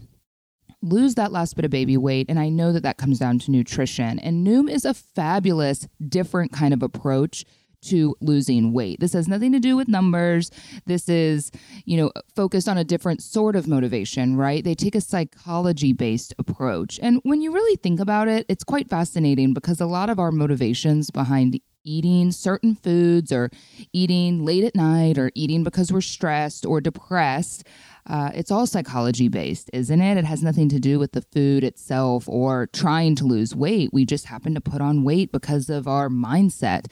lose 0.82 1.16
that 1.16 1.34
last 1.34 1.58
bit 1.58 1.66
of 1.66 1.72
baby 1.72 1.98
weight. 1.98 2.28
And 2.30 2.40
I 2.40 2.48
know 2.48 2.72
that 2.72 2.84
that 2.84 2.98
comes 2.98 3.20
down 3.20 3.40
to 3.40 3.52
nutrition. 3.52 4.20
And 4.20 4.48
Noom 4.48 4.70
is 4.72 4.86
a 4.86 4.94
fabulous, 4.94 5.90
different 6.08 6.54
kind 6.54 6.74
of 6.74 6.82
approach 6.82 7.44
to 7.86 8.16
losing 8.22 8.74
weight. 8.74 9.00
This 9.00 9.14
has 9.14 9.28
nothing 9.28 9.52
to 9.52 9.60
do 9.60 9.76
with 9.76 9.88
numbers. 9.88 10.52
This 10.86 11.10
is, 11.10 11.52
you 11.86 11.98
know, 11.98 12.12
focused 12.36 12.68
on 12.68 12.78
a 12.78 12.84
different 12.84 13.22
sort 13.22 13.56
of 13.56 13.68
motivation, 13.68 14.36
right? 14.36 14.64
They 14.64 14.76
take 14.76 14.96
a 14.96 15.02
psychology 15.02 15.94
based 15.94 16.34
approach. 16.38 17.00
And 17.02 17.20
when 17.24 17.42
you 17.42 17.54
really 17.54 17.76
think 17.78 18.00
about 18.00 18.28
it, 18.28 18.46
it's 18.50 18.64
quite 18.64 18.90
fascinating 18.90 19.54
because 19.54 19.82
a 19.82 19.86
lot 19.86 20.10
of 20.10 20.20
our 20.20 20.32
motivations 20.32 21.12
behind 21.12 21.60
eating 21.88 22.32
certain 22.32 22.76
foods 22.76 23.32
or 23.32 23.50
eating 23.94 24.44
late 24.44 24.64
at 24.64 24.76
night 24.76 25.20
or 25.20 25.32
eating 25.36 25.64
because 25.64 25.94
we're 25.94 26.02
stressed 26.02 26.66
or 26.66 26.82
depressed 26.82 27.64
uh, 28.08 28.30
it's 28.36 28.52
all 28.52 28.68
psychology 28.68 29.28
based, 29.28 29.70
isn't 29.74 30.02
it? 30.02 30.18
It 30.18 30.26
has 30.26 30.44
nothing 30.44 30.70
to 30.70 30.80
do 30.80 31.00
with 31.00 31.14
the 31.14 31.24
food 31.34 31.64
itself 31.64 32.30
or 32.30 32.68
trying 32.68 33.16
to 33.16 33.26
lose 33.26 33.56
weight. 33.56 33.90
We 33.92 34.06
just 34.06 34.26
happen 34.26 34.54
to 34.54 34.62
put 34.62 34.82
on 34.82 35.04
weight 35.04 35.32
because 35.32 35.70
of 35.70 35.88
our 35.88 36.08
mindset. 36.08 36.86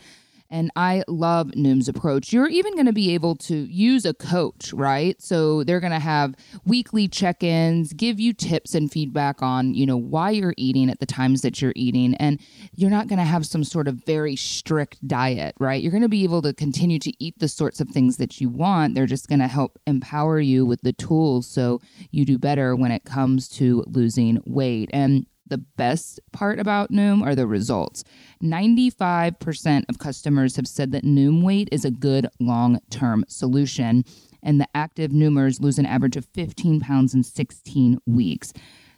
And 0.53 0.69
I 0.75 1.03
love 1.07 1.55
Noom's 1.55 1.89
approach. 1.89 2.31
You're 2.31 2.47
even 2.47 2.75
going 2.75 2.85
to 2.85 2.93
be 2.93 3.15
able 3.15 3.35
to 3.37 3.55
use 3.55 4.05
a 4.05 4.13
coach, 4.13 4.71
right? 4.71 5.19
So 5.19 5.63
they're 5.63 5.79
going 5.79 5.93
to 5.93 5.99
have 5.99 6.35
weekly 6.63 7.07
check-ins, 7.07 7.91
give 7.91 8.19
you 8.19 8.33
tips 8.33 8.75
and 8.75 8.91
feedback 8.91 9.41
on, 9.41 9.73
you 9.73 9.87
know, 9.87 9.97
why 9.97 10.29
you're 10.29 10.53
eating 10.55 10.91
at 10.91 10.99
the 10.99 11.07
times 11.07 11.41
that 11.41 11.59
you're 11.59 11.73
eating. 11.75 12.13
And 12.15 12.39
you're 12.75 12.91
not 12.91 13.07
going 13.07 13.17
to 13.17 13.25
have 13.25 13.47
some 13.47 13.63
sort 13.63 13.87
of 13.87 14.05
very 14.05 14.35
strict 14.35 15.05
diet, 15.07 15.55
right? 15.59 15.81
You're 15.81 15.91
going 15.91 16.03
to 16.03 16.07
be 16.09 16.23
able 16.23 16.43
to 16.43 16.53
continue 16.53 16.99
to 16.99 17.11
eat 17.17 17.39
the 17.39 17.47
sorts 17.47 17.81
of 17.81 17.89
things 17.89 18.17
that 18.17 18.39
you 18.39 18.47
want. 18.47 18.93
They're 18.93 19.07
just 19.07 19.27
going 19.27 19.39
to 19.39 19.47
help 19.47 19.79
empower 19.87 20.39
you 20.39 20.67
with 20.67 20.81
the 20.81 20.93
tools 20.93 21.47
so 21.47 21.81
you 22.11 22.25
do 22.25 22.37
better 22.37 22.75
when 22.75 22.91
it 22.91 23.05
comes 23.05 23.49
to 23.49 23.83
losing 23.87 24.39
weight. 24.45 24.91
And 24.93 25.25
the 25.53 25.59
best 25.77 26.19
part 26.31 26.59
about 26.59 26.91
Noom 26.91 27.23
are 27.23 27.35
the 27.35 27.45
results. 27.45 28.03
95% 28.41 29.83
of 29.87 29.99
customers 29.99 30.55
have 30.55 30.67
said 30.67 30.91
that 30.91 31.03
Noom 31.03 31.43
Weight 31.43 31.69
is 31.71 31.85
a 31.85 31.91
good 31.91 32.27
long 32.39 32.79
term 32.89 33.23
solution, 33.27 34.03
and 34.41 34.59
the 34.59 34.67
active 34.73 35.11
Noomers 35.11 35.61
lose 35.61 35.77
an 35.77 35.85
average 35.85 36.17
of 36.17 36.25
15 36.33 36.79
pounds 36.79 37.13
in 37.13 37.21
16 37.21 37.99
weeks. 38.07 38.51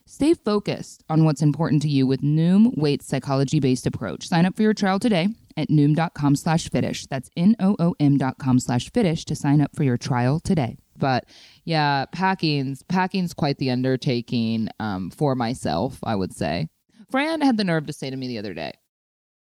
Stay 0.05 0.33
focused 0.33 1.03
on 1.09 1.25
what's 1.25 1.41
important 1.41 1.81
to 1.81 1.89
you 1.89 2.07
with 2.07 2.21
Noom 2.21 2.71
Weight's 2.77 3.05
psychology-based 3.05 3.85
approach. 3.85 4.25
Sign 4.25 4.45
up 4.45 4.55
for 4.55 4.61
your 4.61 4.73
trial 4.73 4.97
today 4.97 5.27
at 5.57 5.67
noom.com 5.67 6.37
slash 6.37 6.69
fitish. 6.69 7.05
That's 7.07 7.29
N-O-O-M 7.35 8.17
dot 8.17 8.37
com 8.37 8.59
slash 8.59 8.89
fitish 8.93 9.25
to 9.25 9.35
sign 9.35 9.59
up 9.59 9.75
for 9.75 9.83
your 9.83 9.97
trial 9.97 10.39
today. 10.39 10.77
But 10.97 11.25
yeah, 11.63 12.05
packing's 12.11 12.83
packing's 12.83 13.33
quite 13.33 13.57
the 13.57 13.71
undertaking 13.71 14.69
um, 14.79 15.09
for 15.11 15.35
myself, 15.35 15.99
I 16.03 16.15
would 16.15 16.33
say. 16.33 16.69
Fran 17.09 17.41
had 17.41 17.57
the 17.57 17.63
nerve 17.63 17.85
to 17.87 17.93
say 17.93 18.09
to 18.09 18.15
me 18.15 18.27
the 18.27 18.37
other 18.37 18.53
day, 18.53 18.73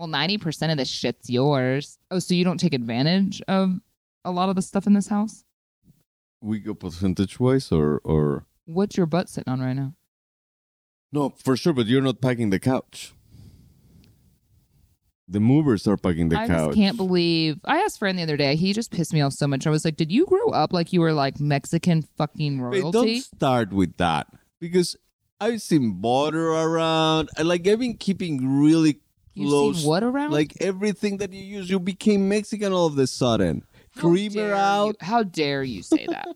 Well, 0.00 0.08
90% 0.08 0.72
of 0.72 0.78
this 0.78 0.88
shit's 0.88 1.28
yours. 1.28 1.98
Oh, 2.10 2.20
so 2.20 2.32
you 2.32 2.42
don't 2.42 2.56
take 2.58 2.72
advantage 2.72 3.42
of 3.48 3.80
a 4.24 4.30
lot 4.30 4.48
of 4.48 4.56
the 4.56 4.62
stuff 4.62 4.86
in 4.86 4.94
this 4.94 5.08
house? 5.08 5.44
We 6.40 6.58
go 6.58 6.72
percentage 6.72 7.38
wise 7.38 7.70
or 7.70 8.00
or 8.02 8.46
What's 8.64 8.96
your 8.96 9.04
butt 9.04 9.28
sitting 9.28 9.52
on 9.52 9.60
right 9.60 9.74
now? 9.74 9.92
no 11.12 11.28
for 11.28 11.54
sure, 11.54 11.74
but 11.74 11.86
you're 11.86 12.00
not 12.00 12.22
packing 12.22 12.48
the 12.48 12.58
couch. 12.58 13.12
The 15.28 15.38
movers 15.38 15.86
are 15.86 15.98
packing 15.98 16.30
the 16.30 16.38
I 16.38 16.46
couch. 16.46 16.68
just 16.68 16.76
can't 16.76 16.96
believe. 16.96 17.60
I 17.66 17.80
asked 17.80 17.98
Fran 17.98 18.16
the 18.16 18.22
other 18.22 18.38
day. 18.38 18.56
He 18.56 18.72
just 18.72 18.90
pissed 18.90 19.12
me 19.12 19.20
off 19.20 19.34
so 19.34 19.46
much. 19.46 19.66
I 19.66 19.70
was 19.70 19.84
like, 19.84 19.96
"Did 19.96 20.10
you 20.10 20.24
grow 20.24 20.48
up 20.48 20.72
like 20.72 20.94
you 20.94 21.02
were 21.02 21.12
like 21.12 21.38
Mexican 21.38 22.02
fucking 22.16 22.58
Wait, 22.58 22.80
royalty?" 22.80 23.16
don't 23.16 23.22
start 23.22 23.70
with 23.70 23.98
that 23.98 24.28
because 24.60 24.96
I've 25.38 25.60
seen 25.60 26.00
butter 26.00 26.52
around. 26.52 27.28
I 27.36 27.42
like 27.42 27.68
I've 27.68 27.80
been 27.80 27.98
keeping 27.98 28.60
really 28.62 29.00
You've 29.34 29.84
what 29.84 30.02
around? 30.02 30.32
Like 30.32 30.54
everything 30.60 31.18
that 31.18 31.32
you 31.32 31.42
use, 31.42 31.70
you 31.70 31.78
became 31.80 32.28
Mexican 32.28 32.72
all 32.72 32.86
of 32.86 32.98
a 32.98 33.06
sudden. 33.06 33.64
How 33.94 34.02
Creamer 34.02 34.34
dare 34.34 34.54
out. 34.54 34.86
you- 34.88 34.94
How 35.00 35.22
dare 35.22 35.62
you 35.62 35.82
say 35.82 36.06
that? 36.08 36.28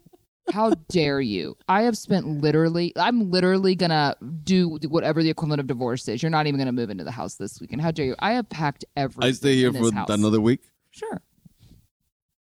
How 0.53 0.71
dare 0.91 1.21
you? 1.21 1.57
I 1.69 1.83
have 1.83 1.97
spent 1.97 2.27
literally. 2.43 2.93
I'm 2.97 3.31
literally 3.31 3.75
gonna 3.75 4.15
do 4.43 4.79
whatever 4.89 5.23
the 5.23 5.31
equivalent 5.31 5.61
of 5.61 5.67
divorce 5.67 6.07
is. 6.09 6.23
You're 6.23 6.31
not 6.31 6.47
even 6.47 6.59
gonna 6.59 6.73
move 6.73 6.91
into 6.91 7.05
the 7.05 7.11
house 7.11 7.37
this 7.37 7.61
weekend. 7.61 7.81
How 7.81 7.91
dare 7.91 8.07
you? 8.07 8.17
I 8.19 8.33
have 8.33 8.49
packed 8.49 8.85
everything. 8.97 9.29
I 9.29 9.33
stay 9.33 9.55
here 9.57 9.73
for 9.73 9.93
house. 9.93 10.11
another 10.11 10.41
week. 10.41 10.61
Sure. 10.91 11.23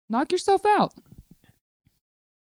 Knock 0.09 0.31
yourself 0.31 0.65
out. 0.65 0.93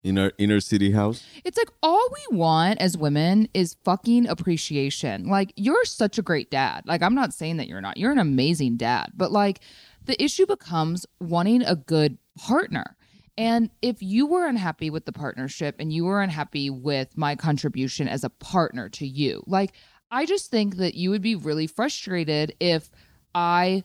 In 0.03 0.19
our 0.19 0.33
inner 0.39 0.61
city 0.61 0.93
house. 0.93 1.23
It's 1.45 1.59
like 1.59 1.69
all 1.83 2.09
we 2.11 2.39
want 2.39 2.81
as 2.81 2.97
women 2.97 3.49
is 3.53 3.77
fucking 3.85 4.27
appreciation. 4.29 5.27
Like, 5.27 5.53
you're 5.57 5.85
such 5.85 6.17
a 6.17 6.23
great 6.23 6.51
dad. 6.51 6.85
Like, 6.87 7.03
I'm 7.03 7.15
not 7.15 7.35
saying 7.35 7.59
that 7.59 7.69
you're 7.69 7.83
not. 7.83 7.99
You're 7.99 8.13
an 8.13 8.19
amazing 8.19 8.79
dad. 8.79 9.13
But, 9.15 9.31
like, 9.31 9.61
the 10.03 10.23
issue 10.23 10.47
becomes 10.47 11.05
wanting 11.21 11.63
a 11.63 11.77
good 11.77 12.17
partner. 12.39 12.97
And 13.37 13.69
if 13.83 14.01
you 14.01 14.27
were 14.27 14.47
unhappy 14.47 14.89
with 14.89 15.05
the 15.05 15.13
partnership 15.13 15.77
and 15.79 15.93
you 15.93 16.07
were 16.07 16.23
unhappy 16.23 16.71
with 16.71 17.17
my 17.19 17.37
contribution 17.37 18.09
as 18.09 18.25
a 18.25 18.31
partner 18.31 18.89
to 18.91 19.07
you, 19.07 19.43
like, 19.47 19.73
I 20.11 20.25
just 20.25 20.51
think 20.51 20.77
that 20.77 20.95
you 20.95 21.11
would 21.11 21.23
be 21.23 21.37
really 21.37 21.67
frustrated 21.67 22.55
if 22.59 22.91
I 23.35 23.85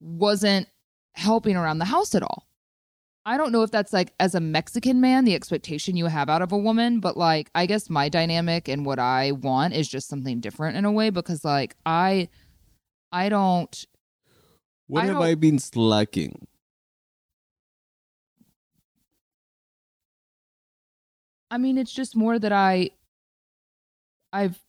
wasn't 0.00 0.68
helping 1.12 1.56
around 1.56 1.78
the 1.78 1.84
house 1.84 2.14
at 2.14 2.22
all. 2.22 2.48
I 3.26 3.36
don't 3.38 3.52
know 3.52 3.62
if 3.62 3.70
that's 3.70 3.92
like 3.92 4.12
as 4.20 4.34
a 4.34 4.40
Mexican 4.40 5.00
man, 5.00 5.24
the 5.24 5.34
expectation 5.34 5.96
you 5.96 6.06
have 6.06 6.28
out 6.28 6.42
of 6.42 6.52
a 6.52 6.58
woman, 6.58 7.00
but 7.00 7.16
like 7.16 7.50
I 7.54 7.64
guess 7.66 7.88
my 7.88 8.08
dynamic 8.10 8.68
and 8.68 8.84
what 8.84 8.98
I 8.98 9.32
want 9.32 9.72
is 9.74 9.88
just 9.88 10.08
something 10.08 10.40
different 10.40 10.76
in 10.76 10.84
a 10.84 10.92
way 10.92 11.08
because 11.10 11.42
like 11.44 11.74
I 11.86 12.28
I 13.12 13.30
don't 13.30 13.86
What 14.88 15.04
I 15.04 15.06
have 15.06 15.14
don't- 15.14 15.22
I 15.22 15.34
been 15.36 15.58
slacking? 15.58 16.46
I 21.50 21.58
mean 21.58 21.78
it's 21.78 21.92
just 21.92 22.16
more 22.16 22.38
that 22.38 22.52
I 22.52 22.90
I've 24.32 24.60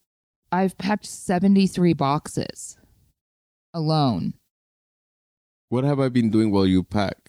I've 0.52 0.78
packed 0.78 1.06
73 1.06 1.92
boxes 1.92 2.76
alone. 3.74 4.34
What 5.68 5.84
have 5.84 5.98
I 5.98 6.08
been 6.08 6.30
doing 6.30 6.52
while 6.52 6.66
you 6.66 6.84
pack? 6.84 7.25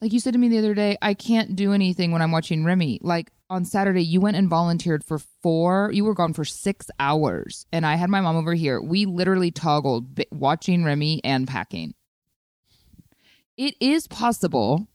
Like 0.00 0.12
you 0.12 0.20
said 0.20 0.32
to 0.34 0.38
me 0.38 0.48
the 0.48 0.58
other 0.58 0.74
day, 0.74 0.96
I 1.02 1.14
can't 1.14 1.56
do 1.56 1.72
anything 1.72 2.12
when 2.12 2.22
I'm 2.22 2.30
watching 2.30 2.64
Remy. 2.64 3.00
Like 3.02 3.32
on 3.50 3.64
Saturday, 3.64 4.04
you 4.04 4.20
went 4.20 4.36
and 4.36 4.48
volunteered 4.48 5.02
for 5.02 5.18
four, 5.42 5.90
you 5.92 6.04
were 6.04 6.14
gone 6.14 6.32
for 6.34 6.44
six 6.44 6.88
hours. 7.00 7.66
And 7.72 7.84
I 7.84 7.96
had 7.96 8.08
my 8.08 8.20
mom 8.20 8.36
over 8.36 8.54
here. 8.54 8.80
We 8.80 9.06
literally 9.06 9.50
toggled 9.50 10.20
watching 10.30 10.84
Remy 10.84 11.20
and 11.24 11.48
packing. 11.48 11.94
It 13.56 13.74
is 13.80 14.06
possible, 14.06 14.86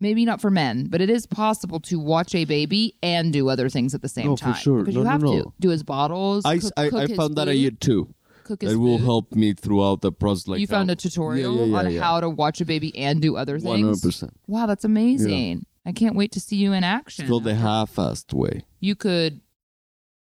maybe 0.00 0.24
not 0.24 0.40
for 0.40 0.50
men, 0.50 0.88
but 0.88 1.00
it 1.00 1.08
is 1.08 1.24
possible 1.24 1.78
to 1.80 2.00
watch 2.00 2.34
a 2.34 2.44
baby 2.44 2.96
and 3.00 3.32
do 3.32 3.48
other 3.48 3.68
things 3.68 3.94
at 3.94 4.02
the 4.02 4.08
same 4.08 4.26
No, 4.26 4.36
for 4.36 4.44
time. 4.46 4.54
sure. 4.54 4.78
Because 4.80 4.94
No, 4.96 5.00
you 5.02 5.04
no, 5.04 5.10
have 5.10 5.22
no. 5.22 5.42
to 5.42 5.52
do 5.60 5.68
his 5.68 5.84
bottles. 5.84 6.44
I, 6.44 6.58
cook, 6.58 6.72
I, 6.76 6.88
cook 6.88 6.98
I 6.98 7.06
his 7.06 7.16
found 7.16 7.36
that 7.36 7.46
a 7.46 7.52
food, 7.52 7.58
year 7.58 7.70
too. 7.70 8.12
Cook 8.44 8.62
his 8.62 8.72
That 8.72 8.78
will 8.78 8.98
food. 8.98 9.04
help 9.04 9.34
me 9.34 9.52
throughout 9.54 10.00
the 10.02 10.12
process. 10.12 10.48
Like 10.48 10.60
you 10.60 10.66
found 10.66 10.88
how- 10.90 10.94
a 10.94 10.96
tutorial 10.96 11.56
Yeah, 11.58 11.64
yeah, 11.64 11.76
on 11.78 11.92
yeah, 11.92 12.00
how 12.02 12.20
to 12.20 12.28
watch 12.30 12.60
a 12.60 12.64
baby 12.64 12.96
and 12.96 13.20
do 13.22 13.36
other 13.36 13.54
things. 13.58 13.64
One 13.64 13.80
hundred 13.80 13.88
things. 13.94 14.02
percent. 14.02 14.36
Wow, 14.46 14.66
that's 14.66 14.84
amazing. 14.84 15.66
I 15.84 15.92
can't 15.92 16.14
wait 16.14 16.32
to 16.32 16.40
see 16.40 16.56
you 16.56 16.72
in 16.72 16.84
action. 16.84 17.26
Called 17.26 17.44
the 17.44 17.54
half-assed 17.56 18.32
way. 18.32 18.64
you 18.80 18.94
could 18.94 19.40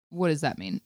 what 0.09 0.29
does 0.29 0.41
that 0.41 0.57
mean? 0.57 0.79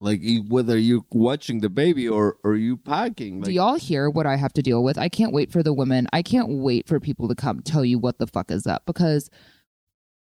Like 0.00 0.20
e- 0.22 0.40
whether 0.46 0.76
you're 0.78 1.04
watching 1.12 1.60
the 1.60 1.68
baby 1.70 2.08
or 2.08 2.36
or 2.44 2.56
you 2.56 2.76
packing. 2.76 3.38
Like, 3.40 3.46
Do 3.46 3.52
y'all 3.52 3.76
hear 3.76 4.08
what 4.10 4.26
I 4.26 4.36
have 4.36 4.52
to 4.54 4.62
deal 4.62 4.82
with? 4.84 4.98
I 4.98 5.08
can't 5.08 5.32
wait 5.32 5.50
for 5.52 5.62
the 5.62 5.72
women. 5.72 6.06
I 6.12 6.22
can't 6.22 6.48
wait 6.48 6.86
for 6.86 7.00
people 7.00 7.28
to 7.28 7.34
come 7.34 7.62
tell 7.62 7.84
you 7.84 7.98
what 7.98 8.18
the 8.18 8.26
fuck 8.26 8.50
is 8.50 8.66
up 8.66 8.84
because 8.86 9.30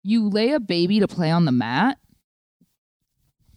you 0.03 0.27
lay 0.29 0.51
a 0.51 0.59
baby 0.59 0.99
to 0.99 1.07
play 1.07 1.29
on 1.31 1.45
the 1.45 1.51
mat. 1.51 1.97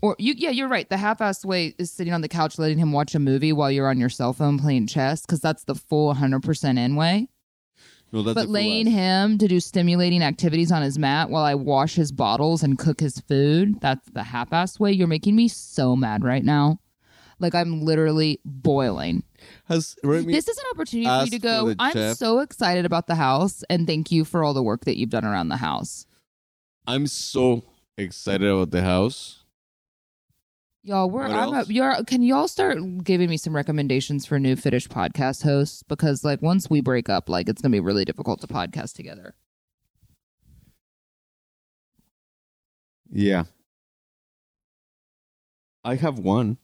Or 0.03 0.17
you 0.19 0.35
yeah, 0.37 0.51
you're 0.51 0.69
right. 0.69 0.89
The 0.89 0.97
half-assed 0.97 1.45
way 1.45 1.75
is 1.79 1.91
sitting 1.91 2.13
on 2.13 2.21
the 2.21 2.29
couch 2.29 2.59
letting 2.59 2.79
him 2.79 2.93
watch 2.93 3.15
a 3.15 3.21
movie 3.21 3.53
while 3.53 3.71
you're 3.71 3.89
on 3.89 4.01
your 4.01 4.09
cell 4.09 4.33
phone 4.33 4.59
playing 4.59 4.89
chess 4.89 5.25
cuz 5.25 5.41
that's 5.41 5.65
the 5.65 5.77
full 5.77 6.13
100% 6.13 6.77
in 6.79 6.97
way. 6.97 7.29
that's 8.13 8.35
but 8.35 8.49
laying 8.49 8.89
ass. 8.89 8.95
him 8.95 9.39
to 9.39 9.47
do 9.47 9.61
stimulating 9.61 10.23
activities 10.23 10.73
on 10.73 10.83
his 10.83 10.99
mat 10.99 11.31
while 11.31 11.45
I 11.45 11.55
wash 11.55 11.95
his 11.95 12.11
bottles 12.11 12.65
and 12.65 12.77
cook 12.77 12.99
his 13.01 13.21
food, 13.21 13.81
that's 13.81 14.11
the 14.11 14.25
half-assed 14.25 14.81
way. 14.81 14.91
You're 14.91 15.07
making 15.07 15.37
me 15.37 15.47
so 15.47 15.95
mad 15.95 16.25
right 16.25 16.45
now. 16.45 16.81
Like 17.39 17.55
I'm 17.55 17.83
literally 17.83 18.41
boiling. 18.45 19.23
has 19.67 19.97
This 20.03 20.49
is 20.49 20.59
an 20.59 20.65
opportunity 20.73 21.09
for 21.09 21.25
you 21.25 21.31
to 21.31 21.39
go. 21.39 21.75
I'm 21.79 21.93
chef. 21.93 22.17
so 22.17 22.41
excited 22.41 22.85
about 22.87 23.07
the 23.07 23.15
house 23.15 23.63
and 23.71 23.87
thank 23.87 24.11
you 24.11 24.25
for 24.25 24.43
all 24.43 24.53
the 24.53 24.63
work 24.65 24.85
that 24.85 24.97
you've 24.97 25.11
done 25.11 25.25
around 25.25 25.49
the 25.49 25.59
house. 25.59 26.07
I'm 26.89 27.07
so 27.07 27.63
excited 27.97 28.49
about 28.49 28.73
the 28.73 28.83
house. 28.83 29.42
Y'all, 30.85 31.09
we're 31.09 31.29
What 31.29 31.31
I'm 31.31 31.55
a, 31.55 31.65
you're 31.69 32.03
can 32.05 32.23
y'all 32.23 32.49
start 32.49 32.79
giving 33.05 33.31
me 33.31 33.37
some 33.37 33.55
recommendations 33.55 34.27
for 34.27 34.41
new 34.41 34.57
Fitish 34.57 34.89
podcast 34.89 35.45
hosts 35.45 35.85
because 35.85 36.25
like 36.25 36.43
once 36.43 36.69
we 36.69 36.81
break 36.81 37.09
up, 37.09 37.29
like 37.29 37.49
it's 37.49 37.63
gonna 37.63 37.71
be 37.71 37.79
really 37.79 38.05
difficult 38.05 38.41
to 38.41 38.49
podcast 38.49 38.95
together. 38.95 39.37
Yeah. 43.13 43.45
I 45.85 45.95
have 45.95 46.19
one. 46.19 46.59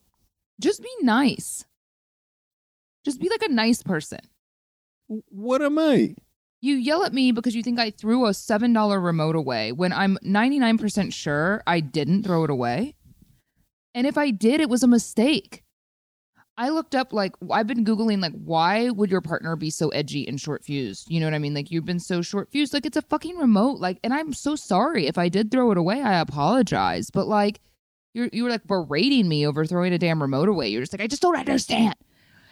Just 0.60 0.82
be 0.82 0.90
nice. 1.00 1.64
Just 3.04 3.20
be 3.20 3.28
like 3.28 3.42
a 3.44 3.52
nice 3.52 3.84
person. 3.84 4.20
What 5.06 5.62
am 5.62 5.78
I? 5.78 6.16
You 6.60 6.74
yell 6.74 7.04
at 7.04 7.14
me 7.14 7.30
because 7.30 7.54
you 7.54 7.62
think 7.62 7.78
I 7.78 7.90
threw 7.90 8.26
a 8.26 8.30
$7 8.30 9.04
remote 9.04 9.36
away 9.36 9.70
when 9.70 9.92
I'm 9.92 10.18
99% 10.24 11.12
sure 11.12 11.62
I 11.68 11.78
didn't 11.78 12.24
throw 12.24 12.42
it 12.42 12.50
away. 12.50 12.96
And 13.94 14.06
if 14.06 14.18
I 14.18 14.30
did, 14.30 14.60
it 14.60 14.68
was 14.68 14.82
a 14.82 14.88
mistake. 14.88 15.64
I 16.56 16.70
looked 16.70 16.96
up, 16.96 17.12
like, 17.12 17.34
I've 17.50 17.68
been 17.68 17.84
Googling, 17.84 18.20
like, 18.20 18.32
why 18.32 18.90
would 18.90 19.10
your 19.10 19.20
partner 19.20 19.54
be 19.54 19.70
so 19.70 19.90
edgy 19.90 20.26
and 20.26 20.40
short 20.40 20.64
fused? 20.64 21.08
You 21.08 21.20
know 21.20 21.26
what 21.26 21.34
I 21.34 21.38
mean? 21.38 21.54
Like, 21.54 21.70
you've 21.70 21.84
been 21.84 22.00
so 22.00 22.20
short 22.20 22.50
fused. 22.50 22.74
Like, 22.74 22.84
it's 22.84 22.96
a 22.96 23.02
fucking 23.02 23.36
remote. 23.36 23.78
Like, 23.78 24.00
and 24.02 24.12
I'm 24.12 24.32
so 24.32 24.56
sorry. 24.56 25.06
If 25.06 25.18
I 25.18 25.28
did 25.28 25.52
throw 25.52 25.70
it 25.70 25.78
away, 25.78 26.02
I 26.02 26.18
apologize. 26.18 27.10
But, 27.10 27.28
like, 27.28 27.60
you're, 28.12 28.28
you 28.32 28.44
were 28.44 28.50
like 28.50 28.66
berating 28.66 29.28
me 29.28 29.46
over 29.46 29.64
throwing 29.64 29.92
a 29.92 29.98
damn 29.98 30.20
remote 30.20 30.48
away. 30.48 30.68
You're 30.68 30.82
just 30.82 30.92
like, 30.92 31.00
I 31.00 31.06
just 31.06 31.22
don't 31.22 31.36
understand. 31.36 31.94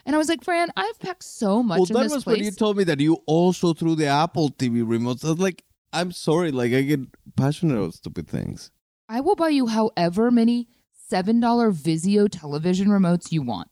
And 0.04 0.14
I 0.14 0.18
was 0.18 0.28
like, 0.28 0.44
Fran, 0.44 0.70
I've 0.76 0.98
packed 1.00 1.24
so 1.24 1.62
much 1.62 1.78
well, 1.78 1.86
that 1.86 2.14
was 2.14 2.22
place. 2.22 2.36
when 2.36 2.44
you 2.44 2.52
told 2.52 2.76
me 2.76 2.84
that 2.84 3.00
you 3.00 3.18
also 3.26 3.74
threw 3.74 3.96
the 3.96 4.06
Apple 4.06 4.50
TV 4.50 4.84
remotes. 4.84 5.24
I 5.24 5.30
was 5.30 5.40
like, 5.40 5.64
I'm 5.92 6.12
sorry. 6.12 6.52
Like, 6.52 6.72
I 6.72 6.82
get 6.82 7.00
passionate 7.34 7.76
about 7.76 7.94
stupid 7.94 8.28
things. 8.28 8.70
I 9.08 9.20
will 9.20 9.34
buy 9.34 9.48
you 9.48 9.66
however 9.66 10.30
many 10.30 10.68
$7 11.10 11.40
Vizio 11.72 12.28
television 12.30 12.88
remotes 12.88 13.32
you 13.32 13.42
want. 13.42 13.68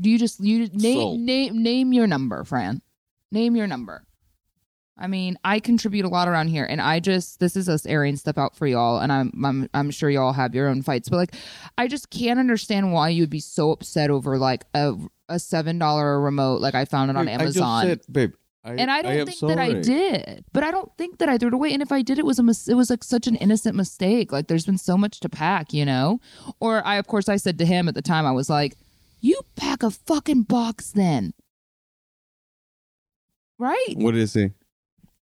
Do 0.00 0.08
you 0.10 0.18
just 0.18 0.40
you 0.40 0.68
name 0.72 0.98
Sold. 0.98 1.20
name 1.20 1.62
name 1.62 1.92
your 1.92 2.06
number, 2.06 2.44
Fran? 2.44 2.80
Name 3.32 3.56
your 3.56 3.66
number. 3.66 4.04
I 4.96 5.06
mean, 5.06 5.38
I 5.44 5.60
contribute 5.60 6.04
a 6.04 6.08
lot 6.08 6.28
around 6.28 6.48
here, 6.48 6.64
and 6.64 6.80
I 6.80 7.00
just 7.00 7.40
this 7.40 7.56
is 7.56 7.68
us 7.68 7.86
airing 7.86 8.16
stuff 8.16 8.36
out 8.36 8.54
for 8.56 8.66
y'all, 8.66 8.98
and 8.98 9.10
I'm 9.10 9.44
I'm 9.44 9.70
I'm 9.72 9.90
sure 9.90 10.10
y'all 10.10 10.32
have 10.32 10.54
your 10.54 10.68
own 10.68 10.82
fights, 10.82 11.08
but 11.08 11.16
like, 11.16 11.34
I 11.78 11.88
just 11.88 12.10
can't 12.10 12.38
understand 12.38 12.92
why 12.92 13.08
you 13.08 13.22
would 13.22 13.30
be 13.30 13.40
so 13.40 13.70
upset 13.72 14.10
over 14.10 14.38
like 14.38 14.64
a 14.74 14.94
a 15.28 15.38
seven 15.38 15.78
dollar 15.78 16.20
remote 16.20 16.60
like 16.60 16.74
I 16.74 16.84
found 16.84 17.10
it 17.10 17.16
on 17.16 17.26
Babe, 17.26 17.40
Amazon. 17.40 17.62
I 17.62 17.94
just 17.94 18.04
said, 18.04 18.12
babe. 18.12 18.32
I, 18.62 18.74
and 18.74 18.90
I 18.90 19.00
don't 19.00 19.12
am 19.12 19.26
think 19.26 19.40
that 19.40 19.58
I 19.58 19.72
did, 19.72 20.44
but 20.52 20.62
I 20.62 20.70
don't 20.70 20.94
think 20.98 21.18
that 21.18 21.30
I 21.30 21.38
threw 21.38 21.48
it 21.48 21.54
away. 21.54 21.72
And 21.72 21.80
if 21.80 21.90
I 21.90 22.02
did, 22.02 22.18
it 22.18 22.26
was 22.26 22.38
a 22.38 22.42
mis- 22.42 22.68
it 22.68 22.74
was 22.74 22.90
like 22.90 23.02
such 23.02 23.26
an 23.26 23.36
innocent 23.36 23.74
mistake. 23.74 24.32
Like 24.32 24.48
there's 24.48 24.66
been 24.66 24.76
so 24.76 24.98
much 24.98 25.20
to 25.20 25.28
pack, 25.30 25.72
you 25.72 25.86
know. 25.86 26.20
Or 26.60 26.86
I, 26.86 26.96
of 26.96 27.06
course, 27.06 27.28
I 27.28 27.36
said 27.36 27.58
to 27.58 27.64
him 27.64 27.88
at 27.88 27.94
the 27.94 28.02
time, 28.02 28.26
I 28.26 28.32
was 28.32 28.50
like, 28.50 28.76
"You 29.20 29.40
pack 29.56 29.82
a 29.82 29.90
fucking 29.90 30.42
box, 30.42 30.90
then." 30.90 31.32
Right? 33.58 33.94
What 33.96 34.12
did 34.12 34.20
he 34.20 34.26
say? 34.26 34.52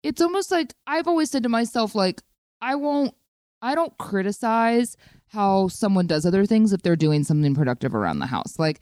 it's 0.02 0.20
almost 0.20 0.50
like 0.50 0.74
I've 0.86 1.06
always 1.06 1.30
said 1.30 1.42
to 1.42 1.48
myself, 1.48 1.94
like, 1.94 2.22
I 2.60 2.74
won't, 2.74 3.14
I 3.62 3.74
don't 3.74 3.96
criticize 3.98 4.96
how 5.28 5.68
someone 5.68 6.06
does 6.06 6.26
other 6.26 6.46
things 6.46 6.72
if 6.72 6.82
they're 6.82 6.96
doing 6.96 7.24
something 7.24 7.54
productive 7.54 7.94
around 7.94 8.18
the 8.18 8.26
house. 8.26 8.58
Like, 8.58 8.80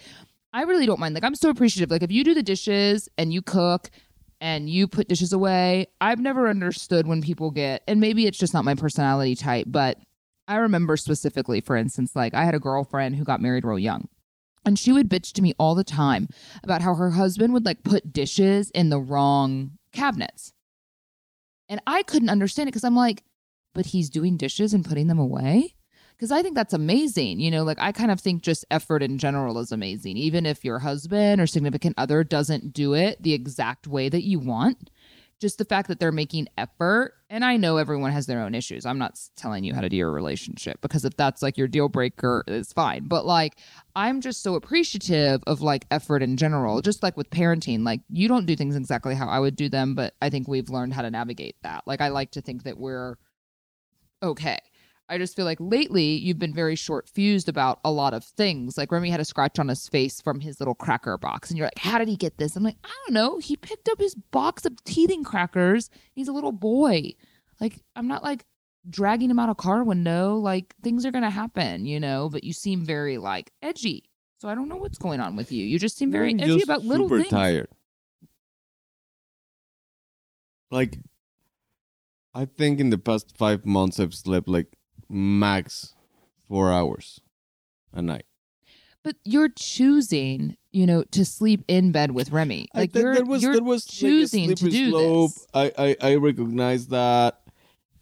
I 0.52 0.62
really 0.62 0.86
don't 0.86 1.00
mind. 1.00 1.14
Like, 1.14 1.24
I'm 1.24 1.34
so 1.34 1.50
appreciative. 1.50 1.90
Like, 1.90 2.02
if 2.02 2.10
you 2.10 2.24
do 2.24 2.34
the 2.34 2.42
dishes 2.42 3.08
and 3.18 3.32
you 3.32 3.42
cook 3.42 3.90
and 4.40 4.68
you 4.70 4.86
put 4.86 5.08
dishes 5.08 5.32
away, 5.32 5.86
I've 6.00 6.20
never 6.20 6.48
understood 6.48 7.06
when 7.06 7.22
people 7.22 7.50
get, 7.50 7.82
and 7.88 8.00
maybe 8.00 8.26
it's 8.26 8.38
just 8.38 8.54
not 8.54 8.64
my 8.64 8.74
personality 8.74 9.34
type, 9.34 9.66
but 9.68 9.98
I 10.46 10.56
remember 10.56 10.96
specifically, 10.96 11.60
for 11.60 11.76
instance, 11.76 12.16
like, 12.16 12.34
I 12.34 12.44
had 12.44 12.54
a 12.54 12.60
girlfriend 12.60 13.16
who 13.16 13.24
got 13.24 13.42
married 13.42 13.64
real 13.64 13.78
young. 13.78 14.08
And 14.64 14.78
she 14.78 14.92
would 14.92 15.08
bitch 15.08 15.32
to 15.32 15.42
me 15.42 15.54
all 15.58 15.74
the 15.74 15.84
time 15.84 16.28
about 16.62 16.82
how 16.82 16.94
her 16.94 17.10
husband 17.10 17.52
would 17.54 17.64
like 17.64 17.82
put 17.82 18.12
dishes 18.12 18.70
in 18.70 18.90
the 18.90 19.00
wrong 19.00 19.72
cabinets. 19.92 20.52
And 21.68 21.80
I 21.86 22.02
couldn't 22.02 22.30
understand 22.30 22.68
it 22.68 22.72
because 22.72 22.84
I'm 22.84 22.96
like, 22.96 23.22
but 23.74 23.86
he's 23.86 24.10
doing 24.10 24.36
dishes 24.36 24.74
and 24.74 24.84
putting 24.84 25.06
them 25.06 25.18
away? 25.18 25.74
Because 26.18 26.32
I 26.32 26.42
think 26.42 26.56
that's 26.56 26.74
amazing. 26.74 27.38
You 27.38 27.52
know, 27.52 27.62
like 27.62 27.78
I 27.80 27.92
kind 27.92 28.10
of 28.10 28.20
think 28.20 28.42
just 28.42 28.64
effort 28.72 29.04
in 29.04 29.18
general 29.18 29.58
is 29.60 29.70
amazing. 29.70 30.16
Even 30.16 30.46
if 30.46 30.64
your 30.64 30.80
husband 30.80 31.40
or 31.40 31.46
significant 31.46 31.94
other 31.96 32.24
doesn't 32.24 32.72
do 32.72 32.92
it 32.94 33.22
the 33.22 33.34
exact 33.34 33.86
way 33.86 34.08
that 34.08 34.24
you 34.24 34.40
want, 34.40 34.90
just 35.40 35.58
the 35.58 35.64
fact 35.64 35.86
that 35.86 36.00
they're 36.00 36.10
making 36.10 36.48
effort. 36.58 37.14
And 37.30 37.44
I 37.44 37.56
know 37.56 37.76
everyone 37.76 38.10
has 38.10 38.26
their 38.26 38.42
own 38.42 38.52
issues. 38.54 38.84
I'm 38.84 38.98
not 38.98 39.20
telling 39.36 39.62
you 39.62 39.74
how 39.74 39.80
to 39.80 39.88
do 39.88 39.96
your 39.96 40.10
relationship 40.10 40.80
because 40.80 41.04
if 41.04 41.16
that's 41.16 41.40
like 41.40 41.56
your 41.56 41.68
deal 41.68 41.88
breaker, 41.88 42.42
it's 42.48 42.72
fine. 42.72 43.06
But 43.06 43.24
like, 43.24 43.56
I'm 43.94 44.20
just 44.20 44.42
so 44.42 44.56
appreciative 44.56 45.40
of 45.46 45.60
like 45.60 45.86
effort 45.92 46.22
in 46.22 46.36
general, 46.36 46.82
just 46.82 47.02
like 47.02 47.16
with 47.16 47.30
parenting. 47.30 47.84
Like, 47.84 48.00
you 48.10 48.26
don't 48.26 48.46
do 48.46 48.56
things 48.56 48.74
exactly 48.74 49.14
how 49.14 49.28
I 49.28 49.38
would 49.38 49.54
do 49.54 49.68
them, 49.68 49.94
but 49.94 50.14
I 50.20 50.30
think 50.30 50.48
we've 50.48 50.68
learned 50.68 50.94
how 50.94 51.02
to 51.02 51.10
navigate 51.10 51.56
that. 51.62 51.84
Like, 51.86 52.00
I 52.00 52.08
like 52.08 52.32
to 52.32 52.40
think 52.40 52.64
that 52.64 52.78
we're 52.78 53.16
okay. 54.20 54.58
I 55.08 55.18
just 55.18 55.34
feel 55.34 55.44
like 55.44 55.58
lately 55.60 56.16
you've 56.16 56.38
been 56.38 56.54
very 56.54 56.76
short 56.76 57.08
fused 57.08 57.48
about 57.48 57.80
a 57.84 57.90
lot 57.90 58.12
of 58.14 58.24
things. 58.24 58.76
Like 58.76 58.92
Remy 58.92 59.10
had 59.10 59.20
a 59.20 59.24
scratch 59.24 59.58
on 59.58 59.68
his 59.68 59.88
face 59.88 60.20
from 60.20 60.40
his 60.40 60.60
little 60.60 60.74
cracker 60.74 61.16
box, 61.16 61.50
and 61.50 61.56
you're 61.58 61.66
like, 61.66 61.78
"How 61.78 61.98
did 61.98 62.08
he 62.08 62.16
get 62.16 62.36
this?" 62.38 62.56
I'm 62.56 62.62
like, 62.62 62.76
"I 62.84 62.88
don't 63.06 63.14
know. 63.14 63.38
He 63.38 63.56
picked 63.56 63.88
up 63.88 63.98
his 63.98 64.14
box 64.14 64.66
of 64.66 64.82
teething 64.84 65.24
crackers. 65.24 65.88
He's 66.14 66.28
a 66.28 66.32
little 66.32 66.52
boy. 66.52 67.14
Like 67.60 67.80
I'm 67.96 68.06
not 68.06 68.22
like 68.22 68.44
dragging 68.88 69.30
him 69.30 69.38
out 69.38 69.48
a 69.48 69.54
car 69.54 69.82
window. 69.82 70.36
Like 70.36 70.74
things 70.82 71.06
are 71.06 71.10
gonna 71.10 71.30
happen, 71.30 71.86
you 71.86 72.00
know. 72.00 72.28
But 72.30 72.44
you 72.44 72.52
seem 72.52 72.84
very 72.84 73.18
like 73.18 73.50
edgy. 73.62 74.10
So 74.40 74.48
I 74.48 74.54
don't 74.54 74.68
know 74.68 74.76
what's 74.76 74.98
going 74.98 75.20
on 75.20 75.34
with 75.36 75.50
you. 75.50 75.64
You 75.64 75.78
just 75.78 75.96
seem 75.96 76.12
very 76.12 76.30
I'm 76.30 76.40
edgy 76.40 76.62
about 76.62 76.84
little 76.84 77.08
super 77.08 77.22
things. 77.22 77.30
tired. 77.30 77.68
Like, 80.70 80.98
I 82.34 82.44
think 82.44 82.78
in 82.78 82.90
the 82.90 82.98
past 82.98 83.36
five 83.36 83.64
months 83.66 83.98
I've 83.98 84.14
slept 84.14 84.48
like 84.48 84.77
max 85.08 85.94
four 86.48 86.72
hours 86.72 87.20
a 87.92 88.02
night. 88.02 88.24
But 89.04 89.16
you're 89.24 89.48
choosing, 89.48 90.56
you 90.72 90.86
know, 90.86 91.02
to 91.12 91.24
sleep 91.24 91.64
in 91.68 91.92
bed 91.92 92.10
with 92.10 92.30
Remy. 92.30 92.68
I 92.74 92.80
Like 92.80 92.92
think 92.92 93.02
you're, 93.04 93.14
that 93.14 93.26
was 93.26 93.42
you're 93.42 93.54
that 93.54 93.62
was 93.64 93.84
choosing 93.86 94.48
like 94.48 94.56
to 94.58 94.68
do 94.70 94.90
slope. 94.90 95.30
this. 95.34 95.46
I, 95.54 95.72
I 95.78 95.96
I 96.12 96.14
recognize 96.16 96.88
that, 96.88 97.40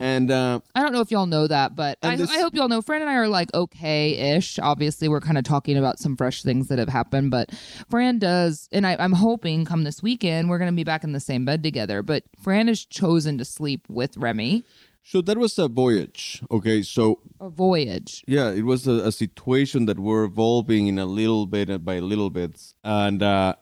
and 0.01 0.31
uh, 0.31 0.61
I 0.75 0.83
don't 0.83 0.93
know 0.93 1.03
if 1.03 1.11
y'all 1.11 1.27
know 1.27 1.47
that, 1.47 1.77
but 1.77 1.99
I, 2.03 2.17
this- 2.17 2.31
I 2.31 2.41
hope 2.41 2.55
y'all 2.55 2.69
know. 2.69 2.83
Fran 2.83 3.03
and 3.03 3.11
I 3.11 3.15
are 3.17 3.29
like 3.29 3.53
okay-ish. 3.55 4.59
Obviously, 4.59 5.07
we're 5.09 5.21
kind 5.21 5.39
of 5.39 5.45
talking 5.45 5.77
about 5.77 5.99
some 5.99 6.17
fresh 6.17 6.43
things 6.43 6.69
that 6.69 6.79
have 6.79 6.89
happened, 6.89 7.31
but 7.31 7.51
Fran 7.91 8.19
does, 8.19 8.69
and 8.73 8.87
I, 8.87 8.97
I'm 8.99 9.13
hoping 9.13 9.65
come 9.65 9.85
this 9.85 10.03
weekend 10.03 10.49
we're 10.49 10.59
gonna 10.59 10.73
be 10.73 10.83
back 10.85 11.05
in 11.05 11.13
the 11.13 11.21
same 11.21 11.45
bed 11.45 11.63
together. 11.63 12.03
But 12.03 12.25
Fran 12.43 12.69
has 12.69 12.85
chosen 12.85 13.37
to 13.39 13.45
sleep 13.45 13.83
with 13.89 14.17
Remy. 14.17 14.65
So 15.09 15.23
that 15.23 15.39
was 15.39 15.59
a 15.59 15.69
voyage. 15.69 16.43
Okay, 16.51 16.83
so 16.83 17.21
A 17.41 17.49
voyage. 17.49 18.25
yeah, 18.27 18.51
it 18.51 18.65
was 18.65 18.87
a, 18.89 19.07
a 19.07 19.13
situation 19.13 19.87
that 19.87 19.99
we're 19.99 20.25
evolving 20.25 20.89
in 20.89 20.99
a 20.99 21.07
little 21.07 21.47
bit 21.47 21.71
uh, 21.71 21.79
by 21.79 22.01
little 22.01 22.31
bits, 22.31 22.75
and 22.83 23.23
uh, 23.23 23.55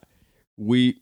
we, 0.57 1.01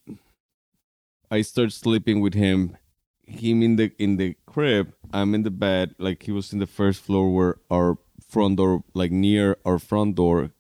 I 1.32 1.42
start 1.42 1.72
sleeping 1.72 2.22
with 2.22 2.34
him, 2.34 2.78
him 3.26 3.64
in 3.64 3.78
the 3.78 3.92
in 3.98 4.18
the 4.18 4.36
crib, 4.46 4.94
I'm 5.14 5.34
in 5.34 5.44
the 5.44 5.52
bed, 5.52 5.96
like 5.98 6.24
he 6.24 6.32
was 6.32 6.52
in 6.54 6.60
the 6.60 6.68
first 6.68 7.02
floor 7.02 7.34
where 7.34 7.56
our 7.72 7.98
front 8.28 8.58
door, 8.58 8.84
like 8.94 9.12
near 9.12 9.58
our 9.66 9.80
front 9.80 10.16
door, 10.16 10.52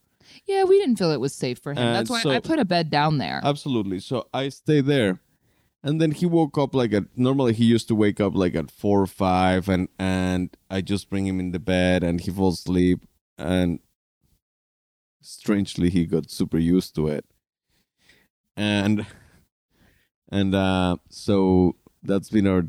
Yeah, 0.47 0.63
we 0.63 0.79
didn't 0.79 0.97
feel 0.97 1.11
it 1.11 1.19
was 1.19 1.33
safe 1.33 1.59
for 1.59 1.71
him. 1.73 1.79
And 1.79 1.95
That's 1.95 2.09
why 2.09 2.21
so- 2.23 2.31
I 2.31 2.39
put 2.39 2.59
a 2.59 2.65
bed 2.65 2.89
down 2.89 3.17
there. 3.17 3.41
Absolutely. 3.43 3.99
So 3.99 4.27
I 4.33 4.49
stay 4.49 4.81
there. 4.81 5.19
And 5.83 5.99
then 5.99 6.11
he 6.11 6.25
woke 6.25 6.57
up 6.57 6.73
like 6.73 6.93
at 6.93 7.03
normally 7.17 7.53
he 7.53 7.65
used 7.65 7.89
to 7.89 7.95
wake 7.95 8.21
up 8.21 8.33
like 8.35 8.55
at 8.55 8.71
four 8.71 9.01
or 9.01 9.07
five 9.07 9.67
and 9.67 9.89
and 9.99 10.55
I 10.69 10.79
just 10.79 11.09
bring 11.09 11.27
him 11.27 11.39
in 11.41 11.51
the 11.51 11.59
bed 11.59 12.03
and 12.03 12.21
he 12.21 12.31
falls 12.31 12.59
asleep 12.59 13.01
and 13.37 13.79
strangely 15.21 15.89
he 15.89 16.05
got 16.05 16.31
super 16.31 16.57
used 16.57 16.95
to 16.95 17.09
it. 17.09 17.25
And 18.55 19.05
and 20.31 20.55
uh 20.55 20.97
so 21.09 21.75
that's 22.01 22.29
been 22.29 22.47
our 22.47 22.63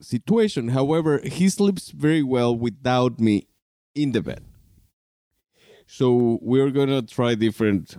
situation. 0.00 0.68
However, 0.68 1.20
he 1.24 1.48
sleeps 1.48 1.90
very 1.90 2.22
well 2.22 2.54
without 2.54 3.18
me 3.18 3.46
in 3.94 4.12
the 4.12 4.22
bed. 4.22 4.44
So 5.86 6.38
we're 6.42 6.70
gonna 6.70 7.00
try 7.00 7.34
different 7.34 7.96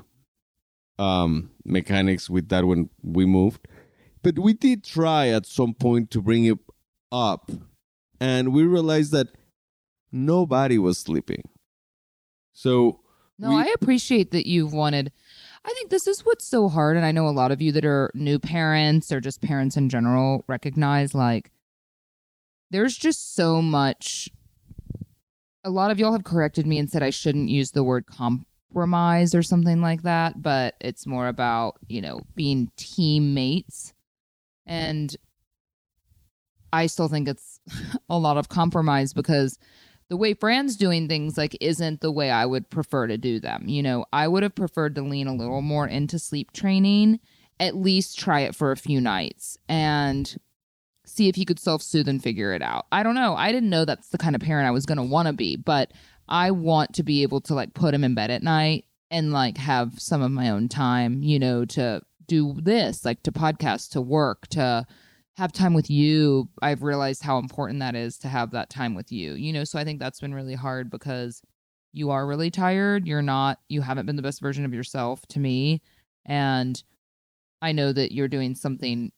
um 0.99 1.49
mechanics 1.65 2.29
with 2.29 2.49
that 2.49 2.65
when 2.65 2.89
we 3.01 3.25
moved 3.25 3.67
but 4.23 4.37
we 4.39 4.53
did 4.53 4.83
try 4.83 5.27
at 5.29 5.45
some 5.45 5.73
point 5.73 6.11
to 6.11 6.21
bring 6.21 6.45
it 6.45 6.59
up 7.11 7.49
and 8.19 8.53
we 8.53 8.63
realized 8.63 9.11
that 9.11 9.27
nobody 10.11 10.77
was 10.77 10.97
sleeping 10.99 11.43
so 12.53 12.99
No, 13.39 13.49
we- 13.49 13.55
I 13.55 13.73
appreciate 13.75 14.31
that 14.31 14.47
you've 14.47 14.73
wanted. 14.73 15.11
I 15.63 15.73
think 15.73 15.89
this 15.91 16.07
is 16.07 16.25
what's 16.25 16.45
so 16.47 16.69
hard, 16.69 16.97
and 16.97 17.05
I 17.05 17.11
know 17.11 17.27
a 17.27 17.29
lot 17.29 17.51
of 17.51 17.61
you 17.61 17.71
that 17.73 17.85
are 17.85 18.09
new 18.15 18.39
parents 18.39 19.11
or 19.11 19.19
just 19.19 19.41
parents 19.41 19.77
in 19.77 19.89
general 19.89 20.43
recognize 20.47 21.13
like 21.13 21.51
there's 22.71 22.97
just 22.97 23.35
so 23.35 23.61
much. 23.61 24.29
A 25.63 25.69
lot 25.69 25.91
of 25.91 25.99
y'all 25.99 26.13
have 26.13 26.23
corrected 26.23 26.65
me 26.65 26.79
and 26.79 26.89
said 26.89 27.03
I 27.03 27.09
shouldn't 27.11 27.49
use 27.49 27.71
the 27.71 27.83
word 27.83 28.05
compromise 28.07 29.35
or 29.35 29.43
something 29.43 29.81
like 29.81 30.01
that, 30.03 30.41
but 30.41 30.75
it's 30.81 31.05
more 31.05 31.27
about 31.27 31.77
you 31.87 32.01
know 32.01 32.21
being 32.35 32.71
teammates, 32.75 33.93
and 34.71 35.17
I 36.71 36.85
still 36.85 37.09
think 37.09 37.27
it's 37.27 37.59
a 38.09 38.17
lot 38.17 38.37
of 38.37 38.47
compromise 38.47 39.13
because 39.13 39.59
the 40.07 40.15
way 40.15 40.33
Fran's 40.33 40.77
doing 40.77 41.07
things 41.07 41.37
like 41.37 41.57
isn't 41.59 41.99
the 41.99 42.11
way 42.11 42.31
I 42.31 42.45
would 42.45 42.69
prefer 42.69 43.07
to 43.07 43.17
do 43.17 43.39
them. 43.39 43.67
You 43.67 43.83
know, 43.83 44.05
I 44.13 44.27
would 44.27 44.43
have 44.43 44.55
preferred 44.55 44.95
to 44.95 45.01
lean 45.01 45.27
a 45.27 45.35
little 45.35 45.61
more 45.61 45.87
into 45.87 46.19
sleep 46.19 46.53
training, 46.53 47.19
at 47.59 47.75
least 47.75 48.17
try 48.17 48.41
it 48.41 48.55
for 48.55 48.71
a 48.71 48.77
few 48.77 49.01
nights 49.01 49.57
and 49.67 50.37
see 51.05 51.27
if 51.27 51.35
he 51.35 51.43
could 51.43 51.59
self-soothe 51.59 52.07
and 52.07 52.23
figure 52.23 52.53
it 52.53 52.61
out. 52.61 52.85
I 52.93 53.03
don't 53.03 53.15
know. 53.15 53.35
I 53.35 53.51
didn't 53.51 53.69
know 53.69 53.83
that's 53.83 54.09
the 54.09 54.17
kind 54.17 54.35
of 54.35 54.41
parent 54.41 54.67
I 54.67 54.71
was 54.71 54.85
going 54.85 54.97
to 54.97 55.03
want 55.03 55.27
to 55.27 55.33
be, 55.33 55.57
but 55.57 55.91
I 56.29 56.51
want 56.51 56.93
to 56.93 57.03
be 57.03 57.23
able 57.23 57.41
to 57.41 57.53
like 57.53 57.73
put 57.73 57.93
him 57.93 58.05
in 58.05 58.15
bed 58.15 58.31
at 58.31 58.43
night 58.43 58.85
and 59.09 59.33
like 59.33 59.57
have 59.57 59.99
some 59.99 60.21
of 60.21 60.31
my 60.31 60.49
own 60.49 60.69
time, 60.69 61.23
you 61.23 61.39
know, 61.39 61.65
to 61.65 62.01
do 62.31 62.55
this, 62.61 63.03
like 63.03 63.21
to 63.23 63.31
podcast, 63.31 63.91
to 63.91 64.01
work, 64.01 64.47
to 64.47 64.85
have 65.35 65.51
time 65.51 65.73
with 65.73 65.89
you. 65.89 66.47
I've 66.61 66.81
realized 66.81 67.23
how 67.23 67.39
important 67.39 67.79
that 67.79 67.93
is 67.93 68.17
to 68.19 68.29
have 68.29 68.51
that 68.51 68.69
time 68.69 68.95
with 68.95 69.11
you. 69.11 69.33
You 69.33 69.51
know, 69.51 69.65
so 69.65 69.77
I 69.77 69.83
think 69.83 69.99
that's 69.99 70.21
been 70.21 70.33
really 70.33 70.55
hard 70.55 70.89
because 70.89 71.41
you 71.91 72.09
are 72.09 72.25
really 72.25 72.49
tired. 72.49 73.05
You're 73.05 73.21
not 73.21 73.59
you 73.67 73.81
haven't 73.81 74.05
been 74.05 74.15
the 74.15 74.21
best 74.21 74.39
version 74.39 74.63
of 74.63 74.73
yourself 74.73 75.25
to 75.29 75.39
me 75.39 75.81
and 76.25 76.81
I 77.61 77.73
know 77.73 77.91
that 77.91 78.13
you're 78.13 78.27
doing 78.27 78.55
something 78.55 79.11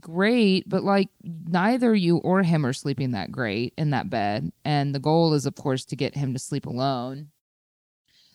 great, 0.00 0.68
but 0.68 0.84
like 0.84 1.08
neither 1.22 1.94
you 1.94 2.16
or 2.18 2.42
him 2.42 2.64
are 2.64 2.72
sleeping 2.72 3.10
that 3.10 3.30
great 3.30 3.74
in 3.76 3.90
that 3.90 4.08
bed. 4.08 4.50
And 4.64 4.94
the 4.94 5.00
goal 5.00 5.34
is 5.34 5.44
of 5.44 5.54
course 5.54 5.84
to 5.86 5.96
get 5.96 6.16
him 6.16 6.32
to 6.32 6.38
sleep 6.38 6.64
alone. 6.64 7.28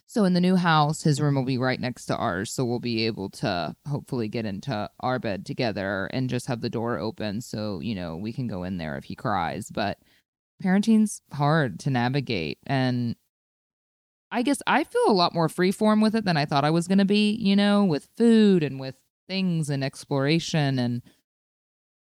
So 0.07 0.23
in 0.23 0.33
the 0.33 0.41
new 0.41 0.55
house, 0.55 1.03
his 1.03 1.19
room 1.19 1.35
will 1.35 1.45
be 1.45 1.57
right 1.57 1.79
next 1.79 2.05
to 2.05 2.15
ours. 2.15 2.51
So 2.51 2.63
we'll 2.63 2.79
be 2.79 3.05
able 3.05 3.29
to 3.31 3.75
hopefully 3.87 4.27
get 4.27 4.45
into 4.45 4.89
our 4.99 5.19
bed 5.19 5.45
together 5.45 6.07
and 6.13 6.29
just 6.29 6.45
have 6.47 6.61
the 6.61 6.69
door 6.69 6.99
open 6.99 7.41
so, 7.41 7.79
you 7.79 7.95
know, 7.95 8.15
we 8.15 8.31
can 8.31 8.47
go 8.47 8.63
in 8.63 8.77
there 8.77 8.97
if 8.97 9.05
he 9.05 9.15
cries. 9.15 9.71
But 9.71 9.97
parenting's 10.61 11.21
hard 11.33 11.79
to 11.81 11.89
navigate. 11.89 12.59
And 12.67 13.15
I 14.31 14.41
guess 14.41 14.61
I 14.67 14.83
feel 14.83 15.07
a 15.07 15.13
lot 15.13 15.33
more 15.33 15.47
freeform 15.47 16.03
with 16.03 16.15
it 16.15 16.25
than 16.25 16.37
I 16.37 16.45
thought 16.45 16.65
I 16.65 16.71
was 16.71 16.87
going 16.87 16.97
to 16.99 17.05
be, 17.05 17.31
you 17.31 17.55
know, 17.55 17.83
with 17.83 18.07
food 18.15 18.63
and 18.63 18.79
with 18.79 18.95
things 19.27 19.69
and 19.69 19.83
exploration. 19.83 20.77
And 20.77 21.01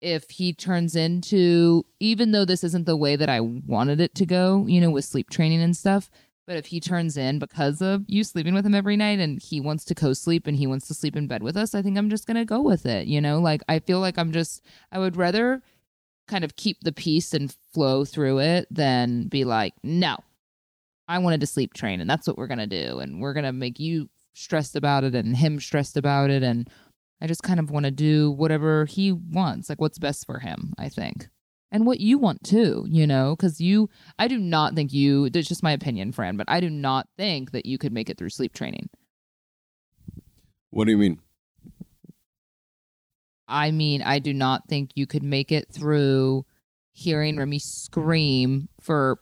if 0.00 0.30
he 0.30 0.52
turns 0.52 0.94
into, 0.94 1.84
even 1.98 2.30
though 2.30 2.44
this 2.44 2.62
isn't 2.62 2.86
the 2.86 2.96
way 2.96 3.16
that 3.16 3.28
I 3.28 3.40
wanted 3.40 4.00
it 4.00 4.14
to 4.16 4.26
go, 4.26 4.66
you 4.66 4.80
know, 4.80 4.90
with 4.90 5.04
sleep 5.04 5.30
training 5.30 5.62
and 5.62 5.76
stuff, 5.76 6.10
but 6.48 6.56
if 6.56 6.64
he 6.64 6.80
turns 6.80 7.18
in 7.18 7.38
because 7.38 7.82
of 7.82 8.04
you 8.08 8.24
sleeping 8.24 8.54
with 8.54 8.64
him 8.64 8.74
every 8.74 8.96
night 8.96 9.18
and 9.18 9.38
he 9.38 9.60
wants 9.60 9.84
to 9.84 9.94
co 9.94 10.14
sleep 10.14 10.46
and 10.46 10.56
he 10.56 10.66
wants 10.66 10.88
to 10.88 10.94
sleep 10.94 11.14
in 11.14 11.26
bed 11.26 11.42
with 11.42 11.58
us, 11.58 11.74
I 11.74 11.82
think 11.82 11.98
I'm 11.98 12.08
just 12.08 12.26
going 12.26 12.38
to 12.38 12.46
go 12.46 12.62
with 12.62 12.86
it. 12.86 13.06
You 13.06 13.20
know, 13.20 13.38
like 13.38 13.62
I 13.68 13.80
feel 13.80 14.00
like 14.00 14.18
I'm 14.18 14.32
just, 14.32 14.64
I 14.90 14.98
would 14.98 15.14
rather 15.14 15.62
kind 16.26 16.44
of 16.44 16.56
keep 16.56 16.78
the 16.80 16.90
peace 16.90 17.34
and 17.34 17.54
flow 17.74 18.06
through 18.06 18.38
it 18.38 18.66
than 18.70 19.28
be 19.28 19.44
like, 19.44 19.74
no, 19.82 20.16
I 21.06 21.18
wanted 21.18 21.42
to 21.42 21.46
sleep 21.46 21.74
train 21.74 22.00
and 22.00 22.08
that's 22.08 22.26
what 22.26 22.38
we're 22.38 22.46
going 22.46 22.58
to 22.60 22.66
do. 22.66 22.98
And 22.98 23.20
we're 23.20 23.34
going 23.34 23.44
to 23.44 23.52
make 23.52 23.78
you 23.78 24.08
stressed 24.32 24.74
about 24.74 25.04
it 25.04 25.14
and 25.14 25.36
him 25.36 25.60
stressed 25.60 25.98
about 25.98 26.30
it. 26.30 26.42
And 26.42 26.70
I 27.20 27.26
just 27.26 27.42
kind 27.42 27.60
of 27.60 27.70
want 27.70 27.84
to 27.84 27.90
do 27.90 28.30
whatever 28.30 28.86
he 28.86 29.12
wants, 29.12 29.68
like 29.68 29.82
what's 29.82 29.98
best 29.98 30.24
for 30.24 30.38
him, 30.38 30.72
I 30.78 30.88
think. 30.88 31.28
And 31.70 31.84
what 31.86 32.00
you 32.00 32.16
want 32.18 32.44
too, 32.44 32.86
you 32.88 33.06
know, 33.06 33.36
because 33.36 33.60
you, 33.60 33.90
I 34.18 34.26
do 34.26 34.38
not 34.38 34.74
think 34.74 34.92
you, 34.92 35.28
that's 35.28 35.48
just 35.48 35.62
my 35.62 35.72
opinion, 35.72 36.12
Fran, 36.12 36.36
but 36.38 36.48
I 36.48 36.60
do 36.60 36.70
not 36.70 37.08
think 37.18 37.50
that 37.52 37.66
you 37.66 37.76
could 37.76 37.92
make 37.92 38.08
it 38.08 38.16
through 38.16 38.30
sleep 38.30 38.54
training. 38.54 38.88
what 40.70 40.84
do 40.86 40.92
you 40.92 40.98
mean 40.98 41.20
I 43.50 43.70
mean, 43.70 44.02
I 44.02 44.18
do 44.18 44.34
not 44.34 44.68
think 44.68 44.90
you 44.94 45.06
could 45.06 45.22
make 45.22 45.50
it 45.50 45.68
through 45.72 46.44
hearing 46.92 47.38
Remy 47.38 47.58
scream 47.58 48.68
for 48.80 49.20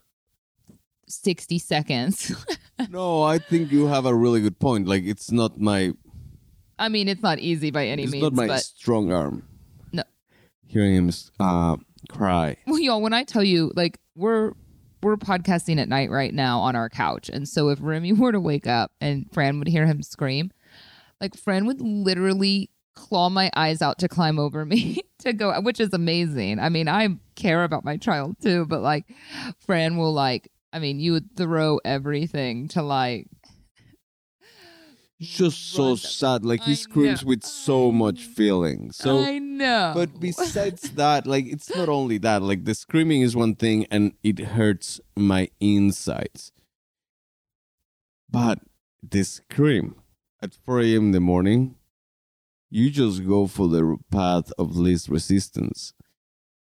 60 1.08 1.58
seconds. 1.60 2.34
no 2.90 3.22
i 3.22 3.38
think 3.38 3.72
you 3.72 3.86
have 3.86 4.04
a 4.04 4.14
really 4.14 4.40
good 4.42 4.58
point 4.58 4.86
like 4.86 5.02
it's 5.04 5.30
not 5.32 5.58
my 5.58 5.92
I 6.78 6.90
mean, 6.90 7.08
it's 7.08 7.22
not 7.22 7.38
easy 7.38 7.70
by 7.70 7.86
any 7.86 8.02
it's 8.02 8.12
means, 8.12 8.26
It's 8.26 8.36
not 8.36 8.46
my 8.48 8.56
strong 8.58 9.10
arm 9.10 9.48
No. 9.92 10.02
hearing 10.66 10.94
him 10.94 11.10
uh 11.40 11.76
cry 12.06 12.56
well, 12.66 12.78
y'all, 12.78 13.00
when 13.00 13.12
I 13.12 13.24
tell 13.24 13.44
you, 13.44 13.72
like, 13.76 13.98
we're 14.14 14.52
we're 15.02 15.16
podcasting 15.16 15.78
at 15.78 15.88
night 15.88 16.10
right 16.10 16.32
now 16.32 16.60
on 16.60 16.74
our 16.74 16.88
couch, 16.88 17.28
and 17.28 17.48
so 17.48 17.68
if 17.68 17.78
Remy 17.80 18.12
were 18.14 18.32
to 18.32 18.40
wake 18.40 18.66
up 18.66 18.92
and 19.00 19.26
Fran 19.32 19.58
would 19.58 19.68
hear 19.68 19.86
him 19.86 20.02
scream, 20.02 20.50
like 21.20 21.36
Fran 21.36 21.66
would 21.66 21.80
literally 21.80 22.70
claw 22.94 23.28
my 23.28 23.50
eyes 23.54 23.82
out 23.82 23.98
to 23.98 24.08
climb 24.08 24.38
over 24.38 24.64
me 24.64 25.02
to 25.20 25.32
go, 25.32 25.58
which 25.60 25.80
is 25.80 25.92
amazing. 25.92 26.58
I 26.58 26.68
mean, 26.70 26.88
I 26.88 27.08
care 27.34 27.62
about 27.62 27.84
my 27.84 27.96
child 27.96 28.36
too, 28.42 28.66
but 28.66 28.80
like, 28.80 29.04
Fran 29.60 29.96
will 29.96 30.12
like, 30.12 30.50
I 30.72 30.78
mean, 30.78 30.98
you 30.98 31.12
would 31.12 31.36
throw 31.36 31.78
everything 31.84 32.68
to 32.68 32.82
like 32.82 33.28
just 35.20 35.72
so 35.72 35.96
sad. 35.96 36.44
Like 36.44 36.62
he 36.62 36.72
I 36.72 36.74
screams 36.74 37.22
know. 37.22 37.28
with 37.28 37.44
so 37.44 37.90
much 37.90 38.22
feeling. 38.24 38.92
So 38.92 39.22
I 39.24 39.38
know. 39.38 39.92
But 39.94 40.20
besides 40.20 40.90
that, 40.92 41.26
like 41.26 41.46
it's 41.46 41.74
not 41.74 41.88
only 41.88 42.18
that. 42.18 42.42
Like 42.42 42.64
the 42.64 42.74
screaming 42.74 43.22
is 43.22 43.34
one 43.34 43.54
thing, 43.54 43.86
and 43.90 44.12
it 44.22 44.38
hurts 44.38 45.00
my 45.16 45.48
insides. 45.60 46.52
But 48.30 48.60
the 49.02 49.22
scream 49.22 49.96
at 50.42 50.54
4 50.66 50.80
a.m. 50.80 51.06
in 51.06 51.10
the 51.12 51.20
morning, 51.20 51.76
you 52.68 52.90
just 52.90 53.26
go 53.26 53.46
for 53.46 53.68
the 53.68 53.96
path 54.10 54.52
of 54.58 54.76
least 54.76 55.08
resistance. 55.08 55.94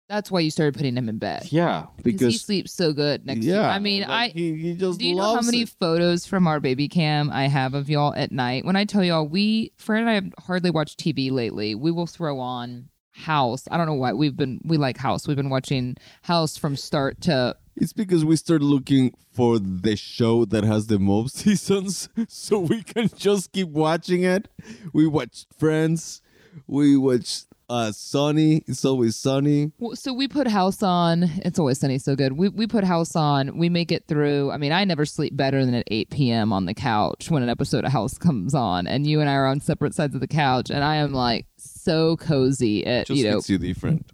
That's 0.08 0.30
why 0.30 0.40
you 0.40 0.50
started 0.52 0.74
putting 0.74 0.96
him 0.96 1.08
in 1.08 1.18
bed. 1.18 1.48
Yeah, 1.50 1.86
Because 2.02 2.32
he 2.32 2.38
sleeps 2.38 2.72
so 2.72 2.92
good 2.92 3.26
next 3.26 3.40
to 3.40 3.46
you. 3.46 3.54
yeah, 3.54 3.68
I 3.68 3.80
mean, 3.80 4.02
like, 4.02 4.10
I 4.10 4.38
he, 4.38 4.54
he 4.56 4.74
just 4.74 5.00
Do 5.00 5.06
you 5.08 5.16
know 5.16 5.34
how 5.34 5.40
many 5.40 5.62
it. 5.62 5.68
photos 5.80 6.26
from 6.26 6.46
our 6.46 6.60
baby 6.60 6.88
cam 6.88 7.28
I 7.30 7.48
have 7.48 7.74
of 7.74 7.90
y'all 7.90 8.14
at 8.14 8.30
night? 8.30 8.64
When 8.64 8.76
I 8.76 8.84
tell 8.84 9.02
y'all, 9.02 9.26
we 9.26 9.72
Fran 9.78 10.02
and 10.02 10.10
I 10.10 10.14
have 10.14 10.32
hardly 10.38 10.70
watched 10.70 11.00
TV 11.00 11.32
lately. 11.32 11.74
We 11.74 11.90
will 11.90 12.06
throw 12.06 12.38
on 12.38 12.88
House. 13.12 13.64
I 13.70 13.76
don't 13.78 13.86
know 13.86 13.94
why 13.94 14.12
we've 14.12 14.36
been 14.36 14.60
we 14.64 14.76
like 14.76 14.96
House. 14.98 15.26
We've 15.26 15.36
been 15.36 15.50
watching 15.50 15.96
House 16.22 16.56
from 16.56 16.76
start 16.76 17.20
to 17.22 17.56
It's 17.74 17.92
because 17.92 18.24
we 18.24 18.36
start 18.36 18.62
looking 18.62 19.12
for 19.32 19.58
the 19.58 19.96
show 19.96 20.44
that 20.44 20.62
has 20.64 20.86
the 20.86 20.98
most 21.00 21.36
seasons, 21.38 22.08
so 22.28 22.60
we 22.60 22.82
can 22.84 23.08
just 23.16 23.50
keep 23.52 23.68
watching 23.68 24.22
it. 24.22 24.46
We 24.92 25.06
watched 25.08 25.46
Friends. 25.58 26.22
We 26.68 26.96
watched 26.96 27.46
uh 27.68 27.92
Sunny. 27.92 28.62
It's 28.66 28.84
always 28.84 29.16
Sunny. 29.16 29.72
Well, 29.78 29.96
so 29.96 30.12
we 30.12 30.28
put 30.28 30.46
House 30.46 30.82
on. 30.82 31.24
It's 31.44 31.58
always 31.58 31.78
sunny, 31.80 31.98
so 31.98 32.14
good. 32.14 32.32
We 32.32 32.48
we 32.48 32.66
put 32.66 32.84
House 32.84 33.16
on. 33.16 33.58
We 33.58 33.68
make 33.68 33.90
it 33.90 34.04
through. 34.06 34.50
I 34.50 34.56
mean, 34.58 34.72
I 34.72 34.84
never 34.84 35.04
sleep 35.04 35.36
better 35.36 35.64
than 35.64 35.74
at 35.74 35.84
8 35.90 36.10
p.m. 36.10 36.52
on 36.52 36.66
the 36.66 36.74
couch 36.74 37.30
when 37.30 37.42
an 37.42 37.48
episode 37.48 37.84
of 37.84 37.92
House 37.92 38.18
comes 38.18 38.54
on, 38.54 38.86
and 38.86 39.06
you 39.06 39.20
and 39.20 39.28
I 39.28 39.34
are 39.34 39.46
on 39.46 39.60
separate 39.60 39.94
sides 39.94 40.14
of 40.14 40.20
the 40.20 40.28
couch, 40.28 40.70
and 40.70 40.84
I 40.84 40.96
am 40.96 41.12
like 41.12 41.46
so 41.56 42.16
cozy 42.16 42.86
at 42.86 43.06
Just 43.06 43.18
you 43.20 43.30
know. 43.30 43.40
you 43.44 43.58
different. 43.58 44.10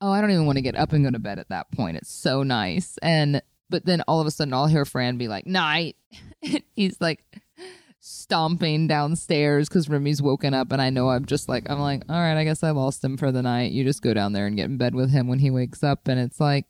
Oh, 0.00 0.10
I 0.10 0.20
don't 0.20 0.30
even 0.30 0.46
want 0.46 0.56
to 0.56 0.62
get 0.62 0.76
up 0.76 0.92
and 0.92 1.04
go 1.04 1.10
to 1.10 1.18
bed 1.18 1.38
at 1.38 1.48
that 1.48 1.70
point. 1.70 1.96
It's 1.96 2.12
so 2.12 2.42
nice, 2.42 2.98
and 3.00 3.42
but 3.70 3.86
then 3.86 4.02
all 4.06 4.20
of 4.20 4.26
a 4.26 4.30
sudden 4.30 4.52
I'll 4.52 4.66
hear 4.66 4.84
Fran 4.84 5.18
be 5.18 5.28
like, 5.28 5.46
"Night." 5.46 5.96
He's 6.76 7.00
like 7.00 7.24
stomping 8.06 8.86
downstairs 8.86 9.66
because 9.66 9.88
Remy's 9.88 10.20
woken 10.20 10.52
up, 10.52 10.72
and 10.72 10.82
I 10.82 10.90
know 10.90 11.08
I'm 11.08 11.24
just 11.24 11.48
like, 11.48 11.70
I'm 11.70 11.80
like, 11.80 12.02
all 12.10 12.20
right, 12.20 12.36
I 12.36 12.44
guess 12.44 12.62
I 12.62 12.70
lost 12.70 13.02
him 13.02 13.16
for 13.16 13.32
the 13.32 13.40
night. 13.40 13.72
You 13.72 13.82
just 13.82 14.02
go 14.02 14.12
down 14.12 14.34
there 14.34 14.46
and 14.46 14.56
get 14.56 14.66
in 14.66 14.76
bed 14.76 14.94
with 14.94 15.10
him 15.10 15.26
when 15.26 15.38
he 15.38 15.50
wakes 15.50 15.82
up, 15.82 16.06
and 16.06 16.20
it's 16.20 16.38
like, 16.38 16.66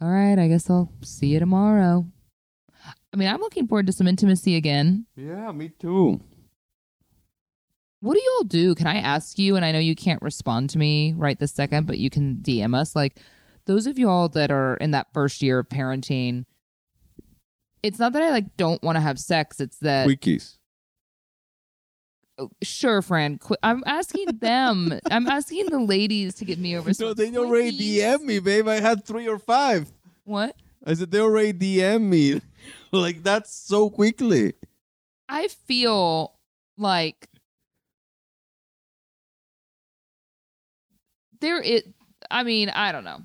all 0.00 0.10
right, 0.10 0.36
I 0.36 0.48
guess 0.48 0.68
I'll 0.68 0.92
see 1.02 1.28
you 1.28 1.38
tomorrow. 1.38 2.06
I 2.84 3.16
mean, 3.16 3.28
I'm 3.28 3.40
looking 3.40 3.68
forward 3.68 3.86
to 3.86 3.92
some 3.92 4.08
intimacy 4.08 4.56
again. 4.56 5.06
Yeah, 5.16 5.52
me 5.52 5.68
too. 5.68 6.20
What 8.00 8.14
do 8.14 8.22
y'all 8.22 8.44
do? 8.44 8.74
Can 8.74 8.88
I 8.88 8.96
ask 8.96 9.38
you? 9.38 9.54
And 9.54 9.64
I 9.64 9.70
know 9.72 9.78
you 9.78 9.94
can't 9.94 10.20
respond 10.20 10.70
to 10.70 10.78
me 10.78 11.14
right 11.16 11.38
this 11.38 11.54
second, 11.54 11.86
but 11.86 11.98
you 11.98 12.10
can 12.10 12.36
DM 12.36 12.76
us. 12.76 12.94
Like 12.94 13.18
those 13.66 13.86
of 13.86 13.98
y'all 13.98 14.28
that 14.30 14.50
are 14.50 14.76
in 14.76 14.90
that 14.90 15.12
first 15.14 15.42
year 15.42 15.60
of 15.60 15.68
parenting, 15.68 16.44
it's 17.82 17.98
not 17.98 18.12
that 18.12 18.22
I 18.22 18.30
like 18.30 18.56
don't 18.56 18.82
want 18.82 18.96
to 18.96 19.00
have 19.00 19.18
sex. 19.18 19.60
It's 19.60 19.78
that 19.78 20.06
Quickies. 20.08 20.56
oh, 22.38 22.50
sure, 22.62 23.02
Fran. 23.02 23.38
Qu- 23.38 23.56
I'm 23.62 23.82
asking 23.86 24.26
them. 24.38 24.98
I'm 25.10 25.26
asking 25.28 25.66
the 25.66 25.80
ladies 25.80 26.34
to 26.36 26.44
get 26.44 26.58
me 26.58 26.76
over. 26.76 26.90
No, 26.98 27.14
they 27.14 27.36
already. 27.36 27.98
DM 27.98 28.22
me, 28.22 28.38
babe. 28.38 28.68
I 28.68 28.80
had 28.80 29.04
three 29.04 29.28
or 29.28 29.38
five. 29.38 29.92
What? 30.24 30.56
I 30.84 30.94
said 30.94 31.10
they 31.10 31.20
already 31.20 31.52
DM 31.52 32.02
me. 32.02 32.40
like 32.92 33.22
that's 33.22 33.54
so 33.54 33.90
quickly. 33.90 34.54
I 35.28 35.48
feel 35.48 36.34
like 36.78 37.28
there 41.40 41.60
it 41.60 41.92
I 42.30 42.42
mean, 42.42 42.68
I 42.70 42.92
don't 42.92 43.04
know. 43.04 43.20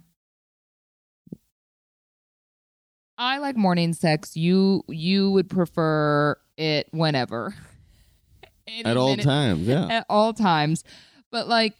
I 3.23 3.37
like 3.37 3.55
morning 3.55 3.93
sex. 3.93 4.35
You 4.35 4.83
you 4.87 5.29
would 5.29 5.47
prefer 5.47 6.37
it 6.57 6.87
whenever. 6.91 7.53
Any 8.67 8.83
At 8.85 8.97
all 8.97 9.11
minute- 9.11 9.23
times, 9.23 9.67
yeah. 9.67 9.85
At 9.89 10.05
all 10.09 10.33
times. 10.33 10.83
But 11.31 11.47
like 11.47 11.75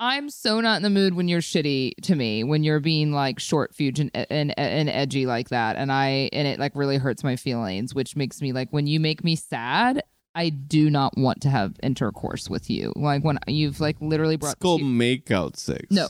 I'm 0.00 0.28
so 0.28 0.60
not 0.60 0.76
in 0.78 0.82
the 0.82 0.90
mood 0.90 1.14
when 1.14 1.28
you're 1.28 1.40
shitty 1.40 1.92
to 2.02 2.16
me, 2.16 2.42
when 2.42 2.64
you're 2.64 2.80
being 2.80 3.12
like 3.12 3.38
short 3.38 3.74
fuse 3.76 3.98
and, 4.00 4.10
and 4.14 4.58
and 4.58 4.88
edgy 4.88 5.24
like 5.24 5.50
that, 5.50 5.76
and 5.76 5.92
I 5.92 6.30
and 6.32 6.48
it 6.48 6.58
like 6.58 6.72
really 6.74 6.96
hurts 6.98 7.22
my 7.22 7.36
feelings, 7.36 7.94
which 7.94 8.16
makes 8.16 8.42
me 8.42 8.52
like 8.52 8.68
when 8.72 8.88
you 8.88 8.98
make 8.98 9.22
me 9.22 9.36
sad, 9.36 10.02
I 10.34 10.48
do 10.48 10.90
not 10.90 11.16
want 11.16 11.42
to 11.42 11.48
have 11.48 11.76
intercourse 11.82 12.50
with 12.50 12.68
you. 12.68 12.92
Like 12.96 13.22
when 13.24 13.38
you've 13.46 13.78
like 13.78 13.96
literally 14.00 14.36
brought 14.36 14.54
It's 14.54 14.62
called 14.62 14.82
makeout 14.82 15.56
sex. 15.56 15.84
no, 15.90 16.08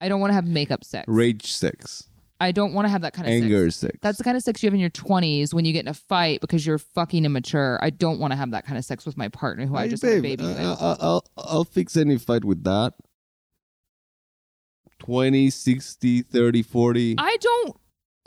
I 0.00 0.08
don't 0.08 0.20
want 0.20 0.30
to 0.30 0.34
have 0.36 0.46
makeup 0.46 0.84
sex. 0.84 1.04
Rage 1.06 1.52
sex. 1.52 2.08
I 2.40 2.52
don't 2.52 2.74
want 2.74 2.86
to 2.86 2.90
have 2.90 3.02
that 3.02 3.12
kind 3.14 3.28
of 3.28 3.32
Anger 3.32 3.70
sex. 3.70 3.76
sex. 3.76 3.98
That's 4.02 4.18
the 4.18 4.24
kind 4.24 4.36
of 4.36 4.42
sex 4.42 4.62
you 4.62 4.66
have 4.66 4.74
in 4.74 4.80
your 4.80 4.90
20s 4.90 5.54
when 5.54 5.64
you 5.64 5.72
get 5.72 5.80
in 5.84 5.88
a 5.88 5.94
fight 5.94 6.40
because 6.40 6.66
you're 6.66 6.78
fucking 6.78 7.24
immature. 7.24 7.78
I 7.80 7.90
don't 7.90 8.18
want 8.18 8.32
to 8.32 8.36
have 8.36 8.50
that 8.50 8.66
kind 8.66 8.76
of 8.76 8.84
sex 8.84 9.06
with 9.06 9.16
my 9.16 9.28
partner 9.28 9.66
who 9.66 9.76
I 9.76 9.84
Hey, 9.84 9.88
just 9.90 10.02
had 10.02 10.12
a 10.18 10.20
babe, 10.20 10.38
baby 10.38 10.46
with. 10.48 10.58
uh, 10.58 10.96
I'll, 11.00 11.24
I'll 11.36 11.64
fix 11.64 11.96
any 11.96 12.18
fight 12.18 12.44
with 12.44 12.64
that. 12.64 12.94
20, 15.00 15.50
60, 15.50 16.22
30, 16.22 16.62
40, 16.62 17.14
I 17.18 17.36
don't. 17.36 17.76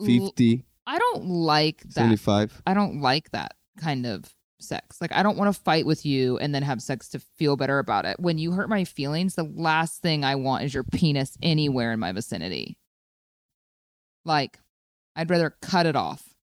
50, 0.06 0.64
I 0.86 1.00
don't 1.00 1.26
like 1.26 1.82
that. 1.84 1.94
75. 1.94 2.62
I 2.68 2.74
don't 2.74 3.02
like 3.02 3.32
that 3.32 3.56
kind 3.80 4.06
of 4.06 4.26
sex. 4.60 5.02
Like 5.02 5.12
I 5.12 5.24
don't 5.24 5.38
want 5.38 5.54
to 5.54 5.62
fight 5.62 5.86
with 5.86 6.06
you 6.06 6.38
and 6.38 6.54
then 6.54 6.64
have 6.64 6.82
sex 6.82 7.10
to 7.10 7.20
feel 7.20 7.56
better 7.58 7.80
about 7.80 8.06
it. 8.06 8.20
When 8.20 8.38
you 8.38 8.52
hurt 8.52 8.70
my 8.70 8.84
feelings, 8.84 9.36
the 9.36 9.44
last 9.44 10.02
thing 10.02 10.24
I 10.24 10.36
want 10.36 10.64
is 10.66 10.74
your 10.74 10.84
penis 10.84 11.38
anywhere 11.42 11.92
in 11.94 12.00
my 12.00 12.12
vicinity. 12.12 12.78
Like 14.28 14.60
I'd 15.16 15.30
rather 15.30 15.56
cut 15.62 15.86
it 15.86 15.96
off. 15.96 16.36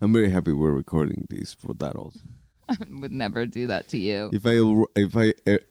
I'm 0.00 0.12
very 0.12 0.30
happy 0.30 0.52
we're 0.52 0.72
recording 0.72 1.26
these 1.30 1.54
for 1.54 1.72
that 1.74 1.94
also. 1.94 2.20
I 2.68 2.76
would 2.90 3.12
never 3.12 3.46
do 3.46 3.68
that 3.68 3.88
to 3.90 3.98
you. 3.98 4.28
If 4.32 4.44
I 4.44 4.56
if 5.00 5.16
I 5.16 5.34
e- 5.48 5.64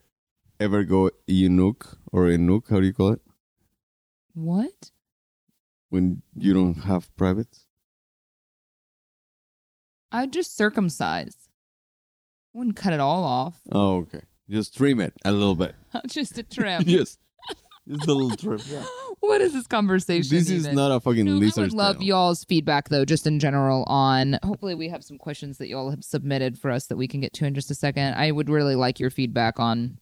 ever 0.59 0.83
go 0.85 1.11
eunuch 1.27 1.97
or 2.13 2.29
eunuch, 2.29 2.69
how 2.69 2.79
do 2.79 2.85
you 2.85 2.93
call 2.93 3.13
it? 3.13 3.21
What? 4.33 4.91
When 5.89 6.21
you 6.35 6.53
don't 6.53 6.83
have 6.83 7.13
privates? 7.17 7.65
I'd 10.11 10.31
just 10.31 10.55
circumcise. 10.55 11.49
Wouldn't 12.53 12.77
cut 12.77 12.93
it 12.93 12.99
all 12.99 13.23
off. 13.23 13.59
Oh, 13.71 13.97
okay. 13.97 14.21
Just 14.49 14.75
trim 14.77 14.99
it 15.01 15.13
a 15.25 15.31
little 15.31 15.55
bit. 15.55 15.75
just 16.07 16.37
a 16.37 16.43
trim. 16.55 16.83
Just, 16.85 17.19
just 17.89 18.07
a 18.07 18.13
little 18.13 18.35
trip. 18.37 18.61
Yeah. 18.69 18.83
What 19.21 19.41
is 19.41 19.51
this 19.51 19.67
conversation? 19.67 20.33
This 20.35 20.49
is 20.49 20.63
even? 20.65 20.75
not 20.77 20.91
a 20.93 20.99
fucking 21.01 21.25
No, 21.25 21.33
I 21.45 21.51
would 21.57 21.73
love 21.73 22.01
y'all's 22.01 22.45
feedback 22.45 22.87
though, 22.87 23.03
just 23.03 23.27
in 23.27 23.37
general 23.37 23.83
on 23.83 24.39
hopefully 24.43 24.75
we 24.75 24.87
have 24.87 25.03
some 25.03 25.17
questions 25.17 25.57
that 25.57 25.67
y'all 25.67 25.89
have 25.89 26.05
submitted 26.05 26.57
for 26.57 26.71
us 26.71 26.87
that 26.87 26.95
we 26.95 27.05
can 27.05 27.19
get 27.19 27.33
to 27.33 27.45
in 27.45 27.53
just 27.53 27.69
a 27.69 27.75
second. 27.75 28.15
I 28.15 28.31
would 28.31 28.49
really 28.49 28.75
like 28.75 28.97
your 28.97 29.09
feedback 29.09 29.59
on 29.59 29.99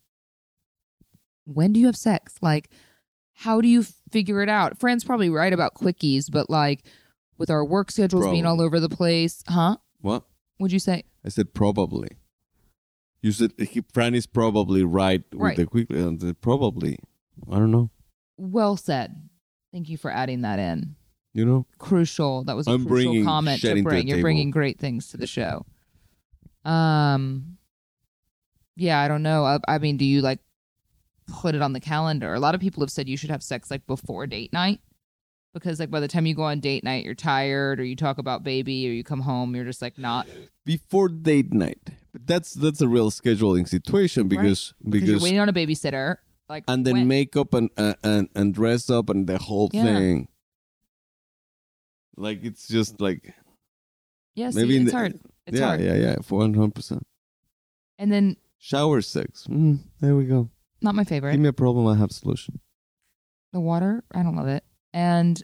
when 1.46 1.74
do 1.74 1.80
you 1.80 1.88
have 1.88 1.98
sex? 1.98 2.36
Like 2.44 2.70
how 3.34 3.60
do 3.60 3.68
you 3.68 3.84
figure 4.12 4.42
it 4.44 4.50
out? 4.50 4.80
Fran's 4.80 5.04
probably 5.04 5.30
right 5.32 5.52
about 5.52 5.74
quickies, 5.74 6.30
but 6.32 6.48
like 6.50 6.84
with 7.40 7.50
our 7.50 7.66
work 7.66 7.90
schedules 7.92 8.28
being 8.28 8.46
all 8.46 8.62
over 8.62 8.80
the 8.80 8.88
place, 8.88 9.44
huh? 9.48 9.78
What? 10.00 10.24
Would 10.60 10.72
you 10.72 10.80
say? 10.80 11.04
I 11.26 11.30
said 11.30 11.54
probably. 11.56 12.10
You 13.22 13.32
said 13.32 13.52
he, 13.58 13.84
Fran 13.94 14.14
is 14.14 14.28
probably 14.28 14.84
right, 14.84 15.24
Right. 15.34 15.58
with 15.58 15.66
the 15.66 15.70
quickly. 15.70 16.00
and 16.02 16.24
uh, 16.24 16.34
Probably. 16.40 17.00
I 17.52 17.56
don't 17.56 17.72
know. 17.72 17.90
Well 18.38 18.78
said. 18.78 19.30
Thank 19.72 19.90
you 19.90 19.98
for 19.98 20.12
adding 20.12 20.42
that 20.42 20.60
in. 20.60 20.96
You 21.34 21.46
know? 21.46 21.66
crucial. 21.78 22.44
That 22.46 22.56
was 22.56 22.68
a 22.68 22.72
I'm 22.72 22.86
crucial 22.86 23.12
bringing 23.12 23.26
comment 23.26 23.62
to 23.62 23.74
the 23.74 23.82
bring. 23.82 24.08
You're 24.08 24.18
table. 24.18 24.24
bringing 24.24 24.50
great 24.52 24.80
things 24.80 25.10
to 25.10 25.18
the 25.18 25.28
show. 25.28 25.66
Um, 26.66 27.58
yeah, 28.76 29.00
I 29.00 29.08
don't 29.08 29.24
know. 29.24 29.46
I, 29.46 29.60
I 29.68 29.78
mean, 29.78 29.98
do 29.98 30.06
you 30.06 30.22
like 30.22 30.40
put 31.28 31.54
it 31.54 31.62
on 31.62 31.74
the 31.74 31.80
calendar? 31.80 32.34
A 32.34 32.40
lot 32.40 32.56
of 32.56 32.62
people 32.62 32.82
have 32.82 32.90
said 32.90 33.08
you 33.08 33.18
should 33.18 33.30
have 33.30 33.44
sex 33.44 33.70
like 33.70 33.86
before 33.86 34.26
date 34.26 34.52
night 34.52 34.80
because 35.54 35.80
like 35.80 35.92
by 35.92 36.00
the 36.00 36.08
time 36.08 36.26
you 36.26 36.36
go 36.36 36.44
on 36.44 36.60
date 36.60 36.84
night, 36.84 37.06
you're 37.06 37.16
tired, 37.16 37.80
or 37.80 37.84
you 37.84 37.96
talk 37.96 38.18
about 38.18 38.44
baby, 38.44 38.88
or 38.88 38.92
you 38.92 39.04
come 39.04 39.22
home, 39.22 39.56
you're 39.56 39.66
just 39.66 39.82
like 39.82 39.98
not 39.98 40.28
Before 40.66 41.08
date 41.10 41.54
night. 41.54 41.80
But 42.12 42.28
that's 42.28 42.54
that's 42.54 42.82
a 42.82 42.88
real 42.88 43.12
scheduling 43.12 43.68
situation 43.68 44.28
because 44.28 44.74
because, 44.88 45.08
you're 45.08 45.20
waiting 45.20 45.40
on 45.40 45.50
a 45.50 45.54
babysitter. 45.54 46.18
Like 46.50 46.64
and 46.68 46.86
then 46.86 46.94
when- 46.94 47.08
makeup 47.08 47.54
and 47.54 47.70
uh, 47.78 47.96
and 48.04 48.30
and 48.36 48.54
dress 48.54 48.90
up 48.90 49.10
and 49.10 49.28
the 49.28 49.38
whole 49.38 49.70
Yeah. 49.74 49.84
thing. 49.84 50.28
Like 52.16 52.44
it's 52.44 52.68
just 52.68 53.00
like 53.02 53.34
yeah, 54.36 54.52
maybe 54.54 54.78
it's 54.78 54.92
the- 54.92 54.98
hard. 54.98 55.20
It's 55.46 55.60
yeah 55.60 55.66
hard. 55.68 55.82
yeah 55.82 55.96
yeah 55.96 56.16
for 56.24 56.40
one 56.40 56.54
hundred 56.54 56.76
percent. 56.76 57.06
And 58.00 58.12
then 58.12 58.38
Shower 58.60 59.02
sex. 59.02 59.46
Mm, 59.50 59.80
there 60.00 60.16
we 60.16 60.26
go. 60.26 60.50
not 60.82 60.96
my 60.96 61.04
favorite. 61.04 61.32
Give 61.32 61.42
me 61.42 61.50
a 61.50 61.54
problem. 61.54 61.86
I 61.88 61.96
have 61.96 62.12
solution. 62.12 62.60
the 63.54 63.60
water, 63.60 64.04
I 64.14 64.24
don't 64.24 64.36
love 64.36 64.48
it, 64.48 64.64
and 64.94 65.42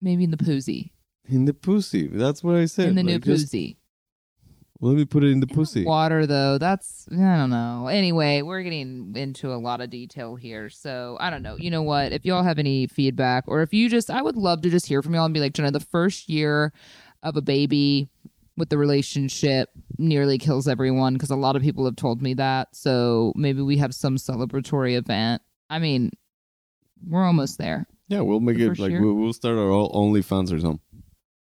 maybe 0.00 0.24
in 0.24 0.30
the 0.30 0.36
poozy. 0.36 0.90
In 1.28 1.44
the 1.44 1.54
pussy. 1.54 2.06
That's 2.06 2.42
what 2.44 2.56
I 2.56 2.66
said. 2.66 2.88
in 2.90 2.94
the 2.96 3.02
new 3.02 3.18
just- 3.18 3.52
pussy. 4.78 4.88
Let 4.88 4.96
me 4.96 5.04
put 5.04 5.24
it 5.24 5.30
in 5.30 5.40
the 5.40 5.46
pussy. 5.46 5.84
Water 5.84 6.26
though, 6.26 6.58
that's 6.58 7.06
I 7.12 7.36
don't 7.36 7.50
know. 7.50 7.88
Anyway, 7.88 8.42
we're 8.42 8.62
getting 8.62 9.14
into 9.16 9.52
a 9.52 9.56
lot 9.56 9.80
of 9.80 9.90
detail 9.90 10.36
here, 10.36 10.68
so 10.68 11.16
I 11.20 11.30
don't 11.30 11.42
know. 11.42 11.56
You 11.56 11.70
know 11.70 11.82
what? 11.82 12.12
If 12.12 12.24
y'all 12.24 12.42
have 12.42 12.58
any 12.58 12.86
feedback, 12.86 13.44
or 13.46 13.62
if 13.62 13.72
you 13.72 13.88
just, 13.88 14.10
I 14.10 14.22
would 14.22 14.36
love 14.36 14.62
to 14.62 14.70
just 14.70 14.86
hear 14.86 15.02
from 15.02 15.14
y'all 15.14 15.24
and 15.24 15.34
be 15.34 15.40
like, 15.40 15.54
Jenna, 15.54 15.70
the 15.70 15.80
first 15.80 16.28
year 16.28 16.72
of 17.22 17.36
a 17.36 17.42
baby 17.42 18.08
with 18.56 18.70
the 18.70 18.78
relationship 18.78 19.70
nearly 19.98 20.38
kills 20.38 20.66
everyone 20.66 21.14
because 21.14 21.30
a 21.30 21.36
lot 21.36 21.56
of 21.56 21.62
people 21.62 21.84
have 21.84 21.96
told 21.96 22.22
me 22.22 22.34
that. 22.34 22.74
So 22.74 23.32
maybe 23.36 23.62
we 23.62 23.76
have 23.78 23.94
some 23.94 24.16
celebratory 24.16 24.96
event. 24.96 25.42
I 25.68 25.78
mean, 25.78 26.10
we're 27.06 27.24
almost 27.24 27.58
there. 27.58 27.86
Yeah, 28.08 28.20
we'll 28.20 28.40
make 28.40 28.58
it 28.58 28.78
like 28.78 28.90
year? 28.90 29.02
we'll, 29.02 29.14
we'll 29.14 29.32
start 29.32 29.56
our 29.56 29.64
OnlyFans 29.64 30.52
or 30.52 30.60
something. 30.60 30.80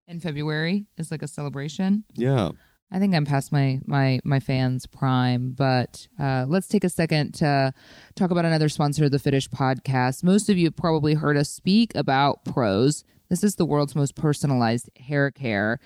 In 0.06 0.20
February 0.20 0.86
is 0.96 1.10
like 1.10 1.22
a 1.22 1.28
celebration. 1.28 2.04
Yeah. 2.14 2.50
I 2.90 2.98
think 2.98 3.14
I'm 3.14 3.26
past 3.26 3.52
my 3.52 3.80
my 3.86 4.20
my 4.24 4.40
fans 4.40 4.86
prime, 4.86 5.52
but 5.52 6.08
uh, 6.18 6.46
let's 6.48 6.68
take 6.68 6.84
a 6.84 6.88
second 6.88 7.32
to 7.34 7.72
talk 8.14 8.30
about 8.30 8.46
another 8.46 8.68
sponsor 8.70 9.04
of 9.04 9.10
the 9.10 9.18
Fitish 9.18 9.48
podcast. 9.50 10.24
Most 10.24 10.48
of 10.48 10.56
you 10.56 10.70
probably 10.70 11.14
heard 11.14 11.36
us 11.36 11.50
speak 11.50 11.94
about 11.94 12.44
Prose. 12.46 13.04
This 13.28 13.44
is 13.44 13.56
the 13.56 13.66
world's 13.66 13.94
most 13.94 14.14
personalized 14.14 14.88
hair 14.96 15.30
care. 15.30 15.80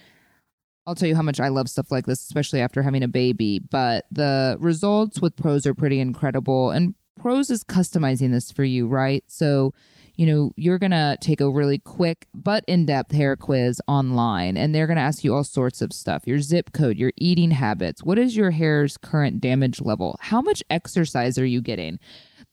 I'll 0.86 0.94
tell 0.94 1.08
you 1.08 1.16
how 1.16 1.22
much 1.22 1.40
I 1.40 1.48
love 1.48 1.68
stuff 1.68 1.90
like 1.90 2.06
this, 2.06 2.22
especially 2.22 2.60
after 2.60 2.82
having 2.82 3.02
a 3.02 3.08
baby. 3.08 3.58
But 3.58 4.06
the 4.12 4.56
results 4.60 5.20
with 5.20 5.36
Prose 5.36 5.66
are 5.66 5.74
pretty 5.74 5.98
incredible, 5.98 6.70
and 6.70 6.94
Prose 7.20 7.50
is 7.50 7.64
customizing 7.64 8.30
this 8.30 8.52
for 8.52 8.64
you, 8.64 8.86
right? 8.86 9.24
So 9.26 9.74
you 10.14 10.26
know, 10.26 10.52
you're 10.56 10.78
going 10.78 10.92
to 10.92 11.16
take 11.20 11.40
a 11.40 11.50
really 11.50 11.78
quick 11.78 12.26
but 12.34 12.64
in 12.66 12.86
depth 12.86 13.12
hair 13.12 13.36
quiz 13.36 13.80
online, 13.86 14.56
and 14.56 14.74
they're 14.74 14.86
going 14.86 14.96
to 14.96 15.02
ask 15.02 15.24
you 15.24 15.34
all 15.34 15.44
sorts 15.44 15.82
of 15.82 15.92
stuff 15.92 16.26
your 16.26 16.40
zip 16.40 16.72
code, 16.72 16.96
your 16.96 17.12
eating 17.16 17.50
habits, 17.50 18.02
what 18.02 18.18
is 18.18 18.36
your 18.36 18.50
hair's 18.50 18.96
current 18.96 19.40
damage 19.40 19.80
level, 19.80 20.16
how 20.20 20.40
much 20.40 20.62
exercise 20.70 21.38
are 21.38 21.46
you 21.46 21.60
getting? 21.60 21.98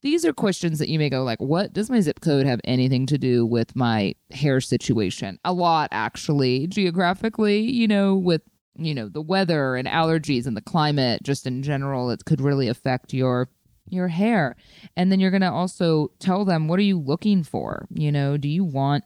These 0.01 0.23
are 0.25 0.31
questions 0.31 0.79
that 0.79 0.87
you 0.87 0.97
may 0.97 1.09
go 1.09 1.23
like, 1.23 1.41
what 1.41 1.73
does 1.73 1.89
my 1.89 1.99
zip 1.99 2.21
code 2.21 2.45
have 2.45 2.61
anything 2.63 3.05
to 3.07 3.17
do 3.17 3.45
with 3.45 3.75
my 3.75 4.15
hair 4.31 4.61
situation? 4.61 5.39
A 5.43 5.51
lot, 5.51 5.89
actually, 5.91 6.67
geographically, 6.67 7.59
you 7.59 7.87
know, 7.87 8.15
with 8.15 8.41
you 8.81 8.95
know 8.95 9.09
the 9.09 9.21
weather 9.21 9.75
and 9.75 9.87
allergies 9.87 10.47
and 10.47 10.55
the 10.55 10.61
climate 10.61 11.21
just 11.21 11.45
in 11.45 11.61
general 11.61 12.09
it 12.11 12.23
could 12.25 12.39
really 12.39 12.69
affect 12.69 13.13
your 13.13 13.49
your 13.89 14.07
hair. 14.07 14.55
And 14.95 15.11
then 15.11 15.19
you're 15.19 15.31
going 15.31 15.41
to 15.41 15.51
also 15.51 16.11
tell 16.19 16.45
them 16.45 16.67
what 16.67 16.79
are 16.79 16.83
you 16.83 16.99
looking 16.99 17.43
for? 17.43 17.87
You 17.91 18.11
know 18.11 18.37
do 18.37 18.47
you 18.47 18.63
want 18.63 19.03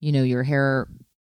you 0.00 0.12
know 0.12 0.22
your 0.22 0.42
hair 0.42 0.88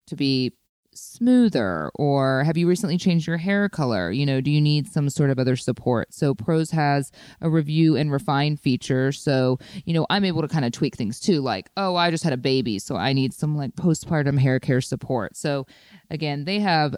to 0.09 0.17
be 0.17 0.53
smoother? 0.95 1.91
Or 1.95 2.43
have 2.45 2.57
you 2.57 2.67
recently 2.67 2.97
changed 2.97 3.27
your 3.27 3.37
hair 3.37 3.69
color? 3.69 4.11
You 4.11 4.27
know 4.27 4.41
do 4.41 4.51
you 4.51 4.61
need 4.61 4.89
some 4.89 5.09
sort 5.11 5.31
of 5.31 5.39
other 5.39 5.57
support? 5.57 6.13
So 6.13 6.35
Prose 6.35 6.71
has 6.71 7.11
a 7.41 7.51
review 7.51 7.97
and 7.97 8.11
refine 8.11 8.57
feature. 8.57 9.13
So 9.13 9.59
you 9.85 9.95
know 9.95 10.07
i'm 10.11 10.25
able 10.25 10.43
to 10.43 10.49
kind 10.49 10.65
of 10.65 10.73
tweak 10.73 10.97
things 10.97 11.21
too 11.21 11.41
like 11.41 11.71
oh 11.77 11.97
i 11.97 12.11
just 12.11 12.25
had 12.25 12.33
a 12.33 12.39
baby 12.39 12.79
so 12.79 12.97
i 12.97 13.13
need 13.13 13.35
some 13.35 13.57
like 13.57 13.75
postpartum 13.75 14.39
hair 14.39 14.59
care 14.61 14.81
support. 14.81 15.37
So 15.37 15.67
again 16.11 16.45
they 16.45 16.61
have 16.61 16.97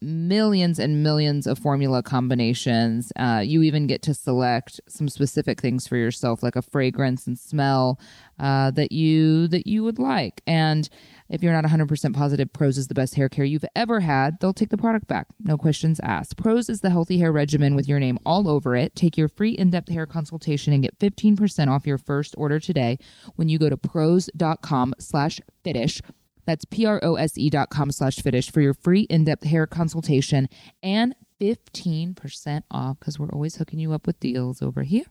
millions 0.00 0.78
and 0.78 1.02
millions 1.02 1.46
of 1.46 1.58
formula 1.58 2.02
combinations. 2.02 3.12
Uh, 3.16 3.42
you 3.44 3.62
even 3.62 3.86
get 3.86 4.02
to 4.02 4.14
select 4.14 4.80
some 4.88 5.08
specific 5.08 5.60
things 5.60 5.86
for 5.86 5.96
yourself, 5.96 6.42
like 6.42 6.56
a 6.56 6.62
fragrance 6.62 7.26
and 7.26 7.38
smell 7.38 7.98
uh, 8.38 8.70
that 8.72 8.92
you 8.92 9.48
that 9.48 9.66
you 9.66 9.82
would 9.84 9.98
like. 9.98 10.42
And 10.46 10.88
if 11.28 11.42
you're 11.42 11.52
not 11.52 11.64
100% 11.64 12.14
positive 12.14 12.52
Prose 12.52 12.78
is 12.78 12.88
the 12.88 12.94
best 12.94 13.14
hair 13.14 13.28
care 13.28 13.44
you've 13.44 13.64
ever 13.76 14.00
had, 14.00 14.40
they'll 14.40 14.54
take 14.54 14.70
the 14.70 14.78
product 14.78 15.06
back. 15.06 15.26
No 15.40 15.58
questions 15.58 16.00
asked. 16.02 16.36
Prose 16.36 16.68
is 16.68 16.80
the 16.80 16.90
healthy 16.90 17.18
hair 17.18 17.32
regimen 17.32 17.74
with 17.74 17.88
your 17.88 18.00
name 18.00 18.18
all 18.24 18.48
over 18.48 18.74
it. 18.74 18.94
Take 18.96 19.18
your 19.18 19.28
free 19.28 19.52
in-depth 19.52 19.90
hair 19.90 20.06
consultation 20.06 20.72
and 20.72 20.82
get 20.82 20.98
15% 20.98 21.68
off 21.68 21.86
your 21.86 21.98
first 21.98 22.34
order 22.38 22.58
today 22.58 22.98
when 23.36 23.48
you 23.48 23.58
go 23.58 23.68
to 23.68 23.76
prose.com 23.76 24.94
slash 24.98 25.40
fitish. 25.62 26.00
That's 26.48 26.64
P-R-O-S-E 26.64 27.50
dot 27.50 27.68
com 27.68 27.92
slash 27.92 28.16
fitish 28.16 28.50
for 28.50 28.62
your 28.62 28.72
free 28.72 29.02
in-depth 29.02 29.44
hair 29.44 29.66
consultation 29.66 30.48
and 30.82 31.14
15% 31.42 32.62
off 32.70 32.98
because 32.98 33.18
we're 33.18 33.28
always 33.28 33.56
hooking 33.56 33.78
you 33.78 33.92
up 33.92 34.06
with 34.06 34.18
deals 34.18 34.62
over 34.62 34.82
here, 34.82 35.04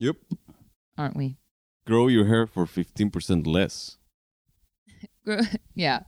Yep. 0.00 0.16
aren't 0.98 1.16
we? 1.16 1.36
Grow 1.86 2.08
your 2.08 2.26
hair 2.26 2.48
for 2.48 2.66
15% 2.66 3.46
less. 3.46 3.96
yeah. 5.76 6.00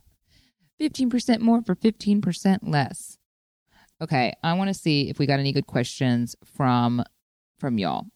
15% 0.81 1.39
more 1.39 1.61
for 1.61 1.73
15% 1.73 2.59
less. 2.63 3.17
Okay, 4.01 4.33
I 4.43 4.53
want 4.55 4.67
to 4.67 4.73
see 4.73 5.09
if 5.09 5.19
we 5.19 5.25
got 5.25 5.39
any 5.39 5.53
good 5.53 5.67
questions 5.67 6.35
from 6.43 7.01
from 7.57 7.77
y'all. 7.77 8.07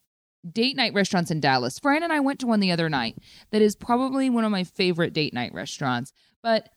Date 0.50 0.76
night 0.76 0.94
restaurants 0.94 1.32
in 1.32 1.40
Dallas. 1.40 1.80
Fran 1.80 2.04
and 2.04 2.12
I 2.12 2.20
went 2.20 2.40
to 2.40 2.48
one 2.48 2.60
the 2.60 2.72
other 2.74 2.90
night 2.90 3.18
that 3.52 3.62
is 3.62 3.78
probably 3.78 4.30
one 4.30 4.44
of 4.44 4.52
my 4.52 4.66
favorite 4.66 5.14
date 5.14 5.34
night 5.34 5.54
restaurants, 5.54 6.12
but 6.44 6.70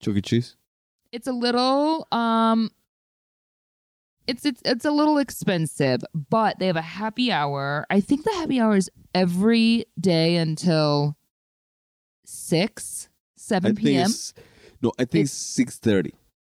Chuck 0.00 0.16
E. 0.16 0.20
Cheese? 0.20 0.56
it's 1.12 1.26
a 1.26 1.32
little 1.32 2.06
um 2.12 2.70
it's 4.26 4.46
it's 4.46 4.62
it's 4.64 4.84
a 4.84 4.90
little 4.90 5.18
expensive, 5.18 6.00
but 6.30 6.58
they 6.58 6.66
have 6.68 6.76
a 6.76 6.80
happy 6.80 7.32
hour. 7.32 7.86
I 7.90 8.00
think 8.00 8.24
the 8.24 8.32
happy 8.32 8.60
hour 8.60 8.76
is 8.76 8.88
every 9.14 9.86
day 10.00 10.36
until 10.36 11.16
6 12.24 13.08
7 13.36 13.72
I 13.72 13.74
p.m. 13.74 14.10
no, 14.80 14.92
I 14.98 15.04
think 15.04 15.24
it's 15.24 15.58
6.30. 15.58 16.12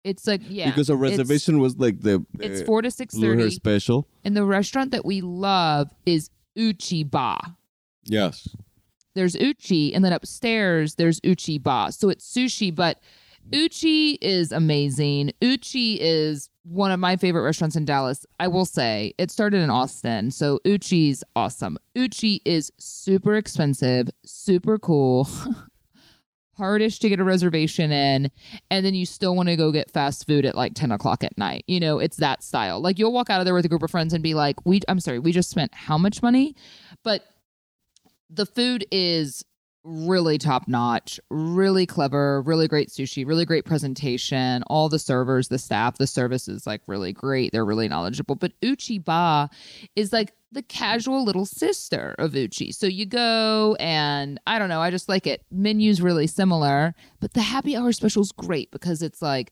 It's 0.03 0.27
like 0.27 0.41
yeah, 0.49 0.69
because 0.69 0.89
our 0.89 0.97
reservation 0.97 1.59
was 1.59 1.77
like 1.77 2.01
the 2.01 2.25
It's, 2.39 2.61
uh, 2.61 2.65
four 2.65 2.81
to 2.81 2.91
six 2.91 3.17
thirty, 3.17 3.49
special. 3.51 4.05
and 4.25 4.35
the 4.35 4.43
restaurant 4.43 4.91
that 4.91 5.05
we 5.05 5.21
love 5.21 5.89
is 6.05 6.29
Uchi 6.57 7.05
Ba. 7.05 7.55
Yes. 8.03 8.49
There's 9.15 9.35
Uchi, 9.35 9.93
and 9.93 10.03
then 10.03 10.13
upstairs 10.13 10.95
there's 10.95 11.19
Uchi 11.23 11.57
Ba. 11.57 11.91
So 11.91 12.09
it's 12.09 12.31
sushi, 12.31 12.73
but 12.73 12.99
Uchi 13.51 14.17
is 14.21 14.51
amazing. 14.51 15.31
Uchi 15.41 15.99
is 15.99 16.49
one 16.63 16.91
of 16.91 16.99
my 16.99 17.17
favorite 17.17 17.43
restaurants 17.43 17.75
in 17.75 17.85
Dallas. 17.85 18.25
I 18.39 18.47
will 18.47 18.65
say 18.65 19.13
it 19.17 19.31
started 19.31 19.61
in 19.61 19.69
Austin, 19.69 20.31
so 20.31 20.59
Uchi's 20.65 21.23
awesome. 21.35 21.77
Uchi 21.95 22.41
is 22.45 22.71
super 22.77 23.35
expensive, 23.35 24.09
super 24.25 24.77
cool. 24.79 25.27
Hardish 26.55 26.99
to 26.99 27.09
get 27.09 27.19
a 27.19 27.23
reservation 27.23 27.91
in, 27.91 28.29
and 28.69 28.85
then 28.85 28.93
you 28.93 29.07
still 29.07 29.35
want 29.35 29.49
to 29.49 29.55
go 29.55 29.71
get 29.71 29.89
fast 29.89 30.27
food 30.27 30.45
at 30.45 30.55
like 30.55 30.75
10 30.75 30.91
o'clock 30.91 31.23
at 31.23 31.35
night. 31.35 31.63
You 31.67 31.79
know, 31.79 31.97
it's 31.97 32.17
that 32.17 32.43
style. 32.43 32.79
Like 32.79 32.99
you'll 32.99 33.11
walk 33.11 33.31
out 33.31 33.41
of 33.41 33.45
there 33.45 33.55
with 33.55 33.65
a 33.65 33.69
group 33.69 33.81
of 33.81 33.89
friends 33.89 34.13
and 34.13 34.21
be 34.21 34.35
like, 34.35 34.63
We 34.63 34.81
I'm 34.87 34.99
sorry, 34.99 35.17
we 35.17 35.31
just 35.31 35.49
spent 35.49 35.73
how 35.73 35.97
much 35.97 36.21
money? 36.21 36.55
But 37.03 37.25
the 38.33 38.45
food 38.45 38.85
is 38.91 39.43
really 39.83 40.37
top 40.37 40.67
notch, 40.67 41.19
really 41.29 41.85
clever, 41.85 42.41
really 42.43 42.67
great 42.67 42.89
sushi, 42.89 43.27
really 43.27 43.45
great 43.45 43.65
presentation. 43.65 44.63
All 44.67 44.87
the 44.87 44.99
servers, 44.99 45.49
the 45.49 45.59
staff, 45.59 45.97
the 45.97 46.07
service 46.07 46.47
is 46.47 46.65
like 46.65 46.81
really 46.87 47.11
great. 47.11 47.51
They're 47.51 47.65
really 47.65 47.89
knowledgeable. 47.89 48.35
But 48.35 48.53
Uchi 48.63 48.97
Ba 48.97 49.49
is 49.95 50.13
like 50.13 50.33
the 50.53 50.61
casual 50.61 51.25
little 51.25 51.45
sister 51.45 52.15
of 52.17 52.35
Uchi. 52.35 52.71
So 52.71 52.87
you 52.87 53.05
go 53.05 53.75
and 53.79 54.39
I 54.47 54.57
don't 54.57 54.69
know, 54.69 54.81
I 54.81 54.89
just 54.89 55.09
like 55.09 55.27
it. 55.27 55.43
Menu's 55.51 56.01
really 56.01 56.27
similar, 56.27 56.95
but 57.19 57.33
the 57.33 57.41
happy 57.41 57.75
hour 57.75 57.91
special 57.91 58.21
is 58.21 58.31
great 58.31 58.71
because 58.71 59.01
it's 59.01 59.21
like 59.21 59.51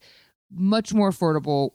much 0.50 0.94
more 0.94 1.10
affordable 1.12 1.72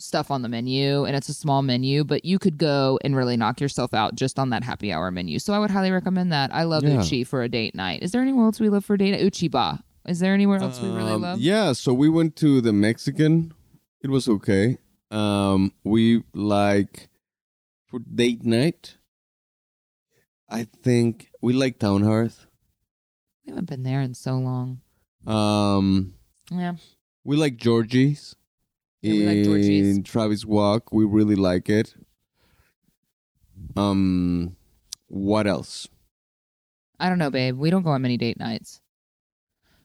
stuff 0.00 0.30
on 0.30 0.42
the 0.42 0.48
menu 0.48 1.04
and 1.04 1.14
it's 1.14 1.28
a 1.28 1.34
small 1.34 1.62
menu, 1.62 2.04
but 2.04 2.24
you 2.24 2.38
could 2.38 2.56
go 2.58 2.98
and 3.04 3.14
really 3.14 3.36
knock 3.36 3.60
yourself 3.60 3.92
out 3.94 4.14
just 4.14 4.38
on 4.38 4.50
that 4.50 4.64
happy 4.64 4.92
hour 4.92 5.10
menu. 5.10 5.38
So 5.38 5.52
I 5.52 5.58
would 5.58 5.70
highly 5.70 5.90
recommend 5.90 6.32
that. 6.32 6.52
I 6.54 6.64
love 6.64 6.84
Yeah. 6.84 7.00
Uchi 7.00 7.22
for 7.24 7.42
a 7.42 7.48
date 7.48 7.74
night. 7.74 8.02
Is 8.02 8.12
there 8.12 8.22
anywhere 8.22 8.46
else 8.46 8.58
we 8.60 8.68
love 8.70 8.84
for 8.84 8.94
a 8.94 8.98
date? 8.98 9.20
Uchi 9.20 9.48
Ba. 9.48 9.84
Is 10.06 10.18
there 10.20 10.32
anywhere 10.34 10.58
else 10.58 10.80
we 10.80 10.88
really 10.88 11.12
Um, 11.12 11.22
love? 11.22 11.38
Yeah, 11.40 11.72
so 11.74 11.92
we 11.92 12.08
went 12.08 12.34
to 12.36 12.60
the 12.60 12.72
Mexican. 12.72 13.52
It 14.02 14.08
was 14.10 14.26
okay. 14.28 14.78
Um, 15.10 15.72
we 15.84 16.22
like 16.32 17.08
for 17.86 17.98
date 18.00 18.44
night. 18.44 18.96
I 20.48 20.64
think 20.64 21.30
we 21.42 21.52
like 21.52 21.78
Town 21.78 22.02
Hearth. 22.02 22.46
We 23.44 23.50
haven't 23.50 23.68
been 23.68 23.82
there 23.82 24.00
in 24.00 24.14
so 24.14 24.38
long. 24.38 24.80
Um, 25.26 26.14
Yeah. 26.50 26.76
we 27.24 27.36
like 27.36 27.56
Georgie's. 27.58 28.34
We 29.02 29.26
like 29.26 29.44
Georgie's. 29.44 29.96
In 29.96 30.02
Travis 30.02 30.44
Walk, 30.44 30.92
we 30.92 31.04
really 31.04 31.36
like 31.36 31.68
it. 31.68 31.94
Um, 33.76 34.56
what 35.08 35.46
else? 35.46 35.88
I 36.98 37.08
don't 37.08 37.18
know, 37.18 37.30
babe. 37.30 37.56
We 37.56 37.70
don't 37.70 37.82
go 37.82 37.90
on 37.90 38.02
many 38.02 38.16
date 38.16 38.38
nights. 38.38 38.80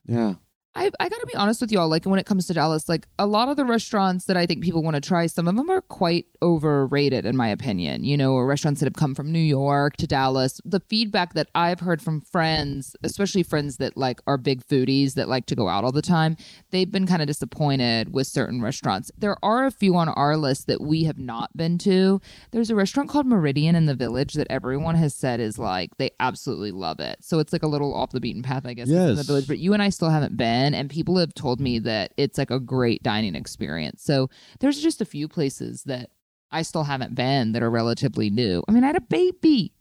Yeah, 0.06 0.34
I, 0.76 0.90
I 1.00 1.08
gotta 1.08 1.26
be 1.26 1.34
honest 1.34 1.60
with 1.60 1.72
y'all. 1.72 1.88
Like 1.88 2.04
when 2.04 2.18
it 2.18 2.26
comes 2.26 2.46
to 2.46 2.54
Dallas, 2.54 2.88
like 2.88 3.08
a 3.18 3.26
lot 3.26 3.48
of 3.48 3.56
the 3.56 3.64
restaurants 3.64 4.26
that 4.26 4.36
I 4.36 4.44
think 4.44 4.62
people 4.62 4.82
want 4.82 4.94
to 4.94 5.00
try, 5.00 5.26
some 5.26 5.48
of 5.48 5.56
them 5.56 5.70
are 5.70 5.80
quite 5.80 6.26
overrated, 6.42 7.24
in 7.24 7.36
my 7.36 7.48
opinion. 7.48 8.04
You 8.04 8.16
know, 8.16 8.34
or 8.34 8.46
restaurants 8.46 8.80
that 8.80 8.86
have 8.86 8.94
come 8.94 9.14
from 9.14 9.32
New 9.32 9.38
York 9.38 9.96
to 9.96 10.06
Dallas. 10.06 10.60
The 10.64 10.80
feedback 10.80 11.32
that 11.34 11.48
I've 11.54 11.80
heard 11.80 12.02
from 12.02 12.20
friends, 12.20 12.94
especially 13.02 13.42
friends 13.42 13.78
that 13.78 13.96
like 13.96 14.20
are 14.26 14.36
big 14.36 14.64
foodies 14.66 15.14
that 15.14 15.28
like 15.28 15.46
to 15.46 15.54
go 15.54 15.68
out 15.68 15.82
all 15.82 15.92
the 15.92 16.02
time, 16.02 16.36
they've 16.70 16.90
been 16.90 17.06
kind 17.06 17.22
of 17.22 17.28
disappointed 17.28 18.12
with 18.12 18.26
certain 18.26 18.60
restaurants. 18.60 19.10
There 19.16 19.36
are 19.42 19.64
a 19.64 19.70
few 19.70 19.96
on 19.96 20.10
our 20.10 20.36
list 20.36 20.66
that 20.66 20.82
we 20.82 21.04
have 21.04 21.18
not 21.18 21.56
been 21.56 21.78
to. 21.78 22.20
There's 22.50 22.70
a 22.70 22.74
restaurant 22.74 23.08
called 23.08 23.26
Meridian 23.26 23.74
in 23.74 23.86
the 23.86 23.94
Village 23.94 24.34
that 24.34 24.46
everyone 24.50 24.94
has 24.96 25.14
said 25.14 25.40
is 25.40 25.58
like 25.58 25.96
they 25.96 26.10
absolutely 26.20 26.70
love 26.70 27.00
it. 27.00 27.16
So 27.22 27.38
it's 27.38 27.52
like 27.52 27.62
a 27.62 27.66
little 27.66 27.94
off 27.94 28.10
the 28.10 28.20
beaten 28.20 28.42
path, 28.42 28.66
I 28.66 28.74
guess, 28.74 28.88
in 28.88 29.16
the 29.16 29.22
village. 29.22 29.48
But 29.48 29.58
you 29.58 29.72
and 29.72 29.82
I 29.82 29.88
still 29.88 30.10
haven't 30.10 30.36
been, 30.36 30.65
and 30.74 30.90
people 30.90 31.16
have 31.18 31.34
told 31.34 31.60
me 31.60 31.78
that 31.80 32.12
it's 32.16 32.38
like 32.38 32.50
a 32.50 32.60
great 32.60 33.02
dining 33.02 33.34
experience. 33.34 34.02
So 34.02 34.28
there's 34.60 34.80
just 34.82 35.00
a 35.00 35.04
few 35.06 35.28
places 35.28 35.84
that 35.84 36.10
I 36.50 36.62
still 36.62 36.84
haven't 36.84 37.14
been 37.14 37.52
that 37.52 37.62
are 37.62 37.70
relatively 37.70 38.30
new. 38.30 38.62
I 38.68 38.72
mean, 38.72 38.84
I 38.84 38.88
had 38.88 38.96
a 38.96 39.00
baby. 39.00 39.72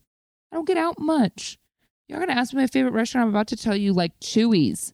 I 0.51 0.55
don't 0.55 0.67
get 0.67 0.77
out 0.77 0.99
much. 0.99 1.57
You're 2.07 2.19
gonna 2.19 2.33
ask 2.33 2.53
me 2.53 2.61
my 2.61 2.67
favorite 2.67 2.93
restaurant. 2.93 3.23
I'm 3.25 3.29
about 3.29 3.47
to 3.47 3.57
tell 3.57 3.75
you 3.75 3.93
like 3.93 4.19
Chuy's, 4.19 4.93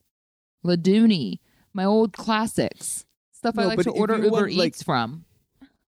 Laduni, 0.66 1.40
my 1.74 1.86
old 1.86 2.14
classics, 2.14 3.06
stuff 3.32 3.58
I 3.58 3.66
like 3.66 3.80
to 3.82 3.92
order 3.92 4.16
Uber 4.18 4.30
want, 4.30 4.54
like- 4.54 4.68
Eats 4.70 4.84
from. 4.84 5.26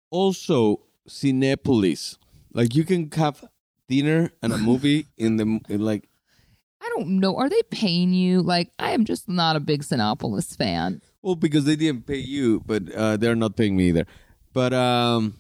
Also, 0.10 0.82
Cinepolis. 1.08 2.18
Like 2.54 2.76
you 2.76 2.84
can 2.84 3.10
have 3.12 3.44
dinner 3.90 4.32
and 4.42 4.54
a 4.54 4.58
movie 4.58 5.08
in 5.18 5.38
the 5.38 5.60
in 5.70 5.82
like 5.82 6.08
I 6.84 6.90
don't 6.96 7.20
know. 7.20 7.38
Are 7.38 7.48
they 7.50 7.62
paying 7.72 8.14
you? 8.14 8.42
Like, 8.42 8.70
I 8.78 8.92
am 8.92 9.06
just 9.06 9.30
not 9.30 9.56
a 9.56 9.60
big 9.62 9.84
Cinepolis 9.84 10.56
fan. 10.56 11.02
well 11.22 11.36
because 11.36 11.64
they 11.64 11.78
didn't 11.78 12.06
pay 12.06 12.18
you, 12.18 12.62
but 12.66 12.92
uh, 12.94 13.16
they're 13.18 13.36
not 13.36 13.56
paying 13.56 13.78
me 13.78 13.88
either. 13.90 14.06
But 14.52 14.74
um, 14.74 15.36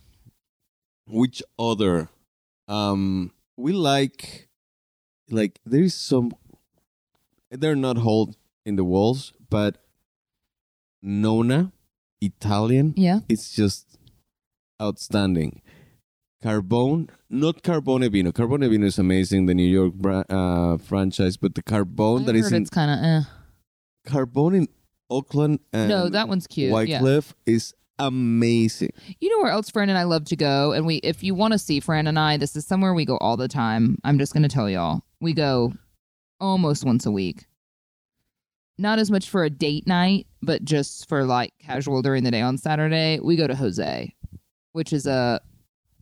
which 1.05 1.43
other? 1.59 2.09
Um, 2.67 3.31
we 3.57 3.73
like 3.73 4.47
like 5.29 5.59
there 5.65 5.83
is 5.83 5.93
some. 5.93 6.31
They're 7.51 7.75
not 7.75 7.97
hold 7.97 8.35
in 8.65 8.77
the 8.77 8.83
walls, 8.85 9.33
but 9.49 9.77
Nonna, 11.01 11.71
Italian. 12.21 12.93
Yeah. 12.95 13.19
it's 13.29 13.51
just 13.51 13.97
outstanding. 14.81 15.61
Carbone, 16.43 17.09
not 17.29 17.63
Carbone 17.63 18.11
Vino. 18.11 18.31
Carbone 18.31 18.69
Vino 18.69 18.85
is 18.85 18.99
amazing, 18.99 19.45
the 19.45 19.53
New 19.53 19.67
York 19.67 19.93
bra- 19.93 20.23
uh, 20.29 20.77
franchise, 20.77 21.37
but 21.37 21.55
the 21.55 21.63
Carbone 21.63 22.23
I 22.23 22.25
that 22.25 22.35
is 22.35 22.51
in 22.51 22.63
it's 22.63 22.69
kind 22.69 22.91
of 22.91 22.99
eh. 23.05 23.21
Carbone 24.11 24.55
in 24.57 24.67
Oak 25.09 25.33
Lawn 25.33 25.59
and 25.71 25.89
No, 25.89 26.09
that 26.09 26.27
one's 26.27 26.45
cute. 26.47 26.69
yeah. 26.87 26.99
Wycliffe 27.01 27.33
is 27.45 27.73
amazing. 27.97 28.89
You 29.21 29.29
know 29.29 29.41
where 29.41 29.51
else 29.51 29.69
Fran 29.69 29.87
and 29.89 29.97
I 29.97 30.03
love 30.03 30.25
to 30.25 30.35
go? 30.35 30.73
And 30.73 30.85
we, 30.85 30.95
if 30.97 31.23
you 31.23 31.33
want 31.33 31.53
to 31.53 31.59
see 31.59 31.79
Fran 31.79 32.07
and 32.07 32.19
I, 32.19 32.35
this 32.37 32.55
is 32.57 32.65
somewhere 32.65 32.93
we 32.93 33.05
go 33.05 33.17
all 33.17 33.37
the 33.37 33.47
time. 33.47 33.97
I'm 34.03 34.19
just 34.19 34.33
going 34.33 34.43
to 34.43 34.49
tell 34.49 34.69
y'all. 34.69 35.03
We 35.21 35.33
go 35.33 35.73
almost 36.41 36.83
once 36.83 37.05
a 37.05 37.11
week. 37.11 37.45
Not 38.77 38.99
as 38.99 39.09
much 39.11 39.29
for 39.29 39.45
a 39.45 39.49
date 39.49 39.87
night, 39.87 40.27
but 40.41 40.65
just 40.65 41.07
for 41.07 41.23
like 41.23 41.53
casual 41.61 42.01
during 42.01 42.23
the 42.23 42.31
day 42.31 42.41
on 42.41 42.57
Saturday. 42.57 43.19
We 43.21 43.35
go 43.37 43.47
to 43.47 43.55
Jose, 43.55 44.13
which 44.73 44.91
is 44.91 45.05
a 45.05 45.39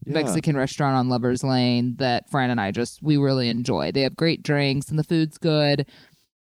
Yeah. 0.06 0.14
Mexican 0.14 0.58
restaurant 0.58 0.95
on 0.95 1.10
Lovers 1.10 1.43
Lane 1.43 1.95
that 1.97 2.30
Fran 2.30 2.49
and 2.49 2.60
I 2.60 2.72
just 2.72 3.04
we 3.04 3.18
really 3.18 3.49
enjoy. 3.49 3.91
They 3.91 4.02
have 4.02 4.16
great 4.16 4.41
drinks 4.41 4.89
and 4.89 4.97
the 4.97 5.04
food's 5.04 5.38
good. 5.38 5.86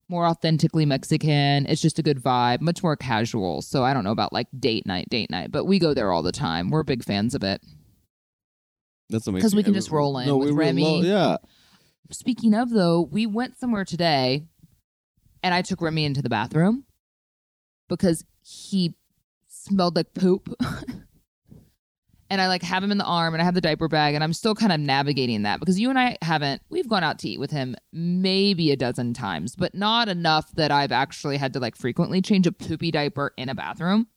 More 0.08 0.26
authentically 0.26 0.86
Mexican. 0.86 1.66
It's 1.66 1.82
just 1.82 2.00
a 2.00 2.04
good 2.04 2.22
vibe, 2.22 2.62
much 2.62 2.84
more 2.84 2.96
casual. 2.96 3.62
So 3.62 3.84
I 3.84 3.94
don't 3.94 4.04
know 4.04 4.12
about 4.12 4.32
like 4.32 4.48
date 4.58 4.86
night, 4.86 5.10
date 5.10 5.30
night, 5.30 5.52
but 5.52 5.66
we 5.66 5.80
go 5.80 5.94
there 5.94 6.12
all 6.12 6.22
the 6.22 6.32
time. 6.32 6.70
We're 6.70 6.84
big 6.84 7.04
fans 7.04 7.36
of 7.36 7.44
it. 7.44 7.62
That's 9.10 9.28
amazing. 9.28 9.40
Because 9.40 9.56
we 9.56 9.64
can 9.64 9.74
just 9.74 9.92
roll 9.92 10.18
in 10.20 10.28
no, 10.28 10.38
with 10.38 10.50
we 10.50 10.56
Remy. 10.56 11.02
yeah. 11.02 11.38
Speaking 12.12 12.54
of 12.54 12.70
though, 12.70 13.02
we 13.02 13.26
went 13.26 13.58
somewhere 13.58 13.86
today 13.86 14.44
and 15.42 15.54
I 15.54 15.62
took 15.62 15.82
Remy 15.82 16.06
into 16.06 16.22
the 16.22 16.30
bathroom 16.30 16.86
because 17.90 18.24
he 18.42 18.96
smelled 19.48 19.96
like 19.96 20.14
poop. 20.14 20.54
and 22.34 22.42
I 22.42 22.48
like 22.48 22.64
have 22.64 22.84
him 22.84 22.92
in 22.92 22.98
the 22.98 23.06
arm 23.06 23.36
and 23.36 23.42
I 23.42 23.46
have 23.46 23.54
the 23.54 23.62
diaper 23.62 23.88
bag 23.88 24.16
and 24.16 24.24
I'm 24.24 24.34
still 24.34 24.56
kind 24.56 24.72
of 24.72 24.80
navigating 24.80 25.44
that 25.44 25.60
because 25.60 25.80
you 25.80 25.92
and 25.92 26.00
I 26.00 26.18
haven't 26.24 26.64
we've 26.70 26.90
gone 26.90 27.04
out 27.04 27.20
to 27.20 27.30
eat 27.30 27.40
with 27.40 27.52
him 27.52 27.76
maybe 27.92 28.72
a 28.72 28.76
dozen 28.76 29.14
times, 29.14 29.56
but 29.56 29.76
not 29.76 30.10
enough 30.10 30.52
that 30.56 30.72
I've 30.72 30.92
actually 30.92 31.38
had 31.38 31.54
to 31.54 31.60
like 31.60 31.76
frequently 31.76 32.24
change 32.24 32.48
a 32.48 32.52
poopy 32.52 32.90
diaper 32.90 33.34
in 33.38 33.50
a 33.50 33.56
bathroom. 33.56 34.08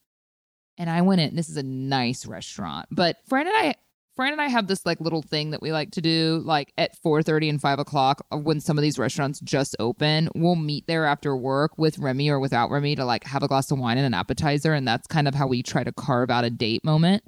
And 0.79 0.89
I 0.89 1.03
went 1.03 1.21
in. 1.21 1.37
This 1.37 1.51
is 1.51 1.59
a 1.59 1.63
nice 1.63 2.25
restaurant, 2.25 2.89
but 2.91 3.19
Fran 3.29 3.47
and 3.47 3.57
I 3.57 3.75
Fran 4.15 4.33
and 4.33 4.41
I 4.41 4.49
have 4.49 4.67
this 4.67 4.87
like 4.87 4.99
little 4.99 5.21
thing 5.21 5.51
that 5.51 5.61
we 5.61 5.71
like 5.71 5.91
to 5.93 6.01
do, 6.01 6.41
like 6.43 6.73
at 6.79 6.97
four 7.03 7.23
thirty 7.23 7.51
and 7.51 7.61
five 7.61 7.79
o'clock 7.79 8.25
when 8.31 8.61
some 8.61 8.79
of 8.79 8.83
these 8.83 8.99
restaurants 8.99 9.41
just 9.41 9.77
open. 9.79 10.31
We'll 10.35 10.57
meet 10.57 10.87
there 10.87 11.05
after 11.05 11.37
work 11.37 11.77
with 11.77 11.99
Remy 11.99 12.31
or 12.31 12.41
without 12.41 12.71
Remy 12.71 12.97
to 12.97 13.05
like 13.05 13.25
have 13.25 13.43
a 13.43 13.49
glass 13.49 13.71
of 13.71 13.79
wine 13.79 13.99
and 13.99 14.07
an 14.07 14.15
appetizer, 14.15 14.73
and 14.73 14.89
that's 14.89 15.07
kind 15.07 15.29
of 15.29 15.35
how 15.35 15.47
we 15.47 15.63
try 15.63 15.85
to 15.85 15.93
carve 15.93 16.31
out 16.31 16.45
a 16.45 16.51
date 16.51 16.83
moment. 16.83 17.25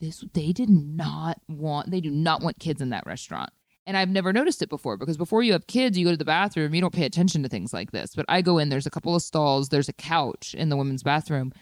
This 0.00 0.24
they 0.32 0.52
did 0.52 0.70
not 0.70 1.40
want. 1.48 1.90
They 1.90 2.00
do 2.00 2.10
not 2.10 2.42
want 2.42 2.58
kids 2.58 2.80
in 2.80 2.90
that 2.90 3.06
restaurant. 3.06 3.50
And 3.86 3.96
I've 3.96 4.08
never 4.08 4.32
noticed 4.32 4.62
it 4.62 4.68
before 4.68 4.96
because 4.96 5.16
before 5.16 5.42
you 5.42 5.52
have 5.52 5.66
kids, 5.66 5.98
you 5.98 6.04
go 6.04 6.10
to 6.12 6.16
the 6.16 6.24
bathroom, 6.24 6.74
you 6.74 6.80
don't 6.80 6.94
pay 6.94 7.06
attention 7.06 7.42
to 7.42 7.48
things 7.48 7.72
like 7.72 7.90
this. 7.92 8.14
But 8.14 8.26
I 8.28 8.40
go 8.42 8.58
in, 8.58 8.68
there's 8.68 8.86
a 8.86 8.90
couple 8.90 9.16
of 9.16 9.22
stalls, 9.22 9.70
there's 9.70 9.88
a 9.88 9.94
couch 9.94 10.54
in 10.54 10.68
the 10.68 10.76
women's 10.76 11.02
bathroom. 11.02 11.52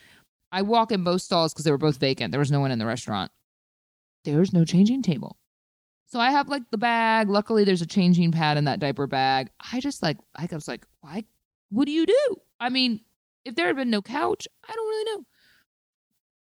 I 0.53 0.63
walk 0.63 0.93
in 0.93 1.05
both 1.05 1.23
stalls 1.23 1.53
because 1.53 1.65
they 1.65 1.71
were 1.71 1.79
both 1.79 1.99
vacant. 1.99 2.33
There 2.33 2.39
was 2.39 2.51
no 2.51 2.61
one 2.61 2.71
in 2.71 2.79
the 2.79 2.87
restaurant 2.87 3.31
there's 4.25 4.53
no 4.53 4.65
changing 4.65 5.03
table. 5.03 5.37
So 6.07 6.21
I 6.21 6.31
have 6.31 6.49
like 6.49 6.63
the 6.71 6.79
bag. 6.79 7.29
Luckily, 7.29 7.65
there's 7.65 7.83
a 7.83 7.87
changing 7.87 8.33
pad 8.33 8.57
in 8.57 8.65
that 8.65 8.81
diaper 8.81 9.07
bag. 9.07 9.51
I 9.73 9.81
just 9.81 10.03
like, 10.03 10.17
I 10.35 10.49
was 10.51 10.69
like, 10.69 10.87
why? 11.01 11.25
What 11.71 11.85
do 11.85 11.93
you 11.93 12.07
do? 12.07 12.37
I 12.59 12.71
mean, 12.71 13.01
if 13.45 13.55
there 13.55 13.67
had 13.67 13.77
been 13.77 13.91
no 13.91 14.03
couch, 14.03 14.49
I 14.67 14.73
don't 14.73 14.89
really 14.89 15.13
know. 15.13 15.25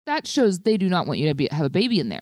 That 0.07 0.27
shows 0.27 0.61
they 0.61 0.77
do 0.77 0.89
not 0.89 1.07
want 1.07 1.19
you 1.19 1.29
to 1.29 1.35
be, 1.35 1.49
have 1.51 1.67
a 1.67 1.71
baby 1.71 2.01
in 2.01 2.09
there. 2.09 2.21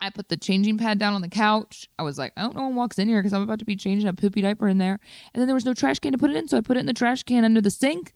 I 0.00 0.10
put 0.10 0.28
the 0.28 0.36
changing 0.36 0.78
pad 0.78 0.98
down 0.98 1.14
on 1.14 1.22
the 1.22 1.28
couch. 1.28 1.88
I 1.96 2.02
was 2.02 2.18
like, 2.18 2.32
I 2.36 2.42
don't 2.42 2.56
know 2.56 2.62
one 2.62 2.74
walks 2.74 2.98
in 2.98 3.06
here 3.06 3.20
because 3.20 3.32
I'm 3.32 3.42
about 3.42 3.60
to 3.60 3.64
be 3.64 3.76
changing 3.76 4.08
a 4.08 4.12
poopy 4.12 4.42
diaper 4.42 4.66
in 4.66 4.78
there. 4.78 4.98
And 5.32 5.40
then 5.40 5.46
there 5.46 5.54
was 5.54 5.64
no 5.64 5.74
trash 5.74 6.00
can 6.00 6.10
to 6.10 6.18
put 6.18 6.30
it 6.30 6.36
in. 6.36 6.48
So 6.48 6.58
I 6.58 6.60
put 6.60 6.76
it 6.76 6.80
in 6.80 6.86
the 6.86 6.92
trash 6.92 7.22
can 7.22 7.44
under 7.44 7.60
the 7.60 7.70
sink. 7.70 8.12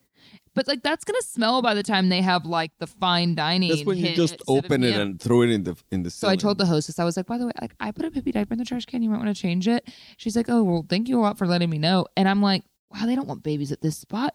But 0.56 0.66
like 0.66 0.82
that's 0.82 1.04
gonna 1.04 1.22
smell 1.22 1.62
by 1.62 1.74
the 1.74 1.82
time 1.82 2.08
they 2.08 2.22
have 2.22 2.46
like 2.46 2.72
the 2.78 2.86
fine 2.86 3.34
dining. 3.34 3.68
That's 3.68 3.84
when 3.84 3.98
you 3.98 4.16
just 4.16 4.42
open 4.48 4.82
it 4.82 4.96
and 4.98 5.20
throw 5.20 5.42
it 5.42 5.50
in 5.50 5.62
the 5.64 5.76
in 5.92 6.02
the. 6.02 6.10
So 6.10 6.28
I 6.28 6.34
told 6.34 6.58
the 6.58 6.66
hostess, 6.66 6.98
I 6.98 7.04
was 7.04 7.16
like, 7.16 7.26
by 7.26 7.38
the 7.38 7.46
way, 7.46 7.52
like 7.60 7.74
I 7.78 7.92
put 7.92 8.06
a 8.06 8.10
poopy 8.10 8.32
diaper 8.32 8.54
in 8.54 8.58
the 8.58 8.64
trash 8.64 8.86
can. 8.86 9.02
You 9.02 9.10
might 9.10 9.18
want 9.18 9.36
to 9.36 9.40
change 9.40 9.68
it. 9.68 9.88
She's 10.16 10.34
like, 10.34 10.46
oh 10.48 10.64
well, 10.64 10.84
thank 10.88 11.08
you 11.08 11.20
a 11.20 11.22
lot 11.22 11.38
for 11.38 11.46
letting 11.46 11.70
me 11.70 11.78
know. 11.78 12.06
And 12.16 12.28
I'm 12.28 12.42
like, 12.42 12.64
wow, 12.90 13.06
they 13.06 13.14
don't 13.14 13.28
want 13.28 13.42
babies 13.42 13.70
at 13.70 13.82
this 13.82 13.98
spot. 13.98 14.34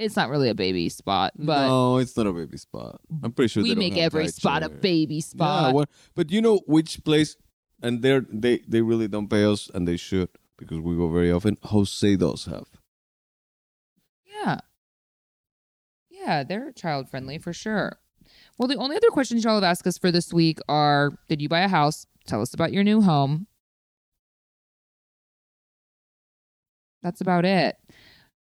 It's 0.00 0.16
not 0.16 0.30
really 0.30 0.48
a 0.48 0.54
baby 0.54 0.88
spot, 0.88 1.34
but 1.36 1.66
no, 1.66 1.98
it's 1.98 2.16
not 2.16 2.26
a 2.26 2.32
baby 2.32 2.56
spot. 2.56 3.02
I'm 3.22 3.32
pretty 3.32 3.48
sure 3.48 3.62
we 3.62 3.74
make 3.74 3.98
every 3.98 4.28
spot 4.28 4.62
a 4.62 4.70
baby 4.70 5.20
spot. 5.20 5.68
Yeah, 5.68 5.72
well, 5.74 5.86
but 6.14 6.30
you 6.30 6.40
know 6.40 6.62
which 6.66 7.04
place, 7.04 7.36
and 7.82 8.00
they're 8.00 8.24
they 8.32 8.60
they 8.66 8.80
really 8.80 9.08
don't 9.08 9.28
pay 9.28 9.44
us, 9.44 9.70
and 9.74 9.86
they 9.86 9.98
should 9.98 10.30
because 10.56 10.80
we 10.80 10.96
go 10.96 11.08
very 11.08 11.30
often. 11.30 11.58
Jose 11.64 12.16
does 12.16 12.46
have. 12.46 12.66
Yeah. 14.24 14.60
Yeah, 16.08 16.44
they're 16.44 16.72
child 16.72 17.10
friendly 17.10 17.36
for 17.36 17.52
sure. 17.52 17.98
Well, 18.56 18.68
the 18.68 18.76
only 18.76 18.96
other 18.96 19.10
questions 19.10 19.44
y'all 19.44 19.56
have 19.56 19.64
asked 19.64 19.86
us 19.86 19.98
for 19.98 20.10
this 20.10 20.32
week 20.32 20.60
are 20.66 21.12
Did 21.28 21.42
you 21.42 21.48
buy 21.50 21.60
a 21.60 21.68
house? 21.68 22.06
Tell 22.26 22.40
us 22.40 22.54
about 22.54 22.72
your 22.72 22.84
new 22.84 23.02
home. 23.02 23.48
That's 27.02 27.20
about 27.20 27.44
it. 27.44 27.76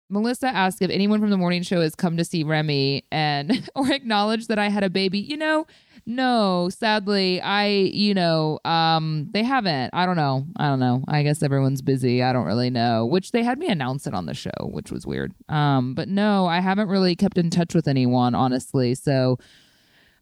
Melissa 0.10 0.48
asked 0.48 0.82
if 0.82 0.90
anyone 0.92 1.20
from 1.20 1.32
the 1.32 1.38
morning 1.38 1.64
show 1.64 1.82
has 1.82 1.96
come 1.96 2.18
to 2.18 2.26
see 2.26 2.44
Remy 2.44 3.06
and 3.12 3.70
or 3.76 3.92
acknowledged 3.92 4.50
that 4.50 4.60
I 4.60 4.70
had 4.70 4.84
a 4.84 4.90
baby. 4.90 5.20
You 5.20 5.38
know, 5.38 5.66
no, 6.06 6.70
sadly, 6.70 7.42
I, 7.42 7.68
you 7.68 8.14
know, 8.14 8.60
um, 8.64 9.30
they 9.32 9.44
haven't. 9.44 9.90
I 9.94 10.06
don't 10.06 10.16
know. 10.16 10.46
I 10.58 10.68
don't 10.68 10.80
know. 10.80 11.04
I 11.08 11.24
guess 11.24 11.42
everyone's 11.42 11.82
busy. 11.82 12.22
I 12.22 12.32
don't 12.32 12.46
really 12.46 12.70
know. 12.70 13.06
Which 13.06 13.32
they 13.32 13.44
had 13.44 13.58
me 13.58 13.68
announce 13.68 14.06
it 14.06 14.14
on 14.14 14.28
the 14.28 14.36
show, 14.36 14.52
which 14.62 14.92
was 14.92 15.08
weird. 15.08 15.34
Um, 15.50 15.96
but 15.96 16.08
no, 16.08 16.46
I 16.46 16.60
haven't 16.60 16.90
really 16.90 17.16
kept 17.16 17.38
in 17.40 17.50
touch 17.50 17.74
with 17.74 17.88
anyone, 17.88 18.36
honestly. 18.36 18.94
So, 18.94 19.40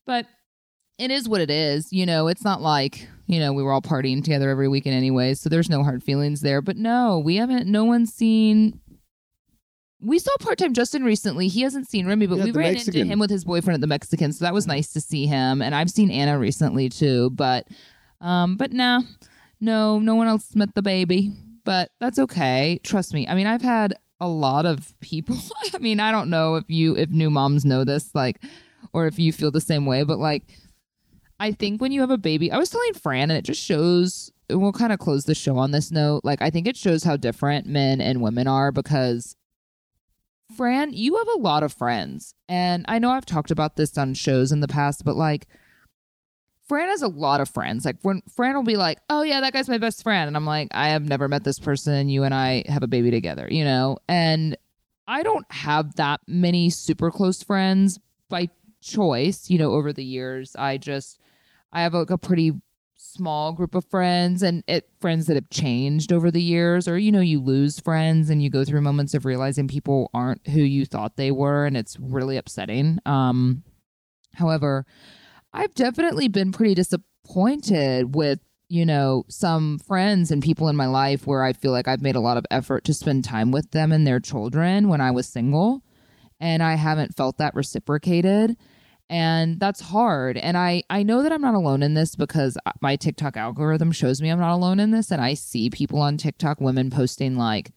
but 0.05 0.25
it 0.97 1.11
is 1.11 1.27
what 1.27 1.41
it 1.41 1.51
is. 1.51 1.91
You 1.91 2.05
know, 2.05 2.27
it's 2.27 2.45
not 2.45 2.61
like, 2.61 3.09
you 3.27 3.39
know, 3.39 3.51
we 3.51 3.63
were 3.63 3.73
all 3.73 3.81
partying 3.81 4.23
together 4.23 4.49
every 4.49 4.69
weekend 4.69 4.95
anyway. 4.95 5.33
So 5.33 5.49
there's 5.49 5.69
no 5.69 5.83
hard 5.83 6.01
feelings 6.01 6.39
there. 6.39 6.61
But 6.61 6.77
no, 6.77 7.19
we 7.19 7.35
haven't, 7.35 7.67
no 7.67 7.83
one's 7.83 8.13
seen. 8.13 8.79
We 10.03 10.19
saw 10.19 10.31
part 10.39 10.57
time 10.57 10.73
Justin 10.73 11.03
recently. 11.03 11.47
He 11.47 11.61
hasn't 11.61 11.87
seen 11.89 12.05
Remy, 12.05 12.27
but 12.27 12.37
Yeah, 12.39 12.43
we 12.45 12.51
ran 12.51 12.73
Mexican. 12.73 13.01
into 13.01 13.13
him 13.13 13.19
with 13.19 13.29
his 13.29 13.45
boyfriend 13.45 13.75
at 13.75 13.81
the 13.81 13.87
Mexican. 13.87 14.33
So 14.33 14.43
that 14.45 14.53
was 14.53 14.67
nice 14.67 14.91
to 14.93 15.01
see 15.01 15.25
him. 15.25 15.61
And 15.61 15.73
I've 15.73 15.89
seen 15.89 16.11
Anna 16.11 16.37
recently 16.37 16.89
too. 16.89 17.29
But, 17.31 17.67
um, 18.21 18.57
but 18.57 18.73
nah, 18.73 19.01
no, 19.61 19.99
no 19.99 20.15
one 20.15 20.27
else 20.27 20.55
met 20.55 20.75
the 20.75 20.81
baby. 20.81 21.31
But 21.63 21.91
that's 21.99 22.19
okay. 22.19 22.79
Trust 22.83 23.13
me. 23.13 23.27
I 23.27 23.35
mean, 23.35 23.47
I've 23.47 23.61
had 23.61 23.93
a 24.19 24.27
lot 24.27 24.65
of 24.65 24.93
people. 24.99 25.37
I 25.73 25.77
mean, 25.77 25.99
I 25.99 26.11
don't 26.11 26.29
know 26.29 26.55
if 26.55 26.65
you 26.67 26.95
if 26.97 27.09
new 27.09 27.29
moms 27.29 27.63
know 27.63 27.83
this, 27.85 28.13
like, 28.13 28.43
or 28.91 29.07
if 29.07 29.17
you 29.17 29.31
feel 29.31 29.51
the 29.51 29.61
same 29.61 29.85
way, 29.85 30.03
but 30.03 30.19
like, 30.19 30.43
I 31.39 31.51
think 31.53 31.81
when 31.81 31.91
you 31.91 32.01
have 32.01 32.11
a 32.11 32.17
baby, 32.17 32.51
I 32.51 32.57
was 32.57 32.69
telling 32.69 32.93
Fran, 32.93 33.31
and 33.31 33.37
it 33.37 33.43
just 33.45 33.61
shows. 33.61 34.31
and 34.49 34.61
We'll 34.61 34.71
kind 34.73 34.91
of 34.93 34.99
close 34.99 35.23
the 35.25 35.35
show 35.35 35.57
on 35.57 35.71
this 35.71 35.91
note. 35.91 36.21
Like, 36.23 36.41
I 36.41 36.49
think 36.49 36.67
it 36.67 36.77
shows 36.77 37.03
how 37.03 37.15
different 37.17 37.65
men 37.65 38.01
and 38.01 38.21
women 38.21 38.47
are 38.47 38.71
because 38.71 39.35
Fran, 40.55 40.93
you 40.93 41.17
have 41.17 41.27
a 41.35 41.39
lot 41.39 41.63
of 41.63 41.73
friends. 41.73 42.35
And 42.47 42.85
I 42.87 42.99
know 42.99 43.11
I've 43.11 43.25
talked 43.25 43.51
about 43.51 43.75
this 43.75 43.97
on 43.97 44.13
shows 44.13 44.51
in 44.51 44.59
the 44.59 44.67
past, 44.67 45.03
but 45.03 45.15
like 45.15 45.47
Fran 46.67 46.89
has 46.89 47.01
a 47.01 47.07
lot 47.07 47.41
of 47.41 47.49
friends. 47.49 47.85
Like 47.85 47.97
when 48.03 48.21
Fran 48.35 48.55
will 48.55 48.63
be 48.63 48.77
like, 48.77 48.99
"Oh 49.09 49.23
yeah, 49.23 49.41
that 49.41 49.53
guy's 49.53 49.69
my 49.69 49.77
best 49.77 50.03
friend." 50.03 50.27
And 50.27 50.37
I'm 50.37 50.45
like, 50.45 50.69
"I 50.71 50.89
have 50.89 51.03
never 51.03 51.27
met 51.27 51.43
this 51.43 51.59
person. 51.59 52.09
You 52.09 52.23
and 52.23 52.33
I 52.33 52.63
have 52.67 52.83
a 52.83 52.87
baby 52.87 53.11
together." 53.11 53.47
You 53.49 53.63
know? 53.63 53.97
And 54.07 54.57
I 55.07 55.23
don't 55.23 55.45
have 55.51 55.95
that 55.95 56.21
many 56.27 56.69
super 56.69 57.11
close 57.11 57.43
friends 57.43 57.99
by 58.29 58.49
choice, 58.81 59.49
you 59.49 59.57
know, 59.57 59.71
over 59.71 59.91
the 59.91 60.05
years. 60.05 60.55
I 60.55 60.77
just 60.77 61.19
I 61.71 61.81
have 61.81 61.93
like 61.93 62.09
a 62.09 62.17
pretty 62.17 62.53
small 63.13 63.53
group 63.53 63.75
of 63.75 63.85
friends 63.85 64.41
and 64.41 64.63
it 64.67 64.89
friends 64.99 65.27
that 65.27 65.35
have 65.35 65.49
changed 65.49 66.11
over 66.11 66.31
the 66.31 66.41
years 66.41 66.87
or 66.87 66.97
you 66.97 67.11
know 67.11 67.21
you 67.21 67.39
lose 67.39 67.79
friends 67.79 68.29
and 68.29 68.41
you 68.41 68.49
go 68.49 68.65
through 68.65 68.81
moments 68.81 69.13
of 69.13 69.25
realizing 69.25 69.67
people 69.67 70.09
aren't 70.13 70.45
who 70.47 70.61
you 70.61 70.85
thought 70.85 71.15
they 71.15 71.31
were 71.31 71.65
and 71.65 71.77
it's 71.77 71.99
really 71.99 72.37
upsetting. 72.37 72.99
Um 73.05 73.63
however 74.35 74.85
i've 75.53 75.73
definitely 75.75 76.27
been 76.27 76.51
pretty 76.51 76.73
disappointed 76.73 78.15
with 78.15 78.39
you 78.69 78.85
know 78.85 79.23
some 79.29 79.77
friends 79.79 80.31
and 80.31 80.41
people 80.41 80.67
in 80.67 80.75
my 80.75 80.87
life 80.87 81.27
where 81.27 81.43
i 81.43 81.53
feel 81.53 81.71
like 81.71 81.87
i've 81.87 82.01
made 82.01 82.15
a 82.15 82.19
lot 82.19 82.37
of 82.37 82.45
effort 82.49 82.83
to 82.83 82.93
spend 82.93 83.23
time 83.23 83.51
with 83.51 83.69
them 83.71 83.91
and 83.91 84.07
their 84.07 84.19
children 84.19 84.89
when 84.89 85.01
i 85.01 85.11
was 85.11 85.27
single 85.27 85.83
and 86.39 86.63
i 86.63 86.73
haven't 86.75 87.15
felt 87.15 87.37
that 87.37 87.53
reciprocated 87.53 88.57
and 89.09 89.59
that's 89.59 89.81
hard. 89.81 90.37
And 90.37 90.57
i 90.57 90.83
i 90.89 91.03
know 91.03 91.23
that 91.23 91.31
i'm 91.31 91.41
not 91.41 91.55
alone 91.55 91.83
in 91.83 91.93
this 91.93 92.15
because 92.15 92.57
uh, 92.65 92.71
my 92.81 92.95
tiktok 92.95 93.37
algorithm 93.37 93.91
shows 93.91 94.21
me 94.21 94.29
i'm 94.29 94.39
not 94.39 94.53
alone 94.53 94.79
in 94.79 94.91
this. 94.91 95.11
And 95.11 95.21
i 95.21 95.33
see 95.33 95.69
people 95.69 95.99
on 95.99 96.17
tiktok 96.17 96.59
women 96.61 96.89
posting 96.89 97.37
like 97.37 97.71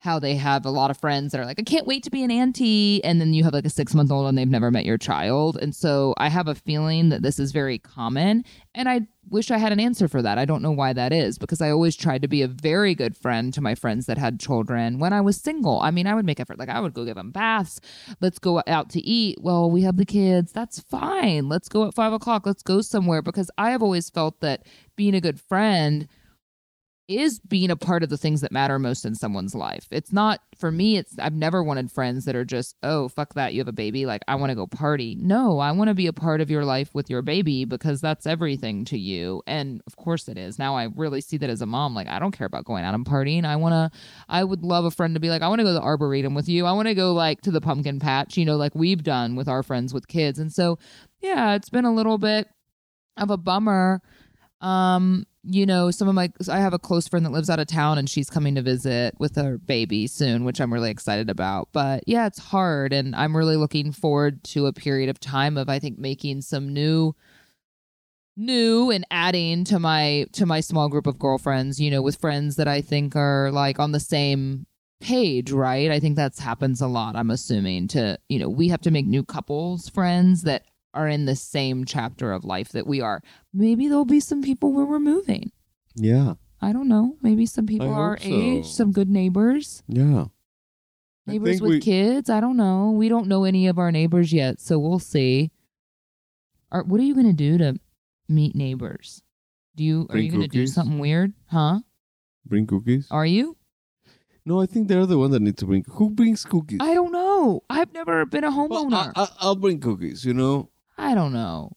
how 0.00 0.18
they 0.18 0.36
have 0.36 0.64
a 0.64 0.70
lot 0.70 0.90
of 0.90 0.96
friends 0.96 1.32
that 1.32 1.40
are 1.40 1.44
like 1.44 1.58
i 1.58 1.62
can't 1.62 1.86
wait 1.86 2.02
to 2.04 2.10
be 2.10 2.22
an 2.22 2.30
auntie 2.30 3.02
and 3.04 3.20
then 3.20 3.34
you 3.34 3.42
have 3.42 3.52
like 3.52 3.64
a 3.64 3.70
six 3.70 3.94
month 3.94 4.10
old 4.10 4.28
and 4.28 4.38
they've 4.38 4.48
never 4.48 4.70
met 4.70 4.86
your 4.86 4.98
child. 4.98 5.58
And 5.60 5.74
so 5.74 6.14
i 6.18 6.28
have 6.28 6.48
a 6.48 6.54
feeling 6.54 7.08
that 7.08 7.22
this 7.22 7.38
is 7.38 7.52
very 7.52 7.78
common 7.78 8.44
and 8.74 8.88
i 8.88 9.00
wish 9.30 9.50
i 9.50 9.58
had 9.58 9.72
an 9.72 9.80
answer 9.80 10.08
for 10.08 10.22
that. 10.22 10.38
I 10.38 10.44
don't 10.44 10.62
know 10.62 10.70
why 10.70 10.92
that 10.92 11.12
is 11.12 11.38
because 11.38 11.60
i 11.60 11.70
always 11.70 11.96
tried 11.96 12.22
to 12.22 12.28
be 12.28 12.42
a 12.42 12.48
very 12.48 12.94
good 12.94 13.16
friend 13.16 13.52
to 13.54 13.60
my 13.60 13.74
friends 13.74 14.06
that 14.06 14.18
had 14.18 14.38
children 14.40 14.98
when 14.98 15.12
i 15.12 15.20
was 15.20 15.36
single. 15.40 15.80
I 15.80 15.90
mean 15.90 16.06
i 16.06 16.14
would 16.14 16.26
make 16.26 16.40
effort 16.40 16.58
like 16.58 16.68
i 16.68 16.80
would 16.80 16.94
go 16.94 17.04
give 17.04 17.16
them 17.16 17.32
baths. 17.32 17.80
Let's 18.20 18.38
go 18.38 18.62
out 18.66 18.90
to 18.90 19.00
eat. 19.00 19.38
Well 19.40 19.70
we 19.70 19.82
have 19.82 19.96
the 19.96 20.06
kids. 20.06 20.52
That's 20.52 20.80
fine. 20.80 21.48
Let's 21.48 21.68
go 21.68 21.86
at 21.88 21.94
five 21.94 22.12
o'clock. 22.12 22.46
Let's 22.46 22.62
go 22.62 22.80
somewhere 22.80 23.22
because 23.22 23.50
i 23.58 23.70
have 23.70 23.82
always 23.82 24.10
felt 24.10 24.40
that 24.40 24.64
being 24.96 25.14
a 25.14 25.20
good 25.20 25.40
friend 25.40 26.08
is 27.08 27.40
being 27.40 27.70
a 27.70 27.76
part 27.76 28.02
of 28.02 28.10
the 28.10 28.18
things 28.18 28.42
that 28.42 28.52
matter 28.52 28.78
most 28.78 29.06
in 29.06 29.14
someone's 29.14 29.54
life. 29.54 29.86
It's 29.90 30.12
not 30.12 30.40
for 30.58 30.70
me, 30.70 30.98
it's 30.98 31.18
I've 31.18 31.34
never 31.34 31.64
wanted 31.64 31.90
friends 31.90 32.26
that 32.26 32.36
are 32.36 32.44
just, 32.44 32.76
oh, 32.82 33.08
fuck 33.08 33.32
that, 33.34 33.54
you 33.54 33.60
have 33.60 33.68
a 33.68 33.72
baby, 33.72 34.04
like 34.04 34.22
I 34.28 34.34
want 34.34 34.50
to 34.50 34.54
go 34.54 34.66
party. 34.66 35.16
No, 35.18 35.58
I 35.58 35.72
want 35.72 35.88
to 35.88 35.94
be 35.94 36.06
a 36.06 36.12
part 36.12 36.42
of 36.42 36.50
your 36.50 36.66
life 36.66 36.94
with 36.94 37.08
your 37.08 37.22
baby 37.22 37.64
because 37.64 38.02
that's 38.02 38.26
everything 38.26 38.84
to 38.86 38.98
you. 38.98 39.42
And 39.46 39.80
of 39.86 39.96
course 39.96 40.28
it 40.28 40.36
is. 40.36 40.58
Now 40.58 40.76
I 40.76 40.88
really 40.94 41.22
see 41.22 41.38
that 41.38 41.48
as 41.48 41.62
a 41.62 41.66
mom, 41.66 41.94
like 41.94 42.08
I 42.08 42.18
don't 42.18 42.36
care 42.36 42.46
about 42.46 42.66
going 42.66 42.84
out 42.84 42.94
and 42.94 43.06
partying. 43.06 43.46
I 43.46 43.56
want 43.56 43.72
to 43.72 43.98
I 44.28 44.44
would 44.44 44.62
love 44.62 44.84
a 44.84 44.90
friend 44.90 45.14
to 45.14 45.20
be 45.20 45.30
like, 45.30 45.40
I 45.40 45.48
want 45.48 45.60
to 45.60 45.64
go 45.64 45.70
to 45.70 45.74
the 45.74 45.80
arboretum 45.80 46.34
with 46.34 46.48
you. 46.48 46.66
I 46.66 46.72
want 46.72 46.88
to 46.88 46.94
go 46.94 47.14
like 47.14 47.40
to 47.42 47.50
the 47.50 47.62
pumpkin 47.62 48.00
patch, 48.00 48.36
you 48.36 48.44
know, 48.44 48.56
like 48.56 48.74
we've 48.74 49.02
done 49.02 49.34
with 49.34 49.48
our 49.48 49.62
friends 49.62 49.94
with 49.94 50.08
kids. 50.08 50.38
And 50.38 50.52
so, 50.52 50.78
yeah, 51.20 51.54
it's 51.54 51.70
been 51.70 51.86
a 51.86 51.94
little 51.94 52.18
bit 52.18 52.48
of 53.16 53.30
a 53.30 53.38
bummer 53.38 54.02
um 54.60 55.24
you 55.50 55.64
know 55.64 55.90
some 55.90 56.08
of 56.08 56.14
my 56.14 56.30
i 56.50 56.58
have 56.58 56.74
a 56.74 56.78
close 56.78 57.08
friend 57.08 57.24
that 57.24 57.32
lives 57.32 57.48
out 57.48 57.58
of 57.58 57.66
town 57.66 57.96
and 57.96 58.08
she's 58.10 58.28
coming 58.28 58.54
to 58.54 58.62
visit 58.62 59.14
with 59.18 59.34
her 59.36 59.56
baby 59.56 60.06
soon 60.06 60.44
which 60.44 60.60
i'm 60.60 60.72
really 60.72 60.90
excited 60.90 61.30
about. 61.30 61.68
But 61.72 62.04
yeah 62.06 62.26
it's 62.26 62.38
hard. 62.38 62.92
And 62.92 63.16
i'm 63.16 63.36
really 63.36 63.56
looking 63.56 63.92
forward 63.92 64.44
to 64.44 64.66
a 64.66 64.72
period 64.72 65.08
of 65.08 65.18
time 65.18 65.56
of 65.56 65.68
i 65.68 65.78
think 65.78 65.98
making 65.98 66.42
some 66.42 66.72
new 66.72 67.14
new 68.36 68.90
and 68.90 69.04
adding 69.10 69.64
to 69.64 69.78
my 69.78 70.26
to 70.32 70.46
my 70.46 70.60
small 70.60 70.88
group 70.88 71.06
of 71.06 71.18
girlfriends 71.18 71.80
you 71.80 71.90
know 71.90 72.00
with 72.00 72.20
friends 72.20 72.54
that 72.54 72.68
i 72.68 72.80
think 72.80 73.16
are 73.16 73.50
like 73.50 73.80
on 73.80 73.90
the 73.90 74.00
same 74.00 74.64
page 75.00 75.52
right? 75.52 75.92
I 75.92 76.00
think 76.00 76.16
that's 76.16 76.38
happens 76.38 76.80
a 76.80 76.86
lot 76.86 77.16
i'm 77.16 77.30
assuming 77.30 77.88
to 77.88 78.18
you 78.28 78.38
know 78.38 78.48
we 78.48 78.68
have 78.68 78.80
to 78.82 78.90
make 78.90 79.06
new 79.06 79.24
couples 79.24 79.88
friends 79.88 80.42
that 80.42 80.64
are 80.98 81.08
in 81.08 81.24
the 81.26 81.36
same 81.36 81.84
chapter 81.84 82.32
of 82.32 82.44
life 82.44 82.70
that 82.70 82.86
we 82.86 83.00
are. 83.00 83.22
Maybe 83.54 83.86
there'll 83.88 84.04
be 84.04 84.20
some 84.20 84.42
people 84.42 84.72
where 84.72 84.84
we're 84.84 84.98
moving. 84.98 85.52
Yeah. 85.94 86.34
I 86.60 86.72
don't 86.72 86.88
know. 86.88 87.16
Maybe 87.22 87.46
some 87.46 87.66
people 87.66 87.90
I 87.90 87.94
our 87.94 88.18
so. 88.18 88.24
age, 88.28 88.66
some 88.66 88.90
good 88.92 89.08
neighbors, 89.08 89.82
Yeah. 89.88 90.26
Neighbors 91.26 91.60
with 91.60 91.70
we- 91.70 91.80
kids. 91.80 92.30
I 92.30 92.40
don't 92.40 92.56
know. 92.56 92.90
We 92.90 93.08
don't 93.08 93.28
know 93.28 93.44
any 93.44 93.66
of 93.68 93.78
our 93.78 93.92
neighbors 93.92 94.32
yet, 94.32 94.60
so 94.60 94.78
we'll 94.78 94.98
see. 94.98 95.50
Are, 96.72 96.82
what 96.82 97.00
are 97.00 97.04
you 97.04 97.14
going 97.14 97.26
to 97.26 97.32
do 97.32 97.58
to 97.58 97.78
meet 98.28 98.54
neighbors? 98.56 99.22
Do 99.76 99.84
you 99.84 100.06
are 100.10 100.18
you 100.18 100.30
going 100.30 100.42
to 100.42 100.48
do 100.48 100.66
something 100.66 100.98
weird? 100.98 101.32
Huh? 101.46 101.80
Bring 102.46 102.66
cookies? 102.66 103.06
Are 103.10 103.26
you? 103.26 103.56
No, 104.46 104.60
I 104.60 104.66
think 104.66 104.88
they're 104.88 105.04
the 105.06 105.18
one 105.18 105.30
that 105.32 105.42
need 105.42 105.58
to 105.58 105.66
bring. 105.66 105.84
Who 105.90 106.08
brings 106.10 106.44
cookies? 106.46 106.78
I 106.80 106.94
don't 106.94 107.12
know. 107.12 107.62
I've 107.68 107.92
never 107.92 108.24
been 108.24 108.44
a 108.44 108.50
Well, 108.50 108.86
homeowner. 108.86 109.12
I, 109.14 109.22
I, 109.24 109.28
I'll 109.40 109.54
bring 109.56 109.78
cookies. 109.80 110.24
You 110.24 110.32
know, 110.32 110.70
I 110.98 111.14
don't 111.14 111.32
know. 111.32 111.72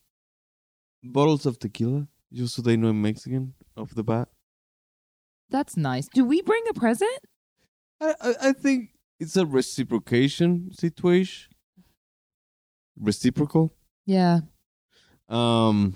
bottles 1.03 1.45
of 1.45 1.59
tequila, 1.59 2.07
just 2.33 2.55
so 2.55 2.61
they 2.61 2.75
know 2.77 2.89
I'm 2.89 3.01
Mexican 3.01 3.53
off 3.77 3.93
the 3.95 4.03
bat. 4.03 4.29
That's 5.49 5.75
nice. 5.77 6.07
Do 6.07 6.25
we 6.25 6.41
bring 6.41 6.63
a 6.69 6.73
present? 6.73 7.19
I, 7.99 8.15
I, 8.21 8.33
I 8.49 8.53
think 8.53 8.89
it's 9.19 9.35
a 9.35 9.45
reciprocation 9.45 10.71
situation. 10.73 11.53
Reciprocal. 12.99 13.73
Yeah. 14.05 14.41
Um, 15.29 15.95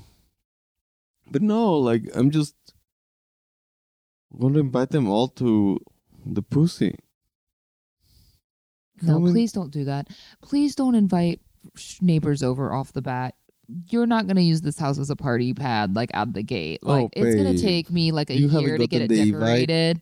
but 1.32 1.42
no, 1.42 1.74
like 1.74 2.04
I'm 2.14 2.32
just 2.32 2.56
going 4.40 4.54
to 4.54 4.60
invite 4.60 4.90
them 4.90 5.08
all 5.10 5.28
to 5.30 5.80
the 6.26 6.42
pussy. 6.42 6.96
No, 9.02 9.14
Come 9.16 9.24
please 9.32 9.52
don't 9.52 9.72
do 9.72 9.84
that. 9.86 10.08
Please 10.42 10.76
don't 10.76 10.96
invite 10.96 11.42
neighbors 12.02 12.44
over 12.44 12.74
off 12.74 12.94
the 12.94 13.02
bat. 13.02 13.36
You're 13.90 14.06
not 14.06 14.28
going 14.28 14.36
to 14.36 14.44
use 14.44 14.62
this 14.62 14.78
house 14.78 15.00
as 15.00 15.10
a 15.10 15.16
party 15.16 15.54
pad 15.54 15.96
like 15.96 16.12
at 16.14 16.34
the 16.34 16.44
gate. 16.44 16.80
Oh, 16.84 16.88
Like 17.04 17.10
it's 17.14 17.36
going 17.36 17.56
to 17.56 17.62
take 17.62 17.90
me 17.90 18.12
like 18.12 18.30
a 18.30 18.38
You 18.38 18.48
year 18.48 18.78
to 18.78 18.86
get 18.88 19.02
it 19.02 19.08
gotten 19.10 19.16
the 19.16 19.22
invite? 19.34 19.68
decorated. 19.68 20.02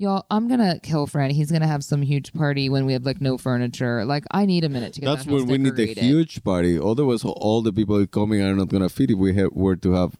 Y'all, 0.00 0.24
I'm 0.30 0.46
going 0.46 0.60
to 0.60 0.78
kill 0.80 1.06
Fran. 1.08 1.30
He's 1.30 1.50
going 1.50 1.62
to 1.62 1.66
have 1.66 1.82
some 1.82 2.02
huge 2.02 2.32
party 2.32 2.68
when 2.68 2.86
we 2.86 2.92
have 2.92 3.04
like 3.04 3.20
no 3.20 3.36
furniture. 3.36 4.04
Like 4.04 4.24
I 4.30 4.46
need 4.46 4.62
a 4.64 4.68
minute 4.68 4.92
to 4.94 5.00
get 5.00 5.06
That's 5.06 5.24
that 5.24 5.32
when 5.32 5.46
we 5.46 5.58
need 5.58 5.74
the 5.74 5.86
huge 5.86 6.44
party. 6.44 6.78
Otherwise, 6.78 7.24
all 7.24 7.62
the 7.62 7.72
people 7.72 8.06
coming 8.06 8.40
are 8.42 8.54
not 8.54 8.68
gonna 8.68 8.88
fit 8.88 9.10
if 9.10 9.18
we 9.18 9.34
have, 9.34 9.50
were 9.52 9.74
to 9.76 9.92
have 9.92 10.16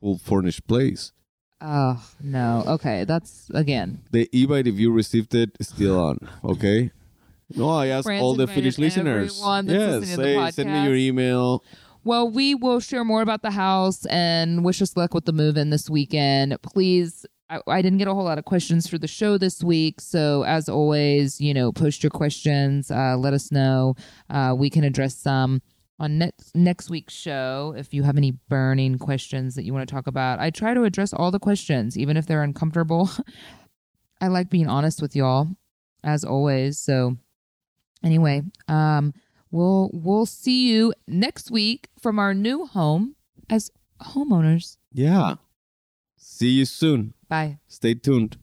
full 0.00 0.16
furnished 0.16 0.66
place. 0.66 1.12
Oh, 1.60 2.02
no. 2.22 2.64
Okay, 2.66 3.04
that's 3.04 3.50
again. 3.52 4.00
The 4.12 4.28
e-bite, 4.32 4.66
if 4.66 4.76
you 4.76 4.90
received 4.90 5.34
it, 5.34 5.50
is 5.60 5.68
still 5.68 6.00
on. 6.00 6.18
Okay. 6.42 6.90
No, 7.56 7.68
I 7.70 7.88
asked 7.88 8.06
Fran's 8.06 8.22
all 8.22 8.34
the 8.34 8.46
Fitish 8.46 8.78
listeners. 8.78 9.40
Yes, 9.72 10.08
say, 10.16 10.50
send 10.50 10.70
me 10.72 10.84
your 10.84 10.96
email. 10.96 11.62
Well, 12.04 12.28
we 12.28 12.54
will 12.54 12.80
share 12.80 13.04
more 13.04 13.22
about 13.22 13.42
the 13.42 13.52
house 13.52 14.04
and 14.06 14.64
wish 14.64 14.82
us 14.82 14.96
luck 14.96 15.14
with 15.14 15.24
the 15.24 15.32
move 15.32 15.56
in 15.56 15.70
this 15.70 15.88
weekend. 15.88 16.60
Please, 16.62 17.24
I, 17.48 17.60
I 17.68 17.80
didn't 17.80 17.98
get 17.98 18.08
a 18.08 18.14
whole 18.14 18.24
lot 18.24 18.38
of 18.38 18.44
questions 18.44 18.88
for 18.88 18.98
the 18.98 19.06
show 19.06 19.38
this 19.38 19.62
week. 19.62 20.00
So, 20.00 20.42
as 20.44 20.68
always, 20.68 21.40
you 21.40 21.54
know, 21.54 21.70
post 21.70 22.02
your 22.02 22.10
questions. 22.10 22.90
Uh, 22.90 23.16
let 23.16 23.34
us 23.34 23.52
know. 23.52 23.94
Uh, 24.28 24.54
we 24.56 24.68
can 24.68 24.82
address 24.82 25.16
some 25.16 25.62
on 26.00 26.18
next, 26.18 26.56
next 26.56 26.90
week's 26.90 27.14
show 27.14 27.72
if 27.76 27.94
you 27.94 28.02
have 28.02 28.16
any 28.16 28.32
burning 28.48 28.98
questions 28.98 29.54
that 29.54 29.64
you 29.64 29.72
want 29.72 29.88
to 29.88 29.94
talk 29.94 30.08
about. 30.08 30.40
I 30.40 30.50
try 30.50 30.74
to 30.74 30.82
address 30.82 31.12
all 31.12 31.30
the 31.30 31.38
questions, 31.38 31.96
even 31.96 32.16
if 32.16 32.26
they're 32.26 32.42
uncomfortable. 32.42 33.10
I 34.20 34.26
like 34.26 34.50
being 34.50 34.68
honest 34.68 35.00
with 35.00 35.14
y'all, 35.14 35.48
as 36.02 36.24
always. 36.24 36.78
So, 36.80 37.16
anyway, 38.02 38.42
um, 38.68 39.14
we'll 39.50 39.90
we'll 39.92 40.26
see 40.26 40.68
you 40.68 40.92
next 41.06 41.50
week 41.50 41.88
from 42.00 42.18
our 42.18 42.34
new 42.34 42.66
home 42.66 43.16
as 43.50 43.70
homeowners. 44.00 44.76
Yeah. 44.92 45.36
See 46.16 46.50
you 46.50 46.64
soon. 46.64 47.14
Bye. 47.28 47.58
Stay 47.68 47.94
tuned. 47.94 48.36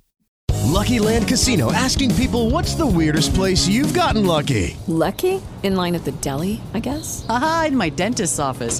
Lucky 0.66 0.99
Land 0.99 1.28
Casino 1.28 1.72
asking 1.72 2.14
people 2.16 2.49
what's 2.49 2.76
the 2.76 2.86
weirdest 2.86 3.34
place 3.34 3.68
you've 3.68 3.93
gotten 3.93 4.26
lucky? 4.26 4.78
Lucky? 4.88 5.41
In 5.64 5.76
line 5.76 5.95
at 5.95 6.05
the 6.05 6.12
deli, 6.14 6.62
I 6.74 6.80
guess? 6.80 7.26
Haha, 7.28 7.66
in 7.66 7.76
my 7.76 7.89
dentist's 7.89 8.39
office. 8.39 8.80